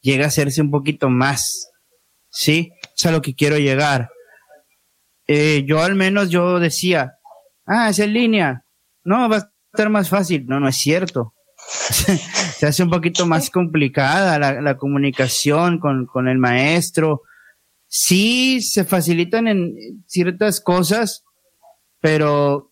llega 0.00 0.24
a 0.24 0.28
hacerse 0.28 0.60
un 0.62 0.70
poquito 0.70 1.10
más, 1.10 1.70
¿sí? 2.30 2.72
Es 2.96 3.06
a 3.06 3.10
lo 3.10 3.22
que 3.22 3.34
quiero 3.34 3.58
llegar. 3.58 4.10
Eh, 5.26 5.64
yo 5.66 5.82
al 5.82 5.94
menos 5.94 6.30
yo 6.30 6.58
decía, 6.58 7.18
ah, 7.66 7.90
es 7.90 7.98
en 7.98 8.14
línea, 8.14 8.64
no, 9.04 9.28
va 9.28 9.36
a 9.36 9.52
estar 9.72 9.90
más 9.90 10.08
fácil. 10.08 10.46
No, 10.46 10.60
no 10.60 10.68
es 10.68 10.76
cierto. 10.76 11.34
Se 11.58 12.66
hace 12.66 12.82
un 12.82 12.90
poquito 12.90 13.26
más 13.26 13.50
complicada 13.50 14.38
la, 14.38 14.60
la 14.60 14.76
comunicación 14.76 15.78
con, 15.78 16.06
con, 16.06 16.28
el 16.28 16.38
maestro. 16.38 17.22
sí 17.86 18.60
se 18.60 18.84
facilitan 18.84 19.48
en 19.48 20.04
ciertas 20.06 20.60
cosas, 20.60 21.24
pero 22.00 22.70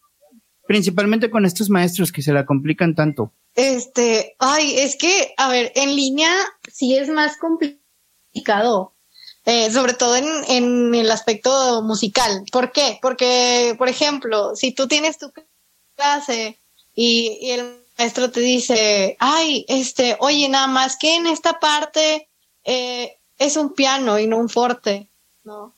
principalmente 0.66 1.30
con 1.30 1.44
estos 1.44 1.70
maestros 1.70 2.12
que 2.12 2.22
se 2.22 2.32
la 2.32 2.46
complican 2.46 2.94
tanto. 2.94 3.32
Este, 3.56 4.36
ay, 4.38 4.78
es 4.80 4.96
que, 4.96 5.34
a 5.38 5.48
ver, 5.48 5.72
en 5.74 5.96
línea 5.96 6.30
sí 6.70 6.96
es 6.96 7.08
más 7.08 7.38
complicado, 7.38 8.92
eh, 9.46 9.70
sobre 9.70 9.94
todo 9.94 10.14
en, 10.14 10.26
en 10.48 10.94
el 10.94 11.10
aspecto 11.10 11.80
musical. 11.82 12.44
¿Por 12.52 12.70
qué? 12.70 12.98
Porque, 13.00 13.74
por 13.78 13.88
ejemplo, 13.88 14.54
si 14.54 14.72
tú 14.72 14.86
tienes 14.86 15.16
tu 15.16 15.32
clase 15.96 16.58
y, 16.94 17.50
el 17.50 17.80
maestro 17.98 18.30
te 18.30 18.40
dice, 18.40 19.16
ay, 19.20 19.64
este, 19.68 20.18
oye, 20.20 20.50
nada 20.50 20.66
más 20.66 20.98
que 20.98 21.16
en 21.16 21.26
esta 21.26 21.58
parte 21.58 22.28
eh, 22.64 23.16
es 23.38 23.56
un 23.56 23.72
piano 23.72 24.18
y 24.18 24.26
no 24.26 24.36
un 24.36 24.50
forte, 24.50 25.08
¿no? 25.44 25.72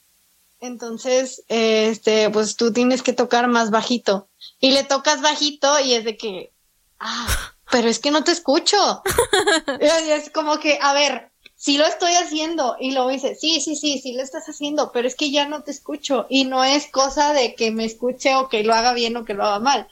Entonces, 0.61 1.45
este, 1.47 2.29
pues 2.31 2.57
tú 2.57 2.73
tienes 2.73 3.05
que 3.05 3.13
tocar 3.13 3.47
más 3.47 3.71
bajito. 3.71 4.27
Y 4.59 4.73
le 4.73 4.83
tocas 4.83 5.23
bajito 5.23 5.79
y 5.79 5.95
es 5.95 6.05
de 6.05 6.17
que, 6.17 6.51
ah, 6.99 7.55
pero 7.71 7.89
es 7.89 7.99
que 7.99 8.11
no 8.11 8.25
te 8.25 8.33
escucho. 8.33 9.03
y 9.81 10.11
es 10.11 10.31
como 10.31 10.59
que, 10.59 10.79
a 10.81 10.93
ver, 10.93 11.31
sí 11.57 11.77
lo 11.77 11.85
estoy 11.85 12.13
haciendo. 12.13 12.77
Y 12.81 12.93
luego 12.93 13.11
dice, 13.11 13.35
sí, 13.35 13.61
sí, 13.61 13.77
sí, 13.77 13.99
sí 13.99 14.15
lo 14.15 14.23
estás 14.23 14.49
haciendo, 14.49 14.91
pero 14.93 15.07
es 15.07 15.15
que 15.15 15.31
ya 15.31 15.47
no 15.47 15.63
te 15.63 15.71
escucho. 15.71 16.27
Y 16.31 16.45
no 16.45 16.65
es 16.65 16.87
cosa 16.87 17.33
de 17.33 17.55
que 17.55 17.71
me 17.71 17.85
escuche 17.85 18.35
o 18.37 18.49
que 18.49 18.63
lo 18.63 18.75
haga 18.75 18.95
bien 18.95 19.17
o 19.17 19.25
que 19.25 19.35
lo 19.35 19.45
haga 19.45 19.59
mal. 19.59 19.89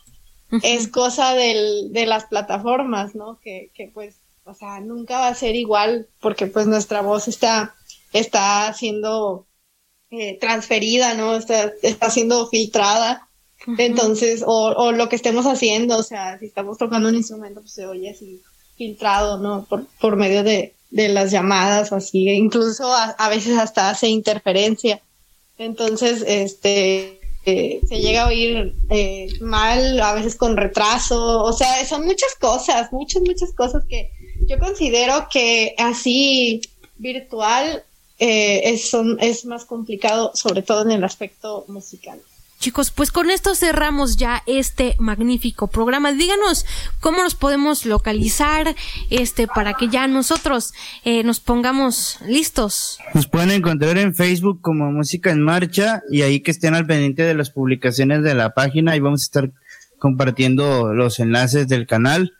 Es 0.62 0.86
cosa 0.86 1.34
del, 1.34 1.92
de 1.92 2.06
las 2.06 2.26
plataformas, 2.26 3.16
¿no? 3.16 3.40
Que, 3.40 3.70
que 3.74 3.90
pues, 3.92 4.20
o 4.44 4.54
sea, 4.54 4.78
nunca 4.80 5.18
va 5.18 5.28
a 5.28 5.34
ser 5.34 5.56
igual 5.56 6.08
porque 6.20 6.46
pues 6.46 6.68
nuestra 6.68 7.00
voz 7.00 7.26
está, 7.26 7.74
está 8.12 8.72
siendo 8.72 9.46
eh, 10.10 10.38
transferida, 10.38 11.14
¿no? 11.14 11.34
Está, 11.34 11.72
está 11.82 12.10
siendo 12.10 12.46
filtrada. 12.46 13.25
Entonces, 13.78 14.44
o, 14.46 14.68
o 14.76 14.92
lo 14.92 15.08
que 15.08 15.16
estemos 15.16 15.46
haciendo, 15.46 15.98
o 15.98 16.02
sea, 16.02 16.38
si 16.38 16.46
estamos 16.46 16.78
tocando 16.78 17.08
un 17.08 17.16
instrumento, 17.16 17.60
pues 17.60 17.72
se 17.72 17.86
oye 17.86 18.10
así 18.10 18.40
filtrado, 18.76 19.38
¿no? 19.38 19.64
Por, 19.64 19.86
por 20.00 20.16
medio 20.16 20.42
de, 20.44 20.74
de 20.90 21.08
las 21.08 21.30
llamadas 21.30 21.90
o 21.90 21.96
así, 21.96 22.28
incluso 22.28 22.92
a, 22.92 23.10
a 23.10 23.28
veces 23.28 23.58
hasta 23.58 23.90
hace 23.90 24.08
interferencia. 24.08 25.00
Entonces, 25.58 26.22
este, 26.26 27.18
eh, 27.46 27.80
se 27.88 28.00
llega 28.00 28.24
a 28.24 28.28
oír 28.28 28.74
eh, 28.90 29.28
mal, 29.40 30.00
a 30.00 30.14
veces 30.14 30.36
con 30.36 30.56
retraso, 30.56 31.42
o 31.42 31.52
sea, 31.52 31.84
son 31.86 32.04
muchas 32.04 32.34
cosas, 32.38 32.92
muchas, 32.92 33.22
muchas 33.22 33.52
cosas 33.52 33.84
que 33.88 34.10
yo 34.48 34.58
considero 34.58 35.28
que 35.30 35.74
así 35.78 36.60
virtual 36.98 37.84
eh, 38.18 38.62
es, 38.64 38.90
son, 38.90 39.18
es 39.20 39.44
más 39.44 39.64
complicado, 39.64 40.30
sobre 40.34 40.62
todo 40.62 40.82
en 40.82 40.90
el 40.90 41.04
aspecto 41.04 41.64
musical. 41.68 42.20
Chicos, 42.58 42.90
pues 42.90 43.12
con 43.12 43.30
esto 43.30 43.54
cerramos 43.54 44.16
ya 44.16 44.42
este 44.46 44.96
magnífico 44.98 45.66
programa. 45.66 46.12
Díganos 46.12 46.64
cómo 47.00 47.22
nos 47.22 47.34
podemos 47.34 47.84
localizar, 47.84 48.74
este, 49.10 49.46
para 49.46 49.74
que 49.74 49.88
ya 49.88 50.08
nosotros 50.08 50.72
eh, 51.04 51.22
nos 51.22 51.38
pongamos 51.40 52.18
listos. 52.26 52.98
Nos 53.14 53.26
pueden 53.26 53.50
encontrar 53.50 53.98
en 53.98 54.14
Facebook 54.14 54.60
como 54.62 54.90
Música 54.90 55.30
en 55.30 55.42
Marcha 55.42 56.02
y 56.10 56.22
ahí 56.22 56.40
que 56.40 56.50
estén 56.50 56.74
al 56.74 56.86
pendiente 56.86 57.22
de 57.22 57.34
las 57.34 57.50
publicaciones 57.50 58.22
de 58.22 58.34
la 58.34 58.54
página 58.54 58.96
y 58.96 59.00
vamos 59.00 59.22
a 59.22 59.24
estar 59.24 59.52
compartiendo 59.98 60.94
los 60.94 61.20
enlaces 61.20 61.68
del 61.68 61.86
canal 61.86 62.34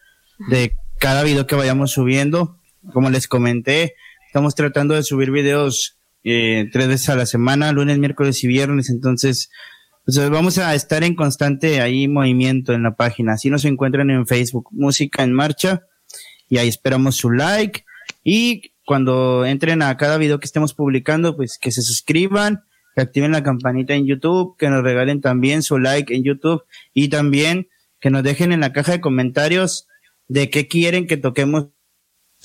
de 0.48 0.76
cada 0.98 1.22
video 1.22 1.46
que 1.46 1.56
vayamos 1.56 1.92
subiendo. 1.92 2.58
Como 2.92 3.10
les 3.10 3.28
comenté, 3.28 3.94
estamos 4.26 4.54
tratando 4.54 4.94
de 4.94 5.02
subir 5.02 5.30
videos 5.30 5.98
eh, 6.24 6.68
tres 6.72 6.88
veces 6.88 7.08
a 7.10 7.16
la 7.16 7.26
semana, 7.26 7.70
lunes, 7.72 7.98
miércoles 7.98 8.42
y 8.42 8.48
viernes, 8.48 8.90
entonces 8.90 9.50
pues 10.07 10.30
vamos 10.30 10.57
a 10.59 10.72
estar 10.76 11.02
en 11.02 11.16
constante 11.16 11.80
ahí 11.80 12.07
movimiento 12.07 12.72
en 12.72 12.84
la 12.84 12.94
página. 12.94 13.32
Así 13.32 13.50
nos 13.50 13.64
encuentran 13.64 14.09
en 14.09 14.24
Facebook, 14.24 14.68
Música 14.70 15.24
en 15.24 15.32
Marcha, 15.32 15.82
y 16.48 16.59
ahí 16.59 16.68
esperamos 16.68 17.16
su 17.16 17.32
like. 17.32 17.84
Y 18.22 18.70
cuando 18.84 19.44
entren 19.44 19.82
a 19.82 19.96
cada 19.96 20.16
video 20.16 20.38
que 20.38 20.46
estemos 20.46 20.74
publicando, 20.74 21.34
pues 21.34 21.59
que 21.59 21.72
se 21.72 21.82
suscriban, 21.82 22.62
que 22.94 23.02
activen 23.02 23.32
la 23.32 23.42
campanita 23.42 23.94
en 23.94 24.07
YouTube, 24.07 24.57
que 24.57 24.68
nos 24.68 24.84
regalen 24.84 25.20
también 25.20 25.64
su 25.64 25.76
like 25.80 26.14
en 26.14 26.22
YouTube 26.22 26.62
y 26.94 27.09
también 27.09 27.68
que 27.98 28.11
nos 28.11 28.22
dejen 28.22 28.52
en 28.52 28.61
la 28.61 28.72
caja 28.72 28.92
de 28.92 29.00
comentarios 29.00 29.88
de 30.28 30.50
qué 30.50 30.68
quieren 30.68 31.09
que 31.09 31.16
toquemos 31.16 31.66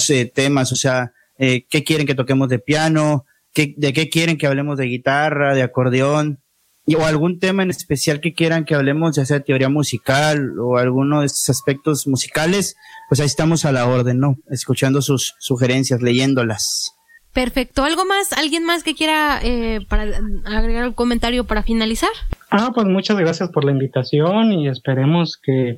eh, 0.10 0.26
temas, 0.26 0.72
o 0.72 0.76
sea, 0.76 1.14
eh, 1.38 1.68
qué 1.70 1.84
quieren 1.84 2.08
que 2.08 2.16
toquemos 2.16 2.50
de 2.50 2.58
piano, 2.58 3.28
qué, 3.54 3.76
de 3.78 3.94
qué 3.94 4.10
quieren 4.10 4.40
que 4.40 4.48
hablemos 4.48 4.80
de 4.80 4.86
guitarra, 4.86 5.54
de 5.54 5.62
acordeón, 5.62 6.41
o 6.88 7.06
algún 7.06 7.40
tema 7.40 7.64
en 7.64 7.70
especial 7.70 8.20
que 8.20 8.34
quieran 8.34 8.66
que 8.66 8.76
hablemos, 8.76 9.16
ya 9.16 9.26
sea 9.26 9.42
teoría 9.42 9.70
musical 9.70 10.60
o 10.60 10.78
alguno 10.78 11.22
de 11.22 11.28
estos 11.28 11.50
aspectos 11.50 12.08
musicales, 12.08 12.76
pues 13.08 13.20
ahí 13.20 13.28
estamos 13.28 13.66
a 13.66 13.72
la 13.72 13.88
orden, 13.88 14.20
¿no? 14.20 14.38
Escuchando 14.50 15.02
sus 15.02 15.36
sugerencias, 15.40 16.02
leyéndolas. 16.02 16.96
Perfecto. 17.34 17.84
¿Algo 17.84 18.04
más? 18.06 18.34
¿Alguien 18.34 18.66
más 18.66 18.84
que 18.84 18.94
quiera 18.94 19.40
eh, 19.42 19.80
para 19.88 20.04
agregar 20.46 20.88
un 20.88 20.94
comentario 20.94 21.46
para 21.46 21.64
finalizar? 21.64 22.10
Ah, 22.50 22.72
pues 22.74 22.86
muchas 22.88 23.18
gracias 23.18 23.50
por 23.50 23.64
la 23.64 23.72
invitación 23.72 24.52
y 24.52 24.68
esperemos 24.68 25.40
que 25.42 25.78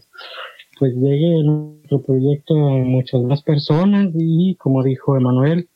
pues 0.79 0.95
llegue 0.95 1.43
nuestro 1.43 2.01
proyecto 2.01 2.55
a 2.55 2.77
muchas 2.79 3.21
más 3.21 3.43
personas 3.43 4.09
y 4.15 4.55
como 4.55 4.83
dijo 4.83 5.15
Emanuel, 5.15 5.69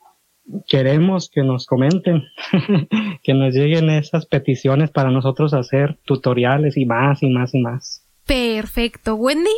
queremos 0.68 1.30
que 1.30 1.42
nos 1.42 1.66
comenten, 1.66 2.24
que 3.24 3.34
nos 3.34 3.54
lleguen 3.54 3.90
esas 3.90 4.26
peticiones 4.26 4.92
para 4.92 5.12
nosotros 5.12 5.54
hacer 5.54 5.98
tutoriales 6.06 6.78
y 6.78 6.86
más 6.86 7.22
y 7.24 7.30
más 7.30 7.54
y 7.54 7.62
más. 7.62 8.02
Perfecto. 8.26 9.16
Wendy. 9.16 9.50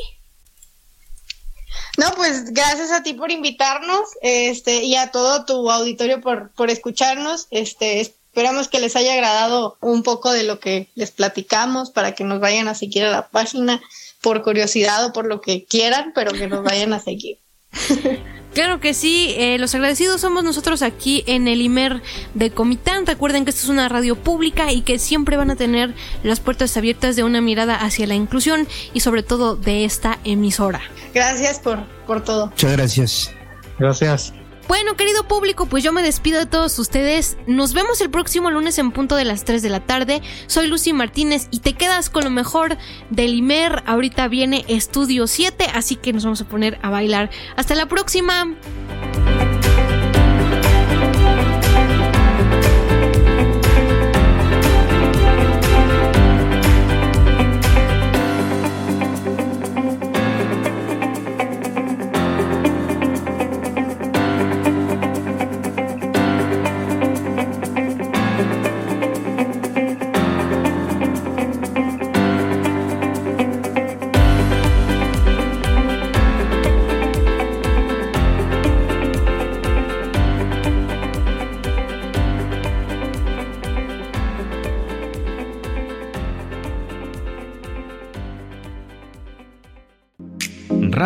No, 1.98 2.08
pues 2.16 2.54
gracias 2.54 2.92
a 2.92 3.04
ti 3.04 3.14
por 3.14 3.32
invitarnos, 3.32 4.10
este, 4.22 4.84
y 4.84 4.96
a 4.96 5.12
todo 5.12 5.46
tu 5.46 5.70
auditorio 5.70 6.22
por, 6.22 6.52
por 6.52 6.70
escucharnos. 6.70 7.48
Este, 7.52 8.00
esperamos 8.00 8.68
que 8.68 8.80
les 8.80 8.96
haya 8.96 9.14
agradado 9.14 9.78
un 9.82 10.04
poco 10.04 10.32
de 10.32 10.44
lo 10.44 10.60
que 10.60 10.88
les 10.96 11.12
platicamos 11.12 11.92
para 11.92 12.14
que 12.16 12.24
nos 12.24 12.40
vayan 12.40 12.68
a 12.68 12.76
seguir 12.76 13.04
a 13.04 13.12
la 13.12 13.28
página 13.28 13.82
por 14.22 14.44
curiosidad 14.44 15.06
o 15.06 15.14
por 15.14 15.26
lo 15.26 15.42
que 15.42 15.66
quieran, 15.66 16.12
pero 16.14 16.32
que 16.32 16.48
nos 16.48 16.64
vayan 16.64 16.94
a 16.94 17.00
seguir. 17.00 17.38
Claro 18.60 18.82
que 18.82 18.94
sí, 18.94 19.34
eh, 19.38 19.58
los 19.58 19.74
agradecidos 19.74 20.20
somos 20.20 20.44
nosotros 20.44 20.82
aquí 20.82 21.24
en 21.28 21.48
el 21.48 21.62
IMER 21.62 22.02
de 22.34 22.52
Comitán. 22.52 23.06
Recuerden 23.06 23.46
que 23.46 23.52
esta 23.52 23.62
es 23.62 23.70
una 23.70 23.88
radio 23.88 24.18
pública 24.18 24.74
y 24.74 24.82
que 24.82 25.00
siempre 25.00 25.38
van 25.38 25.50
a 25.50 25.56
tener 25.56 25.96
las 26.24 26.42
puertas 26.42 26.76
abiertas 26.76 27.16
de 27.16 27.24
una 27.24 27.40
mirada 27.40 27.76
hacia 27.76 28.06
la 28.06 28.16
inclusión 28.16 28.68
y 28.94 29.00
sobre 29.00 29.24
todo 29.24 29.56
de 29.56 29.86
esta 29.86 30.20
emisora. 30.26 30.82
Gracias 31.14 31.60
por, 31.60 31.86
por 32.06 32.22
todo. 32.22 32.48
Muchas 32.48 32.74
gracias. 32.74 33.32
Gracias. 33.80 34.34
Bueno, 34.70 34.96
querido 34.96 35.24
público, 35.24 35.66
pues 35.66 35.84
yo 35.84 35.92
me 35.92 36.04
despido 36.04 36.38
de 36.38 36.46
todos 36.46 36.78
ustedes. 36.78 37.38
Nos 37.48 37.74
vemos 37.74 38.02
el 38.02 38.12
próximo 38.12 38.52
lunes 38.52 38.78
en 38.78 38.92
punto 38.92 39.16
de 39.16 39.26
las 39.26 39.44
3 39.44 39.64
de 39.64 39.70
la 39.70 39.80
tarde. 39.80 40.22
Soy 40.46 40.68
Lucy 40.68 40.94
Martínez 40.94 41.48
y 41.50 41.62
te 41.62 41.74
quedas 41.74 42.12
con 42.12 42.24
lo 42.24 42.30
mejor 42.30 42.78
del 43.10 43.34
IMER. 43.34 43.82
Ahorita 43.88 44.28
viene 44.28 44.66
Estudio 44.68 45.26
7, 45.26 45.66
así 45.74 45.96
que 45.96 46.14
nos 46.14 46.24
vamos 46.24 46.42
a 46.42 46.48
poner 46.48 46.78
a 46.84 46.92
bailar. 46.92 47.32
Hasta 47.56 47.74
la 47.74 47.88
próxima. 47.88 48.46